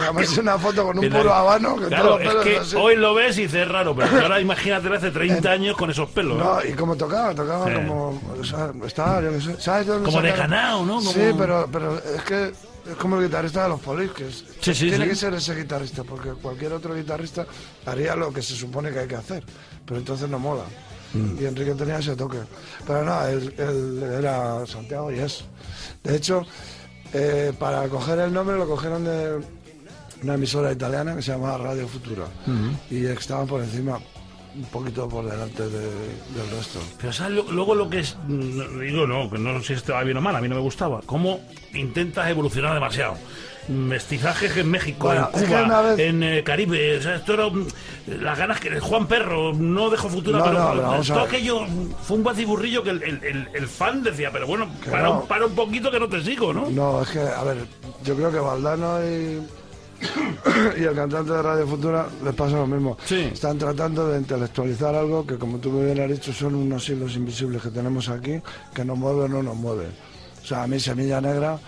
además 0.01 0.39
una 0.39 0.59
foto 0.59 0.85
con 0.85 0.99
un 0.99 1.05
Era- 1.05 1.18
puro 1.18 1.35
habano 1.35 1.77
que 1.77 1.87
Claro, 1.87 2.05
todos 2.18 2.25
los 2.25 2.35
es 2.35 2.43
que 2.43 2.57
así. 2.59 2.77
hoy 2.77 2.97
lo 2.97 3.14
ves 3.14 3.39
y 3.39 3.43
dices 3.43 3.68
raro, 3.68 3.95
pero 3.95 4.09
ahora 4.23 4.41
imagínate 4.41 4.95
hace 4.95 5.11
30 5.11 5.51
años 5.51 5.77
con 5.77 5.91
esos 5.91 6.09
pelos. 6.11 6.37
¿no? 6.39 6.55
No, 6.57 6.64
y 6.64 6.73
como 6.73 6.97
tocaba, 6.97 7.35
tocaba 7.35 7.66
Sí. 7.66 7.73
como... 7.75 8.21
O 8.41 8.45
sea, 8.45 8.71
estaba, 8.87 9.21
yo 9.23 9.31
qué 9.33 9.41
sé, 9.41 9.61
¿sabes 9.61 9.87
dónde 9.87 10.05
Como 10.05 10.21
de 10.23 10.33
ganado, 10.33 10.85
¿no? 10.85 10.97
Como- 10.97 11.12
Sí, 11.12 11.21
pero, 11.39 11.68
pero 11.73 11.97
es 11.99 12.23
que 12.23 12.53
es 12.91 12.97
como 12.99 13.16
el 13.18 13.25
guitarrista 13.27 13.64
de 13.64 13.68
los 13.68 13.81
que 14.12 14.27
es- 14.29 14.45
Sí, 14.61 14.75
sí, 14.75 14.89
tiene 14.89 15.05
sí. 15.05 15.11
que 15.11 15.16
ser 15.16 15.35
ese 15.35 15.55
guitarrista, 15.55 16.03
porque 16.03 16.31
cualquier 16.31 16.73
otro 16.73 16.95
guitarrista 16.95 17.47
haría 17.87 18.16
lo 18.16 18.33
que 18.33 18.43
se 18.43 18.55
supone 18.55 18.91
que 18.91 19.01
hay 19.01 19.09
que 19.09 19.16
hacer, 19.16 19.45
pero 19.87 19.99
entonces 20.01 20.29
no 20.29 20.39
mola. 20.39 20.64
Mm. 21.15 21.43
Y 21.43 21.47
Enrique 21.47 21.75
tenía 21.75 21.99
ese 21.99 22.15
toque. 22.17 22.39
Pero 22.87 23.05
no, 23.05 23.27
él, 23.27 23.55
él 23.59 24.03
era 24.19 24.65
Santiago 24.67 25.11
y 25.13 25.19
es. 25.19 25.45
De 26.05 26.17
hecho, 26.17 26.45
eh, 27.13 27.53
para 27.59 27.89
coger 27.89 28.19
el 28.21 28.33
nombre 28.33 28.57
lo 28.57 28.67
cogieron 28.69 29.05
de 29.05 29.41
una 30.23 30.35
emisora 30.35 30.71
italiana 30.73 31.17
que 31.17 31.23
se 31.23 31.33
llamaba 31.33 31.59
Radio 31.59 31.89
Futura. 31.89 32.27
Y 32.91 33.07
estaban 33.07 33.47
por 33.47 33.61
encima, 33.63 33.99
un 34.55 34.65
poquito 34.65 35.09
por 35.09 35.25
delante 35.29 35.63
de- 35.69 35.81
del 35.81 36.51
resto. 36.57 36.79
Pero 37.01 37.13
¿sabes 37.13 37.45
luego 37.51 37.75
lo 37.75 37.89
que 37.89 38.01
es, 38.01 38.17
mm, 38.29 38.81
digo 38.81 39.07
no, 39.07 39.31
que 39.31 39.39
no 39.39 39.59
sé 39.61 39.67
si 39.67 39.73
esto 39.75 39.93
va 39.95 40.03
bien 40.05 40.17
o 40.17 40.21
mal, 40.21 40.37
a 40.37 40.41
mí 40.41 40.49
no 40.49 40.57
me 40.57 40.61
gustaba, 40.61 41.01
cómo 41.07 41.41
intentas 41.75 42.29
evolucionar 42.29 42.75
demasiado. 42.75 43.15
Mestizajes 43.71 44.57
en 44.57 44.68
México, 44.71 45.07
Bueno, 45.07 45.31
en 45.33 45.47
Cuba, 45.47 45.83
vez- 45.83 45.99
en 46.01 46.23
eh, 46.23 46.43
Caribe, 46.45 46.99
o 46.99 47.03
sea, 47.03 47.16
esto 47.16 47.35
era 47.35 47.49
las 48.21 48.39
ganas 48.39 48.59
que 48.61 48.79
Juan 48.81 49.07
Perro 49.07 49.53
no 49.55 49.89
dejó 49.91 50.09
futura, 50.09 50.39
No, 50.39 50.45
pero, 50.45 50.75
no, 50.75 51.01
todo 51.03 51.16
ver. 51.16 51.27
aquello 51.29 51.61
fue 52.03 52.16
un 52.16 52.25
batiburrillo 52.25 52.83
que 52.83 52.91
el, 52.91 53.03
el- 53.03 53.25
el- 53.25 53.49
el 53.55 53.68
fan 53.68 54.03
decía, 54.03 54.31
pero 54.33 54.47
bueno, 54.47 54.68
para, 54.91 55.03
no. 55.05 55.21
un, 55.21 55.27
para 55.29 55.47
un 55.47 55.55
poquito 55.55 55.91
que 55.91 56.01
no 56.01 56.09
te 56.09 56.23
sigo, 56.23 56.53
¿no? 56.53 56.68
No, 56.71 57.03
es 57.03 57.09
que, 57.11 57.21
a 57.21 57.45
ver, 57.45 57.59
yo 58.05 58.16
creo 58.16 58.31
que 58.33 58.39
Valdano 58.41 58.99
y, 59.05 59.41
y 60.81 60.85
el 60.85 60.95
cantante 60.95 61.33
de 61.33 61.43
Radio 61.43 61.66
Futura 61.66 62.07
les 62.25 62.35
pasa 62.35 62.57
lo 62.57 62.66
mismo. 62.66 62.97
Sí. 63.05 63.31
Están 63.33 63.59
tratando 63.59 64.09
de 64.09 64.18
intelectualizar 64.18 64.95
algo 64.95 65.27
que, 65.27 65.37
como 65.37 65.59
tú 65.59 65.71
me 65.71 65.85
hubieras 65.85 66.11
dicho, 66.11 66.33
son 66.33 66.55
unos 66.55 66.89
hilos 66.89 67.14
invisibles 67.16 67.62
que 67.62 67.68
tenemos 67.71 68.09
aquí, 68.09 68.41
que 68.75 68.85
nos 68.85 68.97
mueve 68.99 69.23
o 69.23 69.29
no 69.29 69.43
nos 69.43 69.57
mueve. 69.57 69.87
O 70.43 70.47
sea, 70.47 70.62
a 70.62 70.66
mí 70.66 70.81
Semilla 70.81 71.21
Negra, 71.21 71.59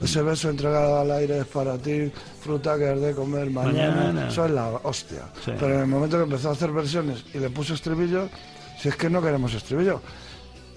ese 0.00 0.22
beso 0.22 0.50
entregado 0.50 0.98
al 1.00 1.10
aire 1.10 1.38
es 1.40 1.46
para 1.46 1.78
ti, 1.78 2.12
fruta 2.40 2.76
que 2.78 2.88
has 2.88 3.00
de 3.00 3.14
comer 3.14 3.50
mañana, 3.50 3.94
Mañana. 3.96 4.28
eso 4.28 4.44
es 4.44 4.50
la 4.50 4.68
hostia. 4.82 5.22
Sí. 5.44 5.52
Pero 5.58 5.74
en 5.74 5.80
el 5.80 5.86
momento 5.86 6.16
que 6.18 6.24
empezó 6.24 6.50
a 6.50 6.52
hacer 6.52 6.70
versiones 6.72 7.24
y 7.34 7.38
le 7.38 7.50
puso 7.50 7.74
estribillo, 7.74 8.28
si 8.80 8.88
es 8.88 8.96
que 8.96 9.08
no 9.08 9.22
queremos 9.22 9.54
estribillo. 9.54 10.00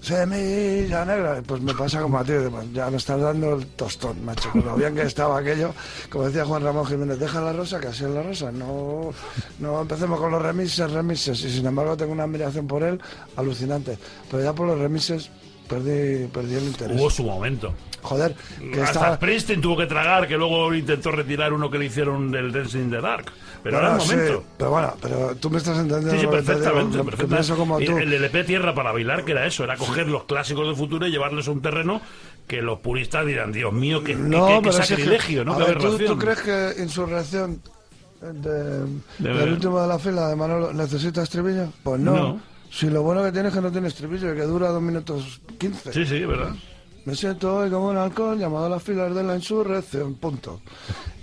Semilla 0.00 1.04
negra, 1.04 1.42
pues 1.46 1.60
me 1.60 1.74
pasa 1.74 2.00
como 2.00 2.18
a 2.18 2.24
ti, 2.24 2.32
ya 2.72 2.88
me 2.90 2.96
estás 2.96 3.20
dando 3.20 3.54
el 3.56 3.66
tostón, 3.68 4.24
macho, 4.24 4.50
con 4.50 4.64
lo 4.64 4.74
bien 4.74 4.94
que 4.94 5.02
estaba 5.02 5.38
aquello, 5.38 5.74
como 6.10 6.24
decía 6.24 6.46
Juan 6.46 6.64
Ramón 6.64 6.86
Jiménez, 6.86 7.18
deja 7.18 7.42
la 7.42 7.52
rosa, 7.52 7.78
que 7.78 7.88
así 7.88 8.04
es 8.04 8.10
la 8.10 8.22
rosa, 8.22 8.50
no, 8.50 9.10
no 9.58 9.82
empecemos 9.82 10.18
con 10.18 10.30
los 10.30 10.40
remises, 10.40 10.90
remises, 10.90 11.44
y 11.44 11.50
sin 11.50 11.66
embargo 11.66 11.98
tengo 11.98 12.12
una 12.12 12.24
admiración 12.24 12.66
por 12.66 12.82
él 12.82 12.98
alucinante, 13.36 13.98
pero 14.30 14.42
ya 14.42 14.54
por 14.54 14.68
los 14.68 14.78
remises 14.78 15.30
perdí, 15.70 16.26
perdí 16.26 16.54
el 16.56 16.64
interés. 16.64 17.00
Hubo 17.00 17.08
su 17.08 17.22
momento. 17.22 17.72
Joder, 18.02 18.34
que 18.58 18.80
Hasta 18.82 18.92
estaba... 18.92 19.16
Springsteen 19.16 19.60
tuvo 19.60 19.76
que 19.76 19.86
tragar, 19.86 20.26
que 20.26 20.36
luego 20.36 20.74
intentó 20.74 21.10
retirar 21.12 21.52
uno 21.52 21.70
que 21.70 21.78
le 21.78 21.86
hicieron 21.86 22.30
del 22.30 22.50
Dancing 22.50 22.80
in 22.80 22.90
the 22.90 23.00
Dark. 23.00 23.26
Pero 23.62 23.76
Bueno, 23.76 23.88
era 23.94 24.02
el 24.02 24.08
sí, 24.08 24.16
momento. 24.16 24.44
pero 24.56 24.70
bueno, 24.70 24.94
pero 25.02 25.36
tú 25.36 25.50
me 25.50 25.58
estás 25.58 25.78
entendiendo 25.78 26.10
Sí, 26.12 26.16
sí, 26.16 26.26
que 26.26 26.30
digo, 26.30 26.32
perfectamente. 26.32 26.96
que 26.98 27.04
perfectamente. 27.04 27.54
como 27.54 27.78
tú. 27.78 27.98
El 27.98 28.12
LP 28.12 28.44
Tierra 28.44 28.74
para 28.74 28.92
bailar, 28.92 29.24
que 29.24 29.32
era 29.32 29.46
eso, 29.46 29.64
era 29.64 29.76
coger 29.76 30.08
los 30.08 30.24
clásicos 30.24 30.66
del 30.66 30.76
futuro 30.76 31.06
y 31.06 31.10
llevarles 31.10 31.46
a 31.46 31.50
un 31.50 31.60
terreno 31.60 32.00
que 32.46 32.62
los 32.62 32.80
puristas 32.80 33.26
dirán, 33.26 33.52
Dios 33.52 33.72
mío, 33.72 34.02
qué, 34.02 34.14
qué- 34.14 34.18
No, 34.18 34.46
pero 34.62 34.62
que- 34.62 34.82
sacrilegio, 34.84 35.44
¿no? 35.44 35.54
a 35.54 35.58
ver, 35.58 35.78
¿tú, 35.78 36.18
crees 36.18 36.40
que 36.40 36.82
Insurrección 36.82 37.60
de- 38.22 38.86
ver. 39.18 39.36
del 39.36 39.52
último 39.52 39.80
de 39.80 39.88
la 39.88 39.98
fila 39.98 40.28
de 40.28 40.36
Manolo 40.36 40.72
necesita 40.72 41.22
estribillo? 41.22 41.68
Pues 41.82 42.00
no. 42.00 42.14
No. 42.14 42.40
Si 42.70 42.88
lo 42.88 43.02
bueno 43.02 43.22
que 43.24 43.32
tiene 43.32 43.48
es 43.48 43.54
que 43.54 43.60
no 43.60 43.70
tiene 43.72 43.88
estribillo 43.88 44.34
que 44.34 44.42
dura 44.42 44.68
dos 44.68 44.80
minutos 44.82 45.40
quince. 45.58 45.92
Sí, 45.92 46.06
sí, 46.06 46.24
verdad. 46.24 46.54
Me 47.04 47.14
siento 47.16 47.56
hoy 47.56 47.70
como 47.70 47.88
un 47.88 47.96
halcón 47.96 48.38
llamado 48.38 48.66
a 48.66 48.68
las 48.68 48.82
filas 48.82 49.14
de 49.14 49.22
la 49.22 49.34
insurrección, 49.36 50.14
punto. 50.14 50.60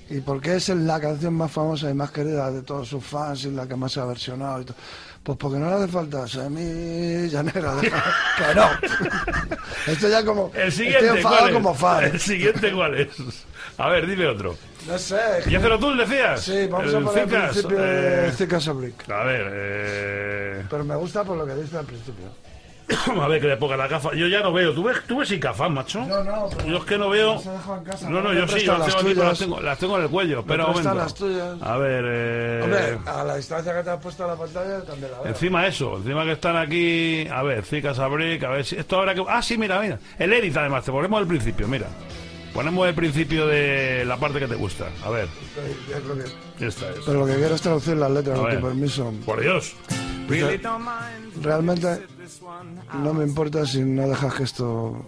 Y 0.10 0.22
porque 0.22 0.56
es 0.56 0.70
la 0.70 1.02
canción 1.02 1.34
más 1.34 1.52
famosa 1.52 1.90
y 1.90 1.94
más 1.94 2.12
querida 2.12 2.50
de 2.50 2.62
todos 2.62 2.88
sus 2.88 3.04
fans 3.04 3.44
y 3.44 3.52
la 3.52 3.68
que 3.68 3.76
más 3.76 3.92
se 3.92 4.00
ha 4.00 4.06
versionado 4.06 4.62
y 4.62 4.64
todo. 4.64 4.78
Pues 5.22 5.38
porque 5.38 5.58
no 5.60 5.68
le 5.70 5.76
hace 5.76 5.90
falta 5.90 6.26
semilla 6.26 7.44
negra. 7.44 7.76
deja- 7.76 8.04
que 8.38 8.56
no. 8.56 9.92
Esto 9.92 10.08
ya 10.08 10.24
como... 10.24 10.50
El 10.56 10.70
estoy 10.70 10.86
siguiente, 10.86 11.08
enfadado 11.10 11.38
¿cuál 11.42 11.50
es? 11.50 11.54
como 11.54 11.74
fan. 11.76 12.04
El 12.06 12.20
siguiente, 12.22 12.72
¿cuál 12.72 12.96
es? 13.02 13.10
A 13.78 13.90
ver, 13.90 14.08
dime 14.08 14.28
otro. 14.28 14.56
No 14.88 14.98
sé. 14.98 15.18
¿Y 15.48 15.56
hacerlo 15.56 15.80
tú, 15.80 15.96
decías? 15.96 16.42
Sí, 16.42 16.68
vamos 16.68 16.94
El 16.94 16.96
a 16.96 17.00
poner 17.02 17.36
al 17.36 17.50
principio 17.50 17.78
eh, 17.80 17.92
de 17.92 18.32
Cicas 18.32 18.68
Oblique. 18.68 19.12
A 19.14 19.24
ver, 19.24 19.48
eh... 19.52 20.64
Pero 20.70 20.84
me 20.86 20.96
gusta 20.96 21.24
por 21.24 21.38
lo 21.38 21.46
que 21.46 21.56
dice 21.56 21.78
al 21.78 21.86
principio. 21.86 22.26
a 23.22 23.28
ver 23.28 23.42
que 23.42 23.48
le 23.48 23.58
ponga 23.58 23.76
la 23.76 23.88
gafa. 23.88 24.14
Yo 24.14 24.28
ya 24.28 24.42
no 24.42 24.54
veo. 24.54 24.74
¿Tú 24.74 24.84
ves, 24.84 24.98
tú 25.06 25.18
ves 25.18 25.28
sin 25.28 25.42
gafas, 25.42 25.70
macho? 25.70 26.00
No, 26.06 26.24
no, 26.24 26.50
pero- 26.56 26.70
Yo 26.70 26.78
es 26.78 26.86
que 26.86 26.98
no 26.98 27.10
veo. 27.10 27.36
Casa, 27.84 28.10
No, 28.10 28.22
no, 28.22 28.34
yo 28.34 28.48
sí, 28.48 28.62
yo 28.62 28.78
las 28.78 28.88
tengo 28.88 29.00
aquí, 29.00 29.14
pero 29.14 29.28
las 29.28 29.40
tengo, 29.40 29.60
las 29.60 29.78
tengo 29.80 29.98
en 29.98 30.04
el 30.04 30.10
cuello. 30.10 30.44
Momento. 30.44 30.94
las 30.94 31.14
tuyas. 31.14 31.62
A 31.62 31.78
ver, 31.78 32.06
eh... 32.08 32.62
Hombre, 32.64 32.98
a 33.06 33.24
la 33.26 33.36
distancia 33.36 33.76
que 33.76 33.84
te 33.84 33.90
has 33.90 34.00
puesto 34.00 34.24
a 34.24 34.28
la 34.28 34.36
pantalla 34.36 34.82
también 34.84 35.12
la 35.12 35.20
veo. 35.20 35.28
Encima 35.28 35.68
eso, 35.68 35.98
encima 35.98 36.24
que 36.24 36.32
están 36.32 36.56
aquí, 36.56 37.28
a 37.30 37.44
ver, 37.44 37.66
Zicas 37.66 38.00
Abric, 38.00 38.42
a 38.46 38.50
ver 38.50 38.64
si 38.66 38.78
esto 38.78 39.00
habrá 39.00 39.14
que... 39.14 39.26
Ah, 39.28 39.42
sí, 39.42 39.58
mira, 39.58 39.82
mira, 39.82 40.00
el 40.18 40.32
Edith 40.32 40.56
además, 40.56 40.86
te 40.86 40.92
ponemos 40.92 41.20
el 41.20 41.28
principio, 41.28 41.68
mira. 41.68 41.88
Ponemos 42.54 42.88
el 42.88 42.96
principio 42.96 43.46
de 43.46 44.04
la 44.06 44.18
parte 44.18 44.40
que 44.40 44.48
te 44.48 44.56
gusta, 44.56 44.88
a 45.04 45.10
ver, 45.10 45.28
que- 46.58 46.66
esta 46.68 46.90
es. 46.90 47.00
Pero 47.06 47.20
lo 47.20 47.26
que 47.28 47.36
quiero 47.36 47.54
es 47.56 47.62
traducir 47.62 47.96
las 47.98 48.10
letras, 48.12 48.40
con 48.40 48.50
tu 48.62 48.68
permiso. 48.68 49.14
Por 49.26 49.42
Dios. 49.42 49.74
Realmente 51.42 52.06
no 53.04 53.14
me 53.14 53.24
importa 53.26 53.66
si 53.66 53.82
no 53.82 54.08
dejas 54.10 54.34
que 54.34 54.44
esto 54.44 55.06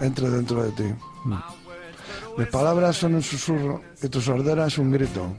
entre 0.00 0.30
dentro 0.30 0.62
de 0.64 0.70
ti. 0.72 0.94
Mis 2.38 2.46
palabras 2.48 2.96
son 2.96 3.14
un 3.16 3.22
susurro 3.22 3.82
y 4.02 4.08
tu 4.08 4.20
sordera 4.20 4.66
es 4.66 4.78
un 4.78 4.90
grito. 4.90 5.34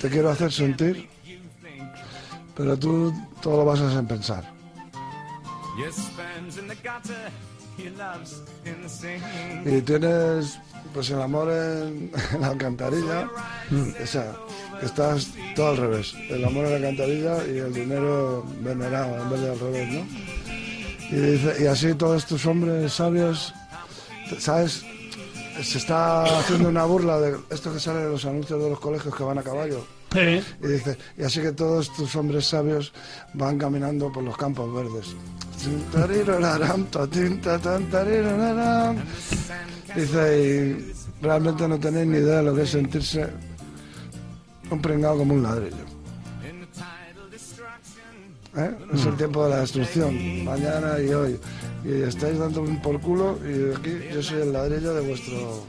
Te 0.00 0.08
quiero 0.10 0.30
hacer 0.30 0.52
sentir, 0.52 1.08
pero 2.54 2.78
tú 2.78 3.12
todo 3.42 3.58
lo 3.58 3.64
vas 3.64 3.80
a 3.80 3.88
hacer 3.88 4.04
pensar. 4.06 4.55
Y 9.64 9.80
tienes 9.82 10.58
pues 10.94 11.10
el 11.10 11.20
amor 11.20 11.50
en, 11.50 12.10
en 12.32 12.40
la 12.40 12.48
alcantarilla, 12.48 13.28
o 14.02 14.06
sea, 14.06 14.34
estás 14.82 15.28
todo 15.54 15.68
al 15.68 15.76
revés, 15.76 16.14
el 16.30 16.44
amor 16.44 16.64
en 16.66 16.70
la 16.70 16.76
alcantarilla 16.88 17.46
y 17.46 17.58
el 17.58 17.74
dinero 17.74 18.44
venerado 18.60 19.22
en 19.22 19.30
vez 19.30 19.40
de 19.40 19.50
al 19.50 19.60
revés, 19.60 19.92
¿no? 19.92 20.06
Y, 21.10 21.20
dice, 21.20 21.62
y 21.62 21.66
así 21.66 21.94
todos 21.94 22.26
tus 22.26 22.46
hombres 22.46 22.92
sabios, 22.92 23.52
¿sabes? 24.38 24.82
Se 25.62 25.78
está 25.78 26.24
haciendo 26.24 26.68
una 26.68 26.84
burla 26.84 27.20
de 27.20 27.36
esto 27.50 27.72
que 27.72 27.80
sale 27.80 28.00
de 28.00 28.10
los 28.10 28.24
anuncios 28.24 28.62
de 28.62 28.70
los 28.70 28.80
colegios 28.80 29.14
que 29.14 29.22
van 29.22 29.38
a 29.38 29.42
caballo. 29.42 29.86
Sí. 30.12 30.42
Y 30.62 30.66
dice, 30.66 30.98
y 31.18 31.22
así 31.24 31.40
que 31.40 31.52
todos 31.52 31.94
tus 31.94 32.14
hombres 32.16 32.46
sabios 32.46 32.92
van 33.34 33.58
caminando 33.58 34.12
por 34.12 34.24
los 34.24 34.36
campos 34.36 34.72
verdes. 34.74 35.14
Dice, 39.94 40.38
y 40.40 41.24
realmente 41.24 41.66
no 41.66 41.78
tenéis 41.78 42.06
ni 42.06 42.18
idea 42.18 42.38
de 42.38 42.42
lo 42.42 42.54
que 42.54 42.62
es 42.62 42.70
sentirse 42.70 43.26
un 44.70 44.80
pringado 44.82 45.18
como 45.18 45.34
un 45.34 45.42
ladrillo. 45.42 45.86
¿Eh? 48.56 48.74
Es 48.94 49.04
el 49.04 49.16
tiempo 49.16 49.44
de 49.44 49.50
la 49.50 49.60
destrucción, 49.60 50.44
mañana 50.44 50.98
y 50.98 51.12
hoy. 51.12 51.38
Y 51.84 52.02
estáis 52.02 52.38
dando 52.38 52.62
un 52.62 52.80
por 52.80 53.00
culo 53.00 53.38
y 53.44 53.76
aquí 53.76 53.98
yo 54.12 54.22
soy 54.22 54.42
el 54.42 54.52
ladrillo 54.52 54.94
de 54.94 55.06
vuestro 55.06 55.62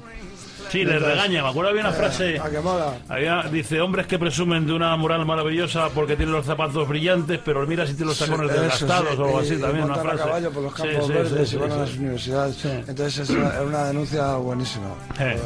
Sí, 0.69 0.79
le 0.79 0.85
Mientras- 0.91 1.11
regaña. 1.13 1.43
Me 1.43 1.49
acuerdo 1.49 1.69
había 1.71 1.81
una 1.81 1.91
frase. 1.93 2.39
¿A 2.39 2.49
que 2.49 2.59
mola? 2.59 2.93
Había, 3.09 3.43
dice, 3.43 3.79
hombres 3.81 4.07
que 4.07 4.19
presumen 4.19 4.65
de 4.65 4.73
una 4.73 4.95
moral 4.97 5.25
maravillosa 5.25 5.89
porque 5.89 6.15
tienen 6.15 6.33
los 6.33 6.45
zapatos 6.45 6.87
brillantes, 6.87 7.39
pero 7.43 7.65
mira 7.65 7.85
si 7.85 7.93
tienen 7.93 8.09
los 8.09 8.19
tacones 8.19 8.51
Eso, 8.51 8.61
desgastados 8.61 9.09
sí, 9.15 9.17
o 9.21 9.25
algo 9.25 9.39
así 9.39 9.53
y 9.53 9.61
también, 9.61 9.85
una 9.85 9.93
a 9.95 9.97
frase. 10.01 10.17
caballo 10.17 10.51
por 10.51 10.63
los 10.63 10.73
Sí, 10.73 10.81
campos 10.83 11.05
sí, 11.07 11.13
verdes 11.13 11.49
sí, 11.49 11.55
y 11.55 11.59
van 11.59 11.69
sí, 11.69 11.75
a 11.75 11.79
las 11.79 11.89
sí. 11.89 11.97
universidades. 11.99 12.55
Sí. 12.57 12.69
Entonces 12.87 13.17
es 13.17 13.29
una, 13.29 13.61
una 13.61 13.83
denuncia 13.85 14.35
buenísima. 14.35 14.87
Eh. 15.19 15.37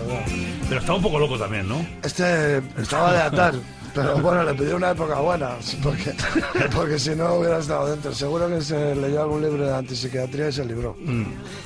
Pero 0.68 0.80
está 0.80 0.94
un 0.94 1.02
poco 1.02 1.20
loco 1.20 1.38
también, 1.38 1.68
¿no? 1.68 1.86
Este 2.04 2.58
estaba 2.78 3.14
de 3.14 3.22
atar, 3.22 3.54
pero 3.94 4.18
bueno, 4.20 4.44
le 4.44 4.54
pidió 4.54 4.76
una 4.78 4.92
época 4.92 5.16
buena, 5.20 5.52
porque, 5.84 6.14
porque 6.76 6.98
si 7.00 7.12
no 7.16 7.36
hubiera 7.36 7.60
estado 7.60 7.90
dentro. 7.90 8.14
Seguro 8.14 8.48
que 8.50 8.62
se 8.62 8.96
leyó 8.96 9.22
algún 9.24 9.42
libro 9.42 9.66
de 9.66 9.76
antipsiquiatría 9.76 10.50
y 10.50 10.52
se 10.52 10.66
libró. 10.66 10.96
Mm. 11.00 11.24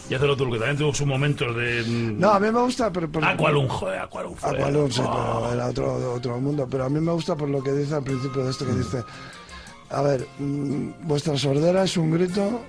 Y 0.09 0.13
hace 0.15 0.26
lo 0.28 0.36
que 0.36 0.43
también 0.57 0.78
tuvo 0.78 0.93
sus 0.93 1.07
momentos 1.07 1.55
de... 1.55 1.84
mm, 1.86 2.19
No, 2.19 2.32
a 2.32 2.39
mí 2.39 2.51
me 2.51 2.59
gusta, 2.61 2.91
pero... 2.91 3.09
pero 3.11 3.26
Aqualung, 3.28 3.67
joder, 3.67 3.99
Aqualung. 3.99 4.36
fue- 4.36 4.49
Aqualung, 4.57 4.91
sí, 4.91 5.01
Oh. 5.03 5.41
pero 5.43 5.53
era 5.53 5.67
otro, 5.67 6.13
otro 6.13 6.39
mundo. 6.41 6.67
Pero 6.69 6.86
a 6.86 6.89
mí 6.89 6.99
me 6.99 7.11
gusta 7.11 7.36
por 7.36 7.49
lo 7.49 7.61
que 7.63 7.71
dice 7.71 7.95
al 7.95 8.03
principio 8.03 8.43
de 8.43 8.51
esto, 8.51 8.65
que 8.65 8.73
dice... 8.73 9.03
A 9.91 10.01
ver, 10.01 10.28
mm, 10.39 10.89
vuestra 11.03 11.38
sordera 11.38 11.84
es 11.84 11.95
un 11.95 12.11
grito 12.11 12.61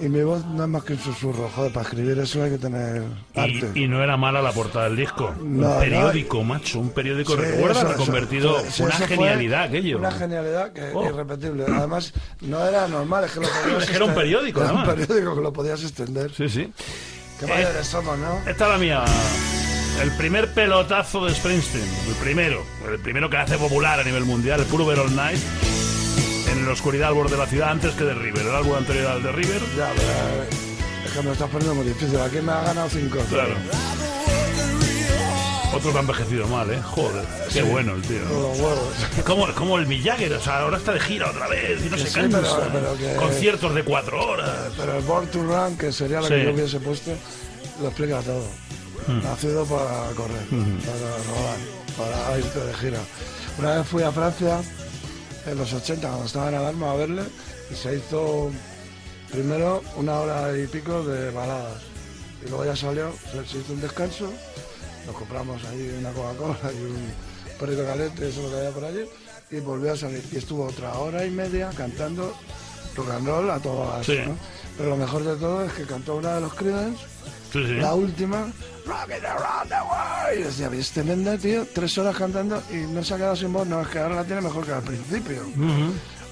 y 0.00 0.08
mi 0.08 0.22
voz 0.22 0.44
no 0.46 0.62
es 0.64 0.68
más 0.68 0.82
que 0.84 0.94
un 0.94 0.98
susurro. 0.98 1.48
Joder, 1.54 1.72
para 1.72 1.84
escribir 1.88 2.18
eso 2.18 2.42
hay 2.42 2.50
que 2.52 2.58
tener 2.58 3.02
arte. 3.34 3.70
Y, 3.74 3.84
y 3.84 3.88
no 3.88 4.02
era 4.02 4.16
mala 4.16 4.40
la 4.42 4.52
portada 4.52 4.86
del 4.86 4.96
disco. 4.96 5.34
No, 5.42 5.72
un 5.74 5.78
periódico, 5.80 6.42
macho, 6.42 6.80
un 6.80 6.90
periódico. 6.90 7.34
Sí, 7.34 7.40
¿Recuerdas? 7.42 7.78
eso- 7.78 7.88
Reconvertido. 7.92 8.58
eso- 8.60 8.70
sí, 8.70 8.82
una 8.82 8.92
genialidad 8.92 9.62
aquello. 9.64 9.98
Una 9.98 10.10
genialidad 10.12 10.72
que 10.72 10.90
Oh. 10.94 11.04
irrepetible. 11.08 11.64
Además, 11.68 12.12
no 12.40 12.66
era 12.66 12.88
normal, 12.88 13.24
es 13.24 13.32
que 13.32 13.40
lo 13.40 13.46
podías 13.62 13.90
era 13.90 14.04
un 14.04 14.14
periódico, 14.14 14.62
Era 14.62 14.72
un 14.72 14.84
periódico 14.84 15.34
que 15.36 15.40
lo 15.42 15.52
podías 15.52 15.82
extender. 15.82 16.32
Sí, 16.34 16.48
sí. 16.48 16.72
Qué 17.38 17.46
mayores 17.46 17.86
somos, 17.86 18.18
¿no? 18.18 18.36
Esta 18.50 18.64
es 18.66 18.70
la 18.72 18.78
mía. 18.78 19.04
El 20.02 20.10
primer 20.12 20.52
pelotazo 20.54 21.26
de 21.26 21.34
Springsteen. 21.34 21.84
El 22.08 22.14
primero. 22.14 22.62
El 22.90 22.98
primero 23.00 23.28
que 23.28 23.36
hace 23.36 23.58
popular 23.58 24.00
a 24.00 24.04
nivel 24.04 24.24
mundial. 24.24 24.60
El 24.60 24.66
puro 24.66 24.86
Ver 24.86 24.98
All 24.98 25.14
Night. 25.14 25.38
En 26.60 26.66
la 26.66 26.72
oscuridad 26.72 27.08
al 27.08 27.14
borde 27.14 27.32
de 27.32 27.38
la 27.38 27.46
ciudad 27.46 27.70
antes 27.70 27.94
que 27.94 28.04
de 28.04 28.12
River. 28.12 28.46
El 28.46 28.54
álbum 28.54 28.74
anterior 28.74 29.06
al 29.06 29.22
de 29.22 29.32
River. 29.32 29.60
Ya, 29.78 29.90
pero 29.96 30.44
es 31.06 31.10
que 31.12 31.18
me 31.20 31.24
lo 31.24 31.32
estás 31.32 31.48
poniendo 31.48 31.74
muy 31.74 31.86
difícil. 31.86 32.20
Aquí 32.20 32.36
me 32.40 32.52
ha 32.52 32.60
ganado 32.60 32.88
cinco. 32.90 33.18
Claro. 33.30 33.54
Otro 35.74 35.92
que 35.92 35.96
ha 35.96 36.00
envejecido 36.02 36.46
mal, 36.48 36.70
¿eh? 36.70 36.82
Joder. 36.82 37.24
Qué 37.50 37.62
bueno 37.62 37.94
el 37.94 38.02
tío. 38.02 38.20
Como, 39.24 39.46
como 39.54 39.78
el 39.78 39.86
Mick 39.86 40.04
Jagger, 40.04 40.34
o 40.34 40.40
sea, 40.40 40.60
ahora 40.60 40.76
está 40.76 40.92
de 40.92 41.00
gira 41.00 41.30
otra 41.30 41.48
vez 41.48 41.80
y 41.80 41.88
no 41.88 41.96
Que 41.96 42.02
se 42.02 42.08
sí, 42.10 42.14
cansa. 42.20 42.40
pero- 42.40 42.68
pero 42.72 42.96
que- 42.98 43.16
Conciertos 43.16 43.74
de 43.74 43.82
cuatro 43.84 44.22
horas. 44.22 44.50
Pero 44.76 44.98
el 44.98 45.04
Born 45.04 45.28
to 45.28 45.42
Run, 45.42 45.78
que 45.78 45.92
sería 45.92 46.20
lo 46.20 46.26
Sí. 46.26 46.34
que 46.34 46.44
yo 46.44 46.50
hubiese 46.52 46.80
puesto, 46.80 47.12
lo 47.80 47.86
explica 47.88 48.20
todo. 48.20 48.44
Nacido 49.08 49.64
para 49.64 50.10
correr, 50.14 50.44
para 50.50 51.16
rodar, 51.24 51.58
para 51.96 52.38
irte 52.38 52.58
de 52.60 52.74
gira. 52.74 52.98
Una 53.58 53.76
vez 53.76 53.86
fui 53.86 54.02
a 54.02 54.12
Francia, 54.12 54.58
en 55.50 55.58
los 55.58 55.72
80, 55.72 56.06
cuando 56.06 56.26
estaba 56.26 56.48
en 56.48 56.54
Alarma, 56.54 56.92
a 56.92 56.96
verle, 56.96 57.22
y 57.70 57.74
se 57.74 57.96
hizo 57.96 58.50
primero 59.30 59.82
una 59.96 60.20
hora 60.20 60.56
y 60.58 60.66
pico 60.66 61.02
de 61.02 61.30
baladas. 61.30 61.82
Y 62.44 62.48
luego 62.48 62.64
ya 62.64 62.76
salió, 62.76 63.12
se, 63.32 63.58
hizo 63.58 63.72
un 63.72 63.80
descanso, 63.80 64.32
nos 65.06 65.16
compramos 65.16 65.62
ahí 65.64 65.94
una 65.98 66.12
Coca-Cola 66.12 66.72
y 66.72 66.82
un 66.84 67.12
perrito 67.58 67.84
caliente, 67.84 68.28
eso 68.28 68.40
es 68.40 68.44
lo 68.46 68.50
que 68.50 68.56
había 68.56 68.70
por 68.70 68.84
allí, 68.84 69.04
y 69.50 69.60
volvió 69.60 69.92
a 69.92 69.96
salir. 69.96 70.24
Y 70.32 70.36
estuvo 70.36 70.66
otra 70.66 70.94
hora 70.98 71.24
y 71.24 71.30
media 71.30 71.70
cantando 71.76 72.34
rock 72.96 73.10
and 73.10 73.26
roll 73.26 73.50
a 73.50 73.58
todo 73.58 73.88
gas, 73.90 74.06
Sí. 74.06 74.18
¿no? 74.26 74.36
Pero 74.76 74.90
lo 74.90 74.96
mejor 74.96 75.24
de 75.24 75.36
todo 75.36 75.64
es 75.64 75.72
que 75.72 75.84
cantó 75.84 76.16
una 76.16 76.36
de 76.36 76.40
los 76.40 76.54
Creedence, 76.54 77.04
Sí, 77.52 77.64
sí. 77.66 77.74
la 77.74 77.94
última, 77.94 78.46
Rockin' 78.86 79.24
Around 79.26 79.68
the 79.68 79.74
World. 79.74 80.38
Y 80.38 80.42
decía, 80.44 80.70
es 80.72 80.90
tremenda, 80.92 81.36
tío, 81.38 81.66
tres 81.74 81.96
horas 81.98 82.16
cantando 82.16 82.62
y 82.70 82.76
no 82.92 83.02
se 83.02 83.14
ha 83.14 83.16
quedado 83.16 83.36
sin 83.36 83.52
voz, 83.52 83.66
no, 83.66 83.80
es 83.82 83.88
que 83.88 83.98
ahora 83.98 84.16
la 84.16 84.24
tiene 84.24 84.40
mejor 84.42 84.64
que 84.64 84.72
al 84.72 84.82
principio. 84.82 85.42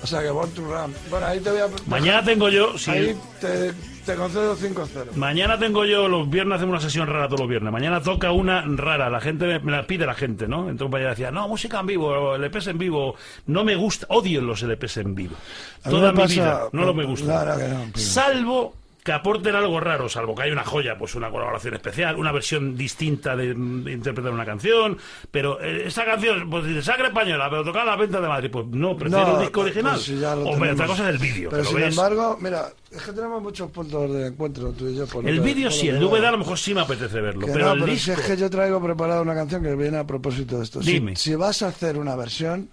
O 0.01 0.07
sea 0.07 0.23
que 0.23 0.31
Born 0.31 0.51
to 0.53 0.62
Run. 0.62 0.95
Bueno, 1.11 1.27
ahí 1.27 1.41
te 1.41 1.51
voy 1.51 1.59
a... 1.61 1.66
Mañana 1.89 2.23
tengo 2.25 2.49
yo, 2.49 2.79
sí, 2.79 2.89
Ahí 2.93 3.21
te, 3.41 3.73
te 4.07 4.14
concedo 4.14 4.57
5-0. 4.57 5.14
mañana 5.16 5.59
tengo 5.59 5.85
yo, 5.85 6.07
los 6.07 6.31
viernes 6.31 6.55
hacemos 6.59 6.75
una 6.75 6.81
sesión 6.81 7.09
rara 7.09 7.27
todos 7.27 7.41
los 7.41 7.49
viernes. 7.49 7.73
Mañana 7.73 8.01
toca 8.01 8.31
una 8.31 8.62
rara, 8.64 9.11
la 9.11 9.21
gente 9.21 9.47
me, 9.47 9.59
me 9.59 9.73
la 9.73 9.89
pide 9.89 10.07
la 10.07 10.14
gente, 10.14 10.47
¿no? 10.47 10.69
Entonces 10.71 10.93
para 10.93 11.03
allá 11.03 11.11
decía, 11.11 11.31
no, 11.33 11.49
música 11.49 11.81
en 11.81 11.87
vivo, 11.89 12.37
LPs 12.39 12.69
en 12.69 12.79
vivo, 12.79 13.16
no 13.47 13.64
me 13.64 13.75
gusta, 13.75 14.07
odio 14.11 14.41
los 14.41 14.62
LPs 14.62 14.99
en 14.99 15.16
vivo. 15.16 15.35
Toda 15.83 16.12
mi 16.12 16.19
pasa- 16.19 16.33
vida, 16.33 16.62
no, 16.71 16.85
lo 16.85 16.95
me 16.95 17.05
gusta. 17.05 17.45
No, 17.45 17.57
que 17.59 17.66
no. 17.69 17.85
Salvo 17.97 18.75
que 19.09 19.13
aporten 19.15 19.55
algo 19.55 19.81
raro, 19.81 20.07
salvo 20.07 20.35
que 20.35 20.43
hay 20.43 20.51
una 20.51 20.65
joya, 20.65 20.99
pues 20.99 21.15
una 21.15 21.31
colaboración 21.31 21.73
especial, 21.73 22.17
una 22.17 22.31
versión 22.31 22.77
distinta 22.77 23.35
de, 23.35 23.55
de 23.55 23.93
interpretar 23.93 24.31
una 24.33 24.45
canción, 24.45 24.99
pero 25.31 25.59
eh, 25.63 25.85
esa 25.87 26.05
canción, 26.05 26.51
pues 26.51 26.67
dice 26.67 26.83
sangre 26.83 27.07
española, 27.09 27.49
pero 27.49 27.65
tocada 27.65 27.85
a 27.85 27.87
la 27.87 27.97
venta 27.97 28.21
de 28.21 28.29
Madrid, 28.29 28.51
pues 28.53 28.67
no, 28.67 28.95
prefiero 28.99 29.27
No, 29.27 29.35
el 29.37 29.41
disco 29.41 29.61
original. 29.63 29.93
pues 29.95 30.05
si 30.05 30.23
Hombre, 30.23 30.73
otra 30.73 30.87
cosa 30.87 31.05
es 31.09 31.15
el 31.15 31.19
vídeo, 31.27 31.49
Pero 31.49 31.65
sin 31.65 31.77
ves. 31.77 31.97
embargo, 31.97 32.37
mira, 32.39 32.67
es 32.91 33.01
que 33.03 33.13
tenemos 33.13 33.41
muchos 33.41 33.71
puntos 33.71 34.13
de 34.13 34.27
encuentro 34.27 34.73
tú 34.73 34.87
y 34.89 34.97
yo. 34.97 35.07
por 35.07 35.27
El 35.27 35.41
vídeo 35.41 35.71
sí, 35.71 35.89
el 35.89 35.99
DVD 36.01 36.27
a 36.27 36.33
lo 36.33 36.39
mejor 36.39 36.59
sí 36.59 36.75
me 36.75 36.83
apetece 36.83 37.19
verlo, 37.23 37.47
Que 37.47 37.53
pero 37.53 37.65
no, 37.65 37.73
el 37.73 37.81
pero 37.81 37.93
disco... 37.93 38.15
si 38.15 38.21
es 38.21 38.27
que 38.27 38.37
yo 38.37 38.51
traigo 38.51 38.79
preparada 38.83 39.23
una 39.23 39.35
canción 39.35 39.63
que 39.63 39.75
viene 39.75 39.97
a 39.97 40.07
propósito 40.07 40.59
de 40.59 40.65
esto. 40.65 40.83
Si- 40.83 40.93
Dime. 40.93 41.17
Si, 41.17 41.35
vas 41.35 41.63
a 41.63 41.69
hacer 41.69 41.97
una 41.97 42.15
versión, 42.15 42.69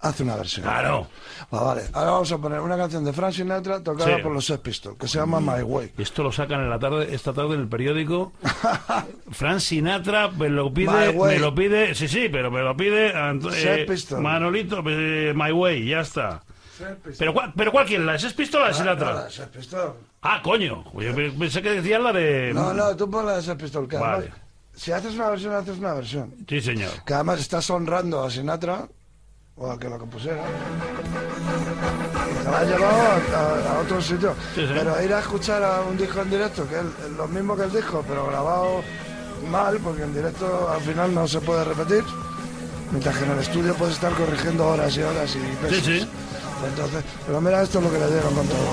haz 0.00 0.20
una 0.20 0.36
versión. 0.36 0.64
Claro. 0.64 1.06
Va, 1.52 1.62
vale, 1.62 1.82
ahora 1.92 2.10
vamos 2.12 2.32
a 2.32 2.38
poner 2.38 2.60
una 2.60 2.76
canción 2.76 3.04
de 3.04 3.12
Frank 3.12 3.32
Sinatra 3.32 3.82
tocada 3.82 4.16
Sí. 4.16 4.22
por 4.22 4.32
los 4.32 4.44
Sex 4.46 4.58
Pistols, 4.60 4.98
que 4.98 5.08
se 5.08 5.18
llama 5.18 5.40
My 5.40 5.62
Way. 5.62 5.92
Esto 5.98 6.22
lo 6.22 6.32
sacan 6.32 6.60
en 6.60 6.70
la 6.70 6.78
tarde, 6.78 7.14
esta 7.14 7.32
tarde 7.32 7.54
en 7.54 7.60
el 7.62 7.68
periódico. 7.68 8.32
Fran 9.30 9.60
Sinatra 9.60 10.28
me 10.28 10.48
lo 10.48 10.72
pide, 10.72 11.12
me 11.12 11.38
lo 11.38 11.54
pide, 11.54 11.94
sí, 11.94 12.08
sí, 12.08 12.28
pero 12.30 12.50
me 12.50 12.60
lo 12.62 12.76
pide 12.76 13.12
eh. 13.14 13.86
Manolito, 14.18 14.82
eh, 14.86 15.32
My 15.34 15.52
Way, 15.52 15.86
ya 15.86 16.00
está. 16.00 16.42
Pero, 17.18 17.34
¿cuál- 17.34 17.52
pero 17.54 17.70
¿cuál 17.72 17.84
quién? 17.86 18.06
¿La 18.06 18.12
de 18.12 18.18
Sex 18.20 18.32
Pistols 18.32 18.62
o 18.62 18.66
la 18.66 18.72
de 18.72 18.74
Sinatra? 18.78 19.14
La 19.14 19.24
de 19.24 19.30
Sex 19.30 19.48
Pistols. 19.48 19.92
Ah, 20.22 20.40
coño. 20.42 20.84
Yo 20.94 21.14
pe- 21.14 21.30
pensé 21.32 21.60
que 21.62 21.72
decías 21.72 22.00
la 22.00 22.12
de... 22.12 22.52
No, 22.54 22.72
no, 22.72 22.96
tú 22.96 23.10
pon 23.10 23.26
la 23.26 23.36
de 23.36 23.42
Sex 23.42 23.56
Pistols. 23.62 23.86
Que 23.88 23.96
Vale. 23.96 24.16
además, 24.28 24.38
si 24.74 24.92
haces 24.92 25.14
una 25.14 25.28
versión, 25.30 25.54
haces 25.54 25.78
una 25.78 25.92
versión. 25.94 26.34
Sí, 26.48 26.60
señor. 26.62 26.90
Que 27.04 27.12
además 27.14 27.40
estás 27.40 27.68
honrando 27.68 28.22
a 28.22 28.30
Sinatra, 28.30 28.88
o 29.60 29.70
a 29.70 29.78
que 29.78 29.88
lo 29.88 29.98
compusiera. 29.98 30.42
Y 32.30 32.44
te 32.44 32.50
la 32.50 32.58
has 32.60 32.66
llevado 32.66 32.96
a, 32.96 33.14
a- 33.38 33.76
a 33.76 33.80
otro 33.80 34.00
sitio. 34.00 34.34
Sí, 34.54 34.62
sí. 34.66 34.72
Pero 34.74 35.02
ir 35.02 35.12
a 35.12 35.20
escuchar 35.20 35.62
a 35.62 35.82
un 35.82 35.96
disco 35.96 36.20
en 36.22 36.30
directo, 36.30 36.66
que 36.66 36.76
es 36.76 37.10
lo 37.16 37.28
mismo 37.28 37.54
que 37.56 37.64
el 37.64 37.72
disco, 37.72 38.02
pero 38.08 38.26
grabado 38.26 38.82
mal, 39.50 39.78
porque 39.84 40.02
en 40.02 40.14
directo 40.14 40.68
al 40.70 40.80
final 40.80 41.14
no 41.14 41.28
se 41.28 41.40
puede 41.40 41.64
repetir. 41.64 42.02
Mientras 42.90 43.16
que 43.18 43.24
en 43.24 43.30
el 43.32 43.38
estudio 43.38 43.74
puedes 43.74 43.94
estar 43.94 44.12
corrigiendo 44.14 44.66
horas 44.66 44.96
y 44.96 45.02
horas 45.02 45.36
y 45.36 45.38
pesos. 45.62 45.84
Sí, 45.84 46.00
sí. 46.00 46.08
Entonces, 46.66 47.04
pero 47.26 47.40
mira 47.40 47.62
esto 47.62 47.78
es 47.78 47.84
lo 47.84 47.92
que 47.92 47.98
le 47.98 48.06
dieron 48.10 48.34
con 48.34 48.46
todo. 48.46 48.72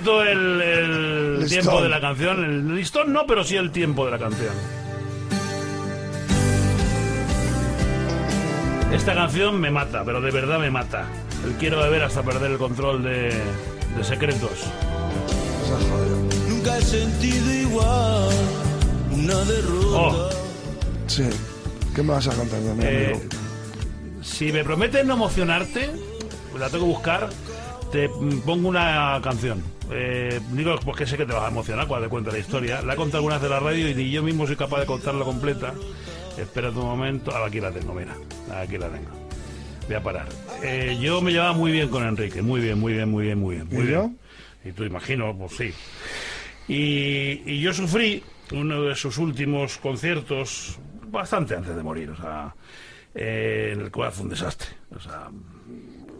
Poquito 0.00 0.22
el, 0.22 1.46
tiempo 1.48 1.82
de 1.82 1.88
la 1.88 2.00
canción. 2.00 2.44
El 2.44 2.74
listón 2.74 3.12
no, 3.12 3.26
pero 3.26 3.44
sí 3.44 3.56
el 3.56 3.70
tiempo 3.70 4.04
de 4.04 4.10
la 4.10 4.18
canción. 4.18 4.54
Esta 8.92 9.14
canción 9.14 9.60
me 9.60 9.70
mata, 9.70 10.04
pero 10.04 10.20
de 10.20 10.30
verdad 10.30 10.58
me 10.58 10.70
mata. 10.70 11.06
El 11.44 11.52
quiero 11.54 11.78
beber 11.78 12.02
hasta 12.02 12.22
perder 12.22 12.52
el 12.52 12.58
control 12.58 13.02
de, 13.02 13.32
de 13.96 14.04
secretos. 14.04 14.66
Nunca 16.48 16.76
he 16.76 16.82
sentido 16.82 17.52
igual 17.52 18.30
una 19.12 19.36
derrota. 19.44 19.96
Oh, 19.96 20.30
Sí. 21.06 21.24
¿Qué 21.94 22.04
me 22.04 22.12
vas 22.12 22.28
a 22.28 22.34
contar 22.34 22.60
Eh, 22.82 23.28
si 24.22 24.52
me 24.52 24.62
prometes 24.62 25.04
no 25.04 25.14
emocionarte, 25.14 25.90
la 26.56 26.70
tengo 26.70 26.84
que 26.84 26.92
buscar, 26.92 27.30
te 27.90 28.08
pongo 28.08 28.68
una 28.68 29.20
canción. 29.22 29.60
Eh, 29.92 30.40
digo, 30.52 30.76
pues 30.84 30.96
que 30.96 31.06
sé 31.06 31.16
que 31.16 31.26
te 31.26 31.32
vas 31.32 31.44
a 31.44 31.48
emocionar 31.48 31.86
cuando 31.86 32.06
te 32.06 32.10
cuente 32.10 32.30
la 32.32 32.38
historia. 32.38 32.82
La 32.82 32.94
he 32.94 32.96
contado 32.96 33.18
alguna 33.18 33.34
vez 33.36 33.42
de 33.42 33.48
la 33.48 33.60
radio 33.60 33.88
y 33.88 33.94
ni 33.94 34.10
yo 34.10 34.22
mismo 34.22 34.46
soy 34.46 34.56
capaz 34.56 34.80
de 34.80 34.86
contarla 34.86 35.24
completa. 35.24 35.74
Espera 36.38 36.70
un 36.70 36.76
momento. 36.76 37.32
Ah, 37.34 37.44
aquí 37.46 37.60
la 37.60 37.70
tengo, 37.72 37.92
mira. 37.94 38.14
Aquí 38.54 38.78
la 38.78 38.88
tengo. 38.88 39.10
Voy 39.86 39.96
a 39.96 40.02
parar. 40.02 40.28
Eh, 40.62 40.96
yo 41.00 41.20
me 41.20 41.32
llevaba 41.32 41.52
muy 41.52 41.72
bien 41.72 41.88
con 41.88 42.04
Enrique. 42.04 42.40
Muy 42.42 42.60
bien, 42.60 42.78
muy 42.78 42.92
bien, 42.92 43.10
muy 43.10 43.24
bien, 43.24 43.38
muy 43.38 43.56
bien. 43.56 43.68
Muy 43.68 43.84
¿Y 43.84 43.90
yo? 43.90 44.00
bien. 44.02 44.18
Y 44.64 44.72
tú 44.72 44.84
imagino, 44.84 45.36
pues 45.36 45.56
sí. 45.56 45.72
Y, 46.68 47.42
y 47.50 47.60
yo 47.60 47.72
sufrí 47.74 48.22
uno 48.52 48.82
de 48.82 48.94
sus 48.94 49.18
últimos 49.18 49.78
conciertos 49.78 50.78
bastante 51.08 51.56
antes 51.56 51.74
de 51.74 51.82
morir, 51.82 52.10
o 52.10 52.16
sea, 52.16 52.54
eh, 53.14 53.70
en 53.74 53.80
el 53.80 53.90
cual 53.90 54.12
fue 54.12 54.24
un 54.24 54.30
desastre. 54.30 54.68
O 54.94 55.00
sea, 55.00 55.28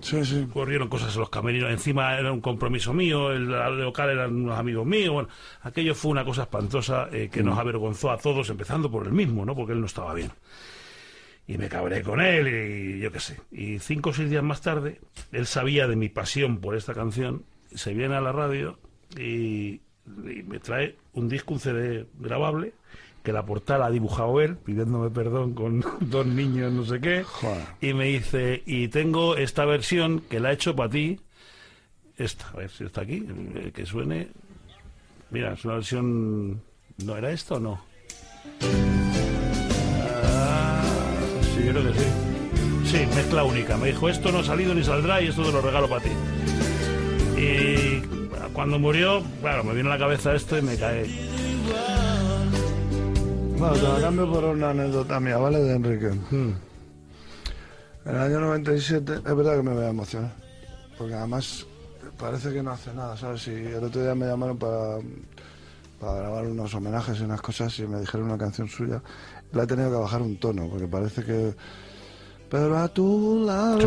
Sí, 0.00 0.24
sí. 0.24 0.46
ocurrieron 0.48 0.88
cosas 0.88 1.14
en 1.14 1.20
los 1.20 1.30
camerinos. 1.30 1.70
Encima 1.70 2.18
era 2.18 2.32
un 2.32 2.40
compromiso 2.40 2.92
mío, 2.92 3.30
el 3.32 3.48
local 3.48 4.10
eran 4.10 4.34
unos 4.34 4.58
amigos 4.58 4.86
míos. 4.86 5.12
Bueno, 5.12 5.28
aquello 5.62 5.94
fue 5.94 6.10
una 6.10 6.24
cosa 6.24 6.42
espantosa 6.42 7.08
eh, 7.12 7.28
que 7.30 7.42
nos 7.42 7.58
avergonzó 7.58 8.10
a 8.10 8.18
todos, 8.18 8.50
empezando 8.50 8.90
por 8.90 9.06
él 9.06 9.12
mismo, 9.12 9.44
¿no? 9.44 9.54
Porque 9.54 9.72
él 9.72 9.80
no 9.80 9.86
estaba 9.86 10.14
bien. 10.14 10.30
Y 11.46 11.58
me 11.58 11.68
cabré 11.68 12.02
con 12.02 12.20
él 12.20 12.46
y 12.48 13.00
yo 13.00 13.10
qué 13.10 13.20
sé. 13.20 13.40
Y 13.50 13.78
cinco 13.80 14.10
o 14.10 14.12
seis 14.12 14.30
días 14.30 14.42
más 14.42 14.60
tarde, 14.60 15.00
él 15.32 15.46
sabía 15.46 15.88
de 15.88 15.96
mi 15.96 16.08
pasión 16.08 16.58
por 16.60 16.76
esta 16.76 16.94
canción, 16.94 17.44
se 17.74 17.92
viene 17.94 18.14
a 18.14 18.20
la 18.20 18.32
radio 18.32 18.78
y, 19.18 19.80
y 20.06 20.42
me 20.46 20.60
trae 20.60 20.96
un 21.12 21.28
disco, 21.28 21.54
un 21.54 21.60
CD 21.60 22.06
grabable, 22.18 22.74
que 23.22 23.32
la 23.32 23.44
portada 23.44 23.80
la 23.80 23.86
ha 23.86 23.90
dibujado 23.90 24.40
él, 24.40 24.56
pidiéndome 24.56 25.10
perdón 25.10 25.54
con 25.54 25.84
dos 26.00 26.26
niños, 26.26 26.72
no 26.72 26.84
sé 26.84 27.00
qué. 27.00 27.22
Joder. 27.24 27.64
Y 27.80 27.94
me 27.94 28.06
dice, 28.06 28.62
y 28.66 28.88
tengo 28.88 29.36
esta 29.36 29.64
versión 29.64 30.20
que 30.20 30.40
la 30.40 30.50
he 30.50 30.54
hecho 30.54 30.74
para 30.74 30.90
ti. 30.90 31.20
Esta, 32.16 32.48
a 32.48 32.56
ver 32.56 32.70
si 32.70 32.84
está 32.84 33.02
aquí, 33.02 33.26
eh, 33.54 33.72
que 33.74 33.86
suene. 33.86 34.28
Mira, 35.30 35.52
es 35.52 35.64
una 35.64 35.74
versión. 35.74 36.62
¿No 37.04 37.16
era 37.16 37.30
esto 37.30 37.54
o 37.54 37.60
no? 37.60 37.80
Ah, 40.24 40.82
sí, 41.54 41.64
yo 41.64 41.72
creo 41.72 41.92
que 41.92 41.98
sí. 41.98 42.06
Sí, 42.84 43.06
mezcla 43.14 43.44
única. 43.44 43.76
Me 43.76 43.88
dijo, 43.88 44.08
esto 44.08 44.32
no 44.32 44.40
ha 44.40 44.44
salido 44.44 44.74
ni 44.74 44.82
saldrá 44.82 45.22
y 45.22 45.28
esto 45.28 45.44
te 45.44 45.52
lo 45.52 45.62
regalo 45.62 45.88
para 45.88 46.02
ti. 46.02 46.10
Y 47.40 48.02
cuando 48.52 48.78
murió, 48.78 49.22
claro, 49.40 49.64
me 49.64 49.74
vino 49.74 49.90
a 49.90 49.94
la 49.94 49.98
cabeza 49.98 50.34
esto 50.34 50.58
y 50.58 50.62
me 50.62 50.76
cae. 50.76 51.06
Bueno, 53.60 53.74
te 53.74 53.82
la 53.82 54.00
cambio 54.00 54.30
por 54.32 54.44
una 54.44 54.70
anécdota 54.70 55.20
mía, 55.20 55.36
¿vale? 55.36 55.58
De 55.60 55.74
Enrique. 55.74 56.08
Hmm. 56.30 56.52
En 58.06 58.16
el 58.16 58.16
año 58.16 58.40
97, 58.40 59.12
es 59.16 59.22
verdad 59.36 59.56
que 59.56 59.62
me 59.62 59.74
voy 59.74 59.84
a 59.84 59.88
emocionar. 59.90 60.32
Porque 60.96 61.14
además 61.14 61.66
parece 62.18 62.52
que 62.52 62.62
no 62.62 62.70
hace 62.70 62.92
nada, 62.94 63.16
¿sabes? 63.16 63.46
Y 63.48 63.50
el 63.52 63.84
otro 63.84 64.02
día 64.02 64.14
me 64.14 64.26
llamaron 64.26 64.56
para, 64.56 64.98
para 66.00 66.14
grabar 66.20 66.46
unos 66.46 66.74
homenajes 66.74 67.20
y 67.20 67.24
unas 67.24 67.42
cosas 67.42 67.78
y 67.78 67.86
me 67.86 68.00
dijeron 68.00 68.26
una 68.28 68.38
canción 68.38 68.66
suya. 68.68 69.02
La 69.52 69.64
he 69.64 69.66
tenido 69.66 69.90
que 69.90 69.96
bajar 69.96 70.22
un 70.22 70.38
tono, 70.38 70.66
porque 70.68 70.86
parece 70.86 71.22
que. 71.22 71.54
Pero 72.48 72.76
a 72.78 72.88
tu 72.88 73.44
lado. 73.46 73.78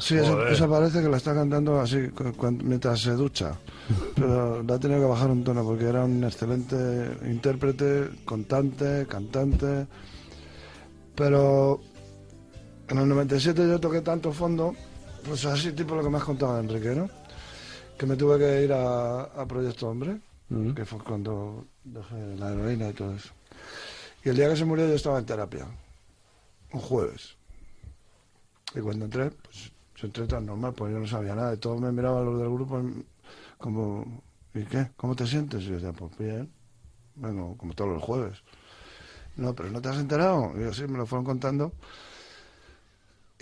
Sí, 0.00 0.16
esa, 0.16 0.66
parece 0.68 1.02
que 1.02 1.08
la 1.08 1.18
está 1.18 1.34
cantando 1.34 1.80
así 1.80 2.08
cu- 2.08 2.32
cu- 2.32 2.58
mientras 2.64 3.00
se 3.00 3.12
ducha. 3.12 3.52
Pero 4.22 4.62
la 4.62 4.74
ha 4.74 4.78
tenido 4.78 5.00
que 5.00 5.06
bajar 5.06 5.30
un 5.32 5.42
tono 5.42 5.64
porque 5.64 5.84
era 5.84 6.04
un 6.04 6.22
excelente 6.22 6.76
intérprete, 7.24 8.08
contante, 8.24 9.04
cantante. 9.08 9.88
Pero 11.16 11.80
en 12.86 12.98
el 12.98 13.08
97 13.08 13.66
yo 13.66 13.80
toqué 13.80 14.00
tanto 14.00 14.32
fondo, 14.32 14.76
pues 15.24 15.44
así 15.44 15.72
tipo 15.72 15.96
lo 15.96 16.04
que 16.04 16.08
me 16.08 16.18
has 16.18 16.24
contado, 16.24 16.60
Enrique, 16.60 16.94
¿no? 16.94 17.10
Que 17.98 18.06
me 18.06 18.14
tuve 18.14 18.38
que 18.38 18.62
ir 18.62 18.72
a, 18.72 19.22
a 19.22 19.44
Proyecto 19.44 19.88
Hombre, 19.88 20.20
que 20.76 20.84
fue 20.84 21.00
cuando 21.00 21.66
dejé 21.82 22.36
la 22.38 22.52
heroína 22.52 22.90
y 22.90 22.92
todo 22.92 23.16
eso. 23.16 23.30
Y 24.24 24.28
el 24.28 24.36
día 24.36 24.50
que 24.50 24.56
se 24.56 24.64
murió 24.64 24.86
yo 24.86 24.94
estaba 24.94 25.18
en 25.18 25.26
terapia, 25.26 25.66
un 26.72 26.80
jueves. 26.80 27.34
Y 28.72 28.78
cuando 28.78 29.06
entré, 29.06 29.30
pues 29.30 29.72
yo 29.96 30.06
entré 30.06 30.28
tan 30.28 30.46
normal, 30.46 30.74
pues 30.74 30.92
yo 30.92 31.00
no 31.00 31.08
sabía 31.08 31.34
nada. 31.34 31.54
Y 31.54 31.56
todos 31.56 31.80
me 31.80 31.90
miraban 31.90 32.24
los 32.24 32.38
del 32.38 32.50
grupo 32.50 32.80
como, 33.62 34.22
¿y 34.54 34.64
qué? 34.64 34.90
¿Cómo 34.96 35.16
te 35.16 35.26
sientes? 35.26 35.62
Y 35.62 35.66
yo 35.68 35.74
decía, 35.76 35.92
pues 35.92 36.16
bien, 36.18 36.50
bueno, 37.14 37.54
como 37.56 37.72
todos 37.74 37.90
los 37.94 38.02
jueves. 38.02 38.42
No, 39.36 39.54
pero 39.54 39.70
¿no 39.70 39.80
te 39.80 39.88
has 39.88 39.96
enterado? 39.96 40.52
Y 40.56 40.60
yo 40.64 40.72
sí, 40.74 40.82
me 40.86 40.98
lo 40.98 41.06
fueron 41.06 41.24
contando. 41.24 41.72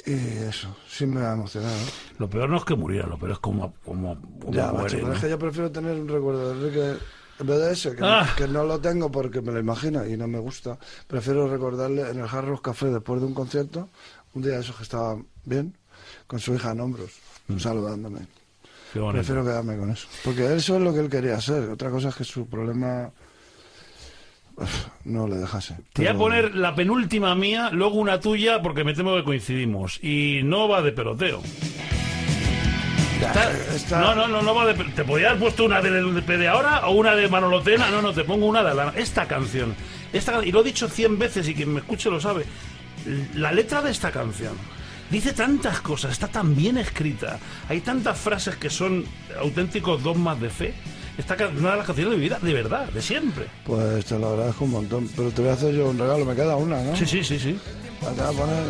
Y 0.07 0.12
eso, 0.12 0.75
sí 0.89 1.05
me 1.05 1.21
ha 1.21 1.33
emocionado. 1.33 1.77
Lo 2.18 2.31
peor 2.31 2.49
no 2.49 2.57
es 2.57 2.64
que 2.64 2.75
muriera, 2.75 3.07
lo 3.07 3.18
peor 3.18 3.33
es 3.33 3.39
como, 3.39 3.75
como, 3.85 4.18
como 4.41 4.53
Ya, 4.53 4.73
muere, 4.73 4.83
macho, 4.85 4.97
pero 4.97 5.09
¿no? 5.09 5.14
es 5.14 5.21
que 5.21 5.29
yo 5.31 5.39
prefiero 5.39 5.71
tener 5.71 5.99
un 6.01 6.09
recuerdo 6.09 6.55
de 6.55 6.59
Enrique 6.68 7.05
en 7.41 7.47
vez 7.47 7.59
de 7.59 7.73
ese, 7.73 7.95
que, 7.97 8.03
Ah. 8.05 8.35
que 8.37 8.47
no 8.49 8.64
lo 8.64 8.79
tengo 8.81 9.11
porque 9.11 9.41
me 9.43 9.53
lo 9.53 9.59
imagino 9.59 10.07
y 10.07 10.16
no 10.16 10.27
me 10.27 10.39
gusta. 10.39 10.79
Prefiero 11.07 11.49
recordarle 11.49 12.09
en 12.09 12.18
el 12.21 12.25
Hard 12.27 12.47
Rock 12.47 12.64
Café 12.66 12.87
después 12.87 13.21
de 13.21 13.27
un 13.27 13.35
concierto, 13.35 13.89
un 14.35 14.43
día 14.43 14.53
de 14.53 14.61
esos 14.61 14.77
que 14.77 14.85
estaba 14.85 15.21
bien, 15.45 15.77
con 16.27 16.39
su 16.39 16.55
hija 16.55 16.71
en 16.73 16.81
hombros, 16.81 17.11
saludándome. 17.59 18.21
Prefiero 18.93 19.45
quedarme 19.45 19.76
con 19.76 19.91
eso. 19.91 20.09
Porque 20.24 20.55
eso 20.57 20.76
es 20.76 20.82
lo 20.82 20.93
que 20.93 21.01
él 21.01 21.09
quería 21.11 21.36
hacer. 21.36 21.68
Otra 21.70 21.91
cosa 21.91 22.09
es 22.09 22.14
que 22.16 22.24
su 22.24 22.47
problema 22.49 23.11
no 25.05 25.26
le 25.28 25.36
dejase. 25.36 25.74
Te 25.93 26.03
voy 26.03 26.07
a 26.07 26.11
Pero- 26.11 26.18
poner 26.18 26.55
la 26.55 26.74
penúltima 26.74 27.34
mía, 27.34 27.70
luego 27.72 27.95
una 27.97 28.20
tuya, 28.20 28.61
porque 28.62 28.84
me 28.84 28.95
temo 28.95 29.14
que 29.16 29.24
coincidimos. 29.24 30.03
Y 30.03 30.41
no 30.45 30.68
va 30.68 30.82
de 30.82 30.93
peloteo. 30.93 31.41
Está- 33.20 33.53
Está- 33.74 34.01
No, 34.01 34.14
no, 34.14 34.28
no, 34.28 34.43
no 34.43 34.55
va 34.55 34.66
de 34.66 34.74
¿Te 34.93 35.05
podría 35.05 35.28
haber 35.28 35.41
puesto 35.41 35.64
una 35.64 35.78
LP 35.78 36.36
de 36.38 36.49
ahora 36.49 36.86
o 36.88 36.93
una 36.93 37.14
de 37.14 37.28
Manolotena? 37.28 37.91
No, 37.91 38.01
no, 38.03 38.12
te 38.12 38.24
pongo 38.24 38.47
una 38.47 38.62
de 38.62 38.74
la... 38.74 38.93
esta 38.97 39.26
canción. 39.28 39.74
Esta, 40.12 40.45
y 40.45 40.51
lo 40.51 40.61
he 40.62 40.64
dicho 40.64 40.88
cien 40.88 41.18
veces 41.18 41.47
y 41.49 41.55
quien 41.55 41.72
me 41.74 41.80
escuche 41.80 42.11
lo 42.11 42.20
sabe. 42.20 42.45
La 43.34 43.53
letra 43.53 43.82
de 43.82 43.91
esta 43.91 44.11
canción 44.11 44.55
dice 45.11 45.32
tantas 45.32 45.80
cosas, 45.80 46.12
está 46.12 46.28
tan 46.28 46.54
bien 46.54 46.78
escrita. 46.78 47.38
Hay 47.68 47.80
tantas 47.80 48.18
frases 48.18 48.56
que 48.56 48.70
son 48.70 49.04
auténticos 49.40 50.02
dogmas 50.02 50.40
de 50.40 50.50
fe. 50.50 50.74
Esta 51.18 51.34
una 51.58 51.72
de 51.72 51.76
las 51.76 51.86
canciones 51.86 52.12
de 52.12 52.16
mi 52.16 52.22
vida, 52.22 52.38
de 52.40 52.54
verdad, 52.54 52.86
de 52.88 53.02
siempre. 53.02 53.46
Pues 53.64 54.04
te 54.06 54.18
lo 54.18 54.30
agradezco 54.30 54.64
un 54.64 54.70
montón. 54.70 55.08
Pero 55.14 55.30
te 55.30 55.42
voy 55.42 55.50
a 55.50 55.54
hacer 55.54 55.74
yo 55.74 55.90
un 55.90 55.98
regalo, 55.98 56.24
me 56.24 56.34
queda 56.34 56.56
una, 56.56 56.80
¿no? 56.82 56.96
Sí, 56.96 57.04
sí, 57.04 57.22
sí, 57.22 57.38
sí. 57.38 57.58
Te 58.00 58.06
voy 58.06 58.20
a 58.34 58.38
poner. 58.38 58.62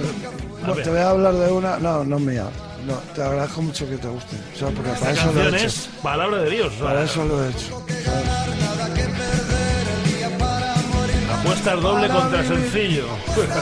A 0.64 0.66
No, 0.66 0.74
ver. 0.74 0.84
te 0.84 0.91
voy 0.91 0.99
a 0.99 1.11
hablar 1.11 1.34
de 1.34 1.53
una. 1.53 1.78
No, 1.78 2.03
no 2.05 2.16
es 2.16 2.22
mía. 2.22 2.47
No, 2.86 2.95
te 3.14 3.22
agradezco 3.22 3.62
mucho 3.62 3.88
que 3.88 3.99
te 3.99 4.09
guste. 4.09 4.36
O 4.55 4.59
sea, 4.59 4.68
porque 4.70 4.91
para 4.91 5.11
Esta 5.12 5.12
eso 5.12 5.32
lo 5.32 5.43
he 5.45 5.49
hecho. 5.59 5.66
es 5.66 5.91
palabra 6.03 6.38
de 6.38 6.51
Dios. 6.51 6.72
o 6.74 6.76
sea, 6.78 6.84
Para 6.86 7.05
eso 7.05 7.24
lo 7.24 7.45
he 7.45 7.51
hecho. 7.51 7.86
Apuesta 11.51 11.73
al 11.73 11.83
doble 11.83 12.09
contra 12.09 12.45
sencillo. 12.45 13.07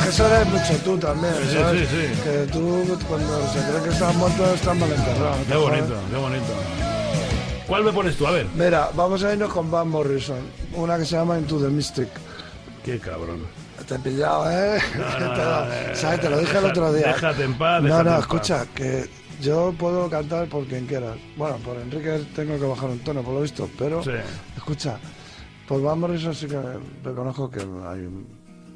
Eso 0.08 0.26
eres 0.26 0.46
mucho 0.48 0.76
tú 0.84 0.98
también, 0.98 1.32
Sí, 1.48 1.54
¿sabes? 1.56 1.88
sí, 1.88 1.96
sí. 1.96 2.20
Que 2.22 2.46
tú, 2.52 2.98
cuando 3.08 3.48
se 3.48 3.60
cree 3.60 3.82
que 3.82 3.88
estás 3.88 4.14
muerto, 4.14 4.54
estás 4.54 4.76
mal 4.76 4.90
enterrado. 4.92 5.36
Qué 5.48 5.56
bonito, 5.56 5.94
qué 6.10 6.16
bonito. 6.18 6.44
¿Cuál 7.66 7.84
me 7.84 7.92
pones 7.92 8.16
tú? 8.16 8.26
A 8.26 8.32
ver. 8.32 8.46
Mira, 8.54 8.90
vamos 8.94 9.24
a 9.24 9.32
irnos 9.32 9.50
con 9.52 9.70
Van 9.70 9.88
Morrison. 9.88 10.38
Una 10.74 10.98
que 10.98 11.06
se 11.06 11.16
llama 11.16 11.38
Into 11.38 11.58
the 11.58 11.68
Mystic. 11.68 12.08
Qué 12.84 12.98
cabrón. 12.98 13.46
Te 13.86 13.94
he 13.94 13.98
pillado, 14.00 14.50
¿eh? 14.50 14.78
No, 14.98 15.18
no, 15.20 15.34
no, 15.36 15.94
¿Sabes? 15.94 16.20
Te 16.20 16.28
lo 16.28 16.38
dije 16.40 16.56
el 16.58 16.62
deja- 16.64 16.68
otro 16.68 16.92
día. 16.92 17.06
déjate 17.06 17.44
en 17.44 17.54
paz, 17.56 17.82
No, 17.82 18.02
no, 18.02 18.18
escucha, 18.18 18.66
que 18.74 19.08
yo 19.40 19.74
puedo 19.78 20.10
cantar 20.10 20.46
por 20.48 20.66
quien 20.66 20.84
quiera. 20.86 21.14
Bueno, 21.38 21.56
por 21.64 21.76
Enrique 21.78 22.22
tengo 22.36 22.58
que 22.58 22.66
bajar 22.66 22.90
un 22.90 22.98
tono, 22.98 23.22
por 23.22 23.32
lo 23.34 23.40
visto, 23.40 23.66
pero 23.78 24.02
Sí. 24.02 24.10
escucha, 24.58 24.98
por 25.68 25.82
Van 25.82 26.00
Morrison 26.00 26.34
sí 26.34 26.46
que 26.46 26.58
reconozco 27.04 27.50
que 27.50 27.60
hay 27.60 28.00
un- 28.00 28.26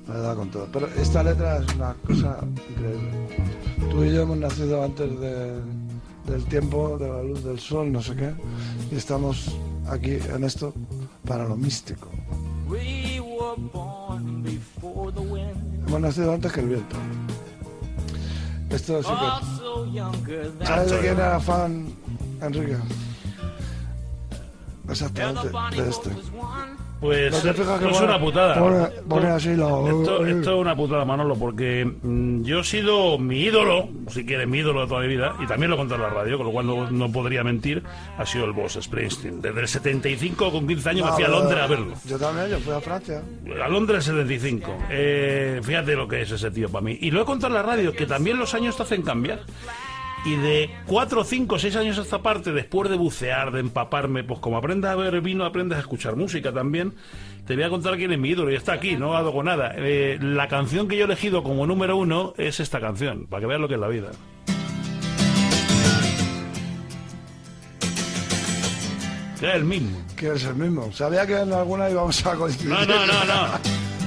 me 0.07 0.15
da 0.19 0.35
con 0.35 0.51
todo. 0.51 0.69
Pero 0.73 0.87
esta 0.89 1.23
letra 1.23 1.59
es 1.59 1.75
una 1.75 1.95
cosa 2.07 2.39
increíble. 2.71 3.11
Tú 3.91 4.05
y 4.05 4.13
yo 4.13 4.23
hemos 4.23 4.37
nacido 4.37 4.83
antes 4.85 5.19
de- 5.21 5.61
del 6.27 6.45
tiempo, 6.47 6.99
de 6.99 7.09
la 7.09 7.23
luz 7.23 7.43
del 7.45 7.59
sol, 7.59 7.91
no 7.91 8.03
sé 8.03 8.15
qué, 8.15 8.33
y 8.91 8.97
estamos 8.97 9.57
aquí 9.89 10.19
en 10.35 10.45
esto 10.45 10.73
para 11.27 11.45
lo 11.45 11.57
místico. 11.57 12.09
We 12.69 13.21
were 13.21 13.61
born 13.73 14.43
before 14.43 15.13
the 15.13 15.21
wind, 15.21 15.89
Hemos 15.89 16.01
nacido 16.01 16.33
antes 16.33 16.53
que 16.53 16.61
el 16.61 16.69
viento. 16.69 16.97
Esto 18.71 19.03
sí 19.03 19.09
que... 20.27 20.65
¿Sabes 20.65 20.91
de 20.91 20.99
quién 21.01 21.15
era 21.15 21.39
fan, 21.41 21.87
Enrique? 22.41 22.77
Exactamente, 24.89 25.49
de 25.83 25.89
este. 25.91 26.11
Pues 27.03 27.45
¿No 27.45 27.51
es 27.51 27.57
pone- 27.57 28.05
una 28.07 28.21
putada. 28.21 28.59
pone- 28.61 28.87
pone 29.09 29.27
así 29.27 29.57
la- 29.57 29.67
Esto, 29.67 30.25
esto 30.25 30.51
es 30.55 30.61
una 30.61 30.77
putada, 30.77 31.05
Manolo, 31.05 31.35
porque 31.35 31.85
mm, 31.85 32.43
yo 32.45 32.61
he 32.61 32.65
sido 32.65 33.19
mi 33.19 33.41
ídolo, 33.41 33.89
si 34.09 34.25
quieres, 34.25 34.47
mi 34.47 34.59
ídolo 34.59 34.83
de 34.83 34.87
toda 34.87 35.01
mi 35.01 35.09
vida, 35.09 35.35
y 35.43 35.47
también 35.49 35.71
lo 35.71 35.75
he 35.75 35.79
contado 35.81 36.05
en 36.05 36.09
la 36.09 36.15
radio, 36.15 36.37
con 36.39 36.47
lo 36.47 36.53
cual 36.53 36.67
no, 36.69 36.91
no 36.93 37.11
podría 37.11 37.43
mentir, 37.43 37.83
ha 38.17 38.25
sido 38.25 38.45
el 38.45 38.53
boss 38.53 38.79
Springsteen. 38.81 39.41
Desde 39.43 39.61
el 39.63 39.67
75, 39.69 40.53
con 40.53 40.65
15 40.69 40.91
años, 40.91 41.05
me 41.07 41.11
No, 41.11 41.15
fui 41.17 41.25
a 41.25 41.29
Londres 41.29 41.61
a 41.61 41.67
verlo. 41.67 41.95
Yo 42.07 42.19
también, 42.19 42.49
yo 42.51 42.59
fui 42.61 42.73
a 42.73 42.81
Francia. 42.81 43.21
A 43.65 43.69
Londres 43.69 44.05
75. 44.05 44.73
Eh, 44.89 45.61
fíjate 45.61 45.97
lo 45.97 46.07
que 46.07 46.23
es 46.23 46.31
ese 46.31 46.53
tío 46.53 46.69
para 46.71 46.85
mí. 46.85 46.97
Y 47.01 47.11
lo 47.11 47.23
he 47.23 47.25
contado 47.25 47.49
en 47.49 47.55
la 47.55 47.69
radio, 47.69 47.93
que 47.93 48.07
también 48.07 48.39
los 48.39 48.55
años 48.55 48.77
te 48.77 48.85
hacen 48.85 49.03
cambiar. 49.03 49.41
Y 50.25 50.37
de 50.37 50.71
4, 50.87 51.25
5, 51.25 51.59
6 51.59 51.77
años 51.77 51.99
a 51.99 52.03
esta 52.03 52.23
parte, 52.23 52.53
después 52.53 52.89
de 52.89 52.97
bucear, 52.97 53.51
de 53.51 53.61
empaparme, 53.61 54.23
pues 54.23 54.39
como 54.39 54.57
aprendes 54.57 54.91
a 54.91 54.95
ver 54.95 55.21
vino, 55.21 55.45
aprendes 55.45 55.79
a 55.79 55.81
escuchar 55.81 56.15
música 56.15 56.53
también, 56.53 56.95
te 57.47 57.57
voy 57.57 57.65
a 57.65 57.71
contar 57.71 57.97
quién 57.97 58.13
es 58.13 58.19
mi 58.19 58.31
ídolo 58.31 58.53
y 58.53 58.55
está 58.55 58.75
aquí, 58.75 58.97
no 58.97 59.17
hago 59.17 59.43
nada. 59.43 59.75
Eh, 59.77 60.19
la 60.21 60.47
canción 60.47 60.87
que 60.87 60.97
yo 60.97 61.03
he 61.03 61.07
elegido 61.07 61.43
como 61.43 61.67
número 61.67 61.97
uno 61.97 62.35
es 62.37 62.61
esta 62.61 62.81
canción, 62.81 63.27
para 63.27 63.41
que 63.41 63.47
veas 63.47 63.61
lo 63.61 63.67
que 63.67 63.75
es 63.75 63.81
la 63.81 63.89
vida. 63.89 64.11
Que 69.41 69.49
es 69.49 69.55
el 69.57 69.65
mismo. 69.65 69.99
Que 70.15 70.33
es 70.35 70.45
el 70.45 70.55
mismo. 70.55 70.93
Sabía 70.93 71.27
que 71.27 71.37
en 71.37 71.53
alguna 71.53 71.91
íbamos 71.91 72.25
a 72.25 72.37
coincidir. 72.37 72.69
No, 72.73 72.87
no, 72.87 73.07
no, 73.07 73.25
no. 73.25 73.49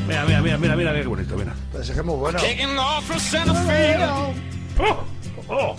Mira, 0.07 0.23
mira, 0.23 0.41
mira, 0.41 0.57
mira, 0.57 0.75
mira, 0.77 0.93
qué 0.93 1.07
bonito, 1.07 1.35
mira. 1.35 1.53
Pues 1.73 1.89
es 1.89 1.93
que 1.93 1.99
es 1.99 2.05
muy 2.05 2.15
bueno. 2.15 2.39
¡Oh! 4.79 5.03
¡Oh! 5.49 5.75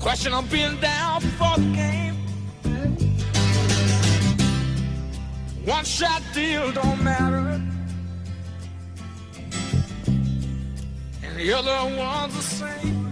Question 0.00 0.32
on 0.32 0.46
being 0.46 0.80
down 0.80 1.20
before 1.20 1.56
the 1.56 1.72
game. 1.74 2.16
One 5.66 5.84
shot 5.84 6.22
deal 6.32 6.72
don't 6.72 7.02
matter. 7.04 7.60
And 11.22 11.36
the 11.36 11.52
other 11.52 11.96
one's 11.98 12.34
the 12.34 12.42
same. 12.42 13.06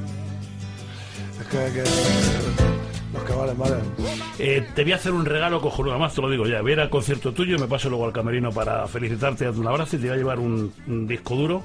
Es 1.41 1.47
que. 1.49 1.85
Eh, 4.39 4.67
te 4.75 4.83
voy 4.83 4.93
a 4.93 4.97
hacer 4.97 5.13
un 5.13 5.25
regalo 5.27 5.61
cojonudo, 5.61 5.93
además 5.93 6.15
te 6.15 6.23
lo 6.23 6.31
digo 6.31 6.47
ya. 6.47 6.63
Voy 6.63 6.71
a 6.71 6.75
ir 6.75 6.81
al 6.81 6.91
concierto 6.91 7.33
tuyo, 7.33 7.59
me 7.59 7.67
paso 7.67 7.89
luego 7.89 8.07
al 8.07 8.13
camerino 8.13 8.51
para 8.51 8.87
felicitarte, 8.87 9.45
darte 9.45 9.61
un 9.61 9.67
abrazo 9.67 9.97
y 9.97 9.99
te 9.99 10.07
voy 10.07 10.15
a 10.15 10.19
llevar 10.19 10.39
un, 10.39 10.73
un 10.87 11.07
disco 11.07 11.35
duro 11.35 11.63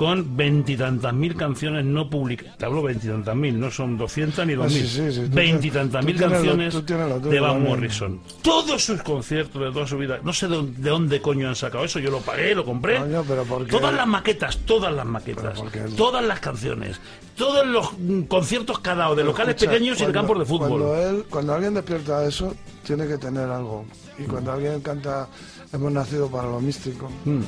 con 0.00 0.34
veintitantas 0.34 1.12
mil 1.12 1.36
canciones 1.36 1.84
no 1.84 2.08
publicadas. 2.08 2.56
Te 2.56 2.64
hablo 2.64 2.80
veintitantas 2.82 3.36
mil, 3.36 3.60
no 3.60 3.70
son 3.70 3.98
doscientas 3.98 4.46
ni 4.46 4.54
dos 4.54 4.72
Ah, 4.72 4.74
mil. 4.74 5.28
Veintitantas 5.28 6.02
mil 6.02 6.18
lo- 6.18 6.30
canciones 6.30 6.72
lo 6.72 6.80
de 7.20 7.38
Van. 7.38 7.62
Morrison. 7.62 8.18
Todos 8.40 8.82
sus 8.82 9.02
conciertos 9.02 9.60
de 9.60 9.70
toda 9.70 9.86
su 9.86 9.98
vida. 9.98 10.18
No 10.24 10.32
sé 10.32 10.48
de, 10.48 10.56
dónde- 10.56 10.80
de 10.80 10.88
dónde 10.88 11.20
coño 11.20 11.48
han 11.50 11.54
sacado 11.54 11.84
eso. 11.84 11.98
Yo 11.98 12.10
lo 12.10 12.20
pagué, 12.20 12.54
lo 12.54 12.64
compré. 12.64 12.98
Coño, 12.98 13.22
pero 13.28 13.44
¿por 13.44 13.66
qué? 13.66 13.72
Todas 13.72 13.92
las 13.92 14.06
maquetas, 14.06 14.56
todas 14.64 14.90
las 14.94 15.04
maquetas, 15.04 15.62
todas 15.98 16.24
las 16.24 16.40
canciones, 16.40 16.98
todos 17.36 17.66
los 17.66 17.92
mm, 17.98 18.22
conciertos 18.22 18.78
que 18.80 18.88
ha 18.88 18.94
dado 18.94 19.14
de 19.14 19.22
locales 19.24 19.54
Escucha, 19.56 19.70
pequeños 19.70 20.00
y 20.00 20.06
de 20.06 20.12
campos 20.12 20.38
de 20.38 20.46
fútbol. 20.46 20.68
Cuando, 20.80 20.96
él, 20.96 21.24
cuando 21.28 21.52
alguien 21.52 21.74
despierta 21.74 22.24
eso, 22.24 22.56
tiene 22.86 23.06
que 23.06 23.18
tener 23.18 23.50
algo. 23.50 23.84
Y 24.18 24.22
cuando 24.22 24.50
alguien 24.52 24.80
canta 24.80 25.28
Hemos 25.72 25.92
nacido 25.92 26.28
para 26.28 26.48
lo 26.48 26.58
místico, 26.58 27.08
Mm. 27.24 27.42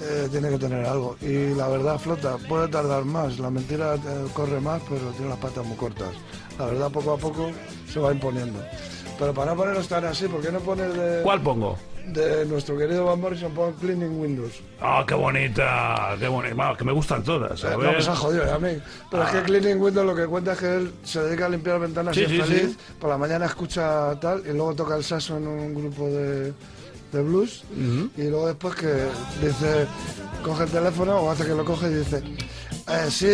Eh, 0.00 0.28
tiene 0.30 0.50
que 0.50 0.58
tener 0.58 0.84
algo. 0.86 1.16
Y 1.20 1.54
la 1.54 1.68
verdad 1.68 1.98
flota, 1.98 2.36
puede 2.48 2.68
tardar 2.68 3.04
más. 3.04 3.38
La 3.38 3.50
mentira 3.50 3.94
eh, 3.96 4.00
corre 4.34 4.60
más, 4.60 4.80
pero 4.88 5.10
tiene 5.12 5.30
las 5.30 5.38
patas 5.38 5.64
muy 5.64 5.76
cortas. 5.76 6.10
La 6.58 6.66
verdad 6.66 6.90
poco 6.90 7.12
a 7.12 7.18
poco 7.18 7.50
se 7.88 7.98
va 8.00 8.12
imponiendo. 8.12 8.58
Pero 9.18 9.32
para 9.32 9.52
no 9.52 9.56
ponerlos 9.56 9.88
tan 9.88 10.04
así, 10.04 10.28
¿por 10.28 10.42
qué 10.42 10.52
no 10.52 10.58
pones 10.60 10.92
de, 10.94 11.22
¿Cuál 11.22 11.40
pongo? 11.40 11.78
de 12.08 12.44
nuestro 12.46 12.76
querido 12.76 13.06
Van 13.06 13.18
Morrison, 13.20 13.50
pon 13.52 13.72
Cleaning 13.80 14.20
Windows? 14.20 14.60
Ah, 14.80 15.04
qué 15.08 15.14
bonita, 15.14 16.14
qué 16.20 16.28
bonita. 16.28 16.54
Vamos, 16.54 16.76
que 16.78 16.84
me 16.84 16.92
gustan 16.92 17.22
todas. 17.24 17.64
A 17.64 17.72
Eh, 17.72 17.76
no, 17.78 17.92
pues 17.94 18.08
ha 18.08 18.14
jodido 18.14 18.44
ya 18.44 18.56
a 18.56 18.58
mí. 18.58 18.78
Pero 19.10 19.22
es 19.24 19.30
que 19.30 19.42
Cleaning 19.42 19.80
Windows 19.80 20.06
lo 20.06 20.14
que 20.14 20.26
cuenta 20.26 20.52
es 20.52 20.58
que 20.58 20.76
él 20.76 20.92
se 21.02 21.22
dedica 21.22 21.46
a 21.46 21.48
limpiar 21.48 21.80
ventanas 21.80 22.14
Sí, 22.14 22.20
y 22.20 22.24
es 22.24 22.30
sí, 22.30 22.40
feliz. 22.42 22.70
sí. 22.72 22.78
Por 23.00 23.08
la 23.08 23.16
mañana 23.16 23.46
escucha 23.46 24.14
tal 24.20 24.40
y 24.46 24.52
luego 24.52 24.74
toca 24.74 24.96
el 24.96 25.02
saxo 25.04 25.38
en 25.38 25.46
un 25.48 25.74
grupo 25.74 26.06
de, 26.08 26.52
de 27.16 27.22
blues. 27.22 27.64
Y 28.16 28.22
luego 28.22 28.48
después 28.48 28.74
que 28.74 28.92
dice, 29.42 29.86
coge 30.42 30.64
el 30.64 30.70
teléfono 30.70 31.16
o 31.16 31.30
hace 31.30 31.44
que 31.44 31.54
lo 31.54 31.64
coge 31.64 31.90
y 31.90 31.94
dice, 31.94 32.22
eh, 32.88 33.10
sí, 33.10 33.28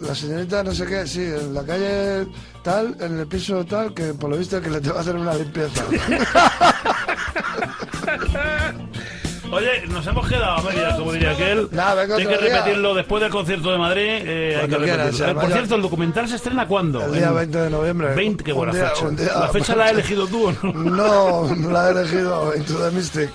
la 0.00 0.14
señorita 0.14 0.62
no 0.62 0.74
sé 0.74 0.86
qué, 0.86 1.06
sí, 1.06 1.22
en 1.22 1.52
la 1.52 1.64
calle 1.64 2.26
tal, 2.62 2.96
en 3.00 3.18
el 3.18 3.26
piso 3.26 3.64
tal, 3.66 3.92
que 3.92 4.14
por 4.14 4.30
lo 4.30 4.38
visto 4.38 4.60
que 4.60 4.70
le 4.70 4.80
te 4.80 4.90
va 4.90 4.98
a 4.98 5.00
hacer 5.00 5.16
una 5.16 5.34
limpieza. 5.34 5.84
Oye, 9.50 9.86
nos 9.88 10.06
hemos 10.06 10.28
quedado 10.28 10.56
a 10.58 10.62
medias, 10.62 10.94
como 10.96 11.12
diría 11.12 11.30
aquel. 11.30 11.66
Venga 11.68 12.16
Hay 12.16 12.26
que 12.26 12.36
repetirlo 12.36 12.94
después 12.94 13.22
del 13.22 13.30
concierto 13.30 13.72
de 13.72 13.78
Madrid. 13.78 14.02
eh, 14.06 14.58
hay 14.62 14.68
que 14.68 14.76
repetirlo. 14.78 15.28
Eh, 15.30 15.34
Por 15.34 15.52
cierto, 15.52 15.74
¿el 15.76 15.82
documental 15.82 16.28
se 16.28 16.36
estrena 16.36 16.66
cuándo? 16.68 17.02
El 17.04 17.12
día 17.14 17.28
En 17.28 17.34
20 17.36 17.58
de 17.58 17.70
noviembre. 17.70 18.14
20, 18.14 18.44
qué 18.44 18.52
buena 18.52 18.72
día- 18.72 18.90
fecha. 18.90 19.08
día- 19.10 19.32
¿La 19.40 19.48
fecha 19.48 19.74
la 19.76 19.84
has 19.86 19.92
elegido 19.92 20.26
tú 20.26 20.48
o 20.48 20.52
no? 20.52 20.72
No, 20.72 21.54
no 21.56 21.70
la 21.70 21.88
he 21.88 21.90
elegido 21.92 22.54
Into 22.56 22.74
the 22.74 22.90
Mystic. 22.90 23.30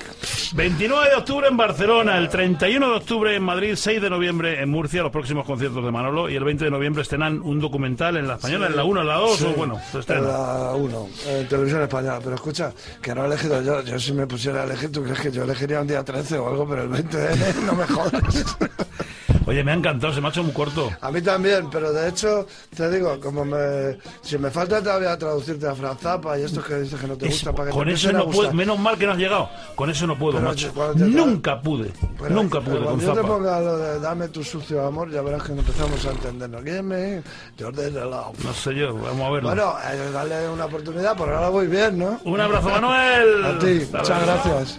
29 0.53 1.09
de 1.09 1.15
octubre 1.15 1.47
en 1.47 1.57
Barcelona, 1.57 2.17
el 2.17 2.30
31 2.30 2.89
de 2.89 2.95
octubre 2.95 3.36
en 3.36 3.43
Madrid, 3.43 3.74
6 3.76 4.01
de 4.01 4.09
noviembre 4.09 4.61
en 4.61 4.69
Murcia, 4.69 5.01
los 5.01 5.11
próximos 5.11 5.45
conciertos 5.45 5.84
de 5.84 5.91
Manolo, 5.91 6.30
y 6.30 6.36
el 6.36 6.43
20 6.43 6.65
de 6.65 6.71
noviembre 6.71 7.01
estrenan 7.01 7.41
un 7.41 7.59
documental 7.59 8.17
en 8.17 8.28
la 8.28 8.36
española, 8.36 8.67
en 8.67 8.76
la 8.76 8.84
1, 8.84 9.01
en 9.01 9.07
la 9.07 9.15
2, 9.15 9.38
Sí, 9.38 9.45
o 9.45 9.53
bueno, 9.53 9.80
se 9.91 10.13
en 10.13 10.28
la 10.28 10.74
1, 10.76 11.09
en 11.28 11.47
televisión 11.47 11.82
española. 11.82 12.19
Pero 12.24 12.36
escucha, 12.36 12.71
que 13.01 13.15
no 13.15 13.24
he 13.24 13.28
elegido 13.28 13.61
yo. 13.61 13.82
Yo 13.82 13.99
si 13.99 14.13
me 14.13 14.28
pusiera 14.28 14.61
a 14.61 14.65
elegir, 14.65 14.91
¿tú 14.91 15.03
crees 15.03 15.19
que 15.19 15.32
yo 15.32 15.43
elegiría 15.43 15.82
un 15.82 15.88
día 15.88 16.03
13 16.03 16.38
o 16.38 16.47
algo? 16.49 16.67
Pero 16.67 16.84
el 16.84 16.89
20 16.89 17.17
de 17.17 17.53
no 17.65 17.74
me 17.74 17.86
jodas. 17.86 18.57
Oye, 19.45 19.63
me 19.63 19.71
ha 19.71 19.75
encantado, 19.75 20.13
se 20.13 20.21
me 20.21 20.27
ha 20.27 20.29
hecho 20.29 20.43
muy 20.43 20.53
corto. 20.53 20.89
A 21.01 21.11
mí 21.11 21.21
también, 21.21 21.69
pero 21.69 21.91
de 21.91 22.07
hecho, 22.09 22.47
te 22.75 22.89
digo, 22.89 23.19
como 23.19 23.43
me... 23.43 23.97
Si 24.21 24.37
me 24.37 24.49
falta 24.49 24.81
todavía 24.81 25.17
traducirte 25.17 25.67
a 25.67 25.75
Franz 25.75 25.99
Zappa 25.99 26.39
y 26.39 26.43
estos 26.43 26.63
que 26.65 26.75
dices 26.75 26.99
que 26.99 27.07
no 27.07 27.17
te 27.17 27.27
gusta, 27.27 27.51
para 27.51 27.69
que 27.69 27.75
con 27.75 27.87
te 27.87 27.93
eso 27.93 28.11
no 28.13 28.29
puedo, 28.29 28.53
menos 28.53 28.79
mal 28.79 28.97
que 28.97 29.05
no 29.05 29.11
has 29.11 29.17
llegado. 29.17 29.49
Con 29.75 29.89
eso 29.89 30.07
no 30.07 30.17
puedo, 30.17 30.37
Pero 30.37 30.49
macho. 30.49 30.71
te- 30.95 31.03
Nunca 31.05 31.61
pude, 31.61 31.91
Pero- 32.19 32.35
nunca 32.35 32.59
pero 32.61 32.71
pude 32.77 32.85
con 32.85 32.99
Cuando 32.99 33.05
yo 33.05 33.13
te 33.21 33.27
ponga 33.27 33.59
lo 33.59 33.77
de 33.77 33.99
dame 33.99 34.27
tu 34.29 34.43
sucio 34.43 34.85
amor, 34.85 35.11
ya 35.11 35.21
verás 35.21 35.43
que 35.43 35.51
empezamos 35.51 36.05
a 36.05 36.11
entendernos. 36.11 36.63
Give 36.63 36.81
me 36.81 37.21
your 37.57 37.75
dirty 37.75 37.91
love. 37.99 38.37
No 38.43 38.53
sé 38.53 38.73
yo, 38.75 38.93
vamos 38.95 39.27
a 39.27 39.31
verlo. 39.31 39.49
Bueno, 39.49 39.75
eh, 39.91 40.09
dale 40.13 40.49
una 40.49 40.65
oportunidad, 40.65 41.15
por 41.17 41.29
ahora 41.29 41.49
voy 41.49 41.67
bien, 41.67 41.99
¿no? 41.99 42.19
Un 42.23 42.39
abrazo, 42.39 42.69
Manuel. 42.69 43.45
A 43.45 43.59
ti, 43.59 43.81
Hasta 43.83 43.97
muchas 43.99 44.25
gracias. 44.25 44.77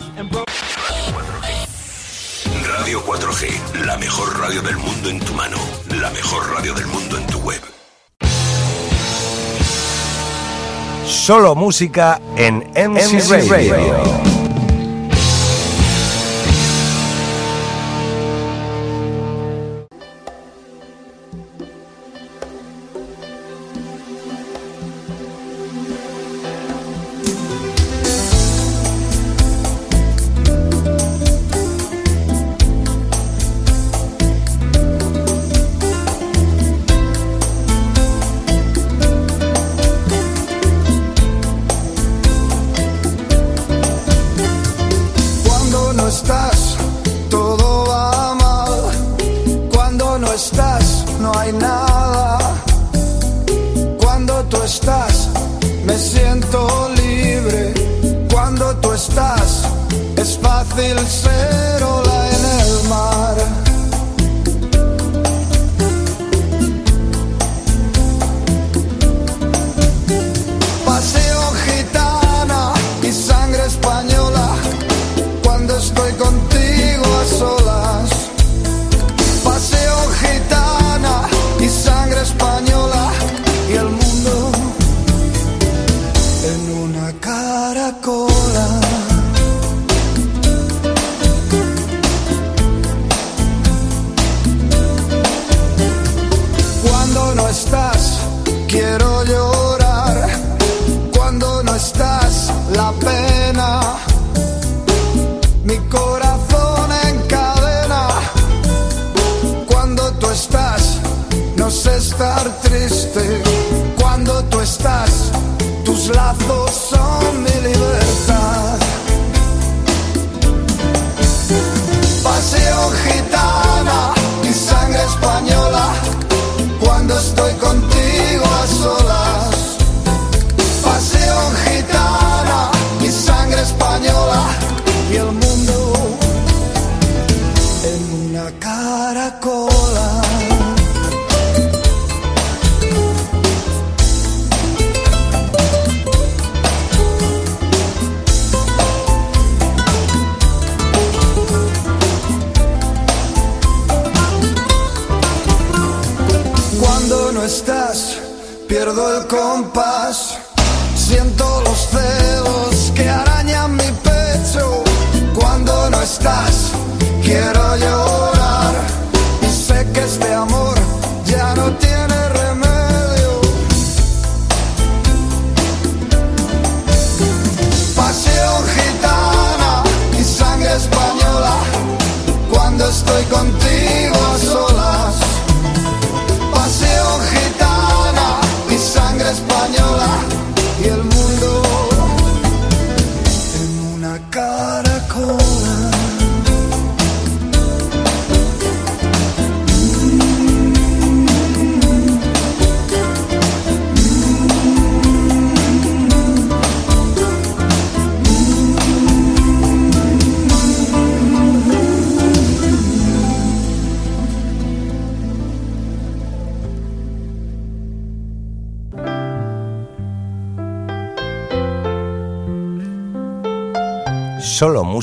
Radio 2.78 3.04
4G, 3.04 3.84
la 3.86 3.96
mejor 3.98 4.36
radio 4.40 4.60
del 4.60 4.76
mundo 4.76 5.08
en 5.08 5.20
tu 5.20 5.32
mano, 5.34 5.56
la 6.00 6.10
mejor 6.10 6.42
radio 6.54 6.74
del 6.74 6.86
mundo 6.86 7.16
en 7.16 7.26
tu 7.28 7.38
web. 7.38 7.60
Solo 11.06 11.54
música 11.54 12.20
en 12.36 12.64
MC, 12.74 13.48
Radio. 13.48 14.33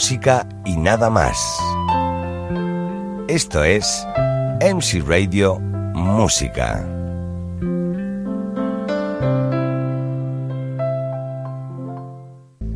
Música 0.01 0.47
y 0.65 0.77
nada 0.77 1.11
más. 1.11 1.37
Esto 3.27 3.63
es 3.63 4.03
MC 4.59 5.07
Radio 5.07 5.59
Música. 5.59 7.00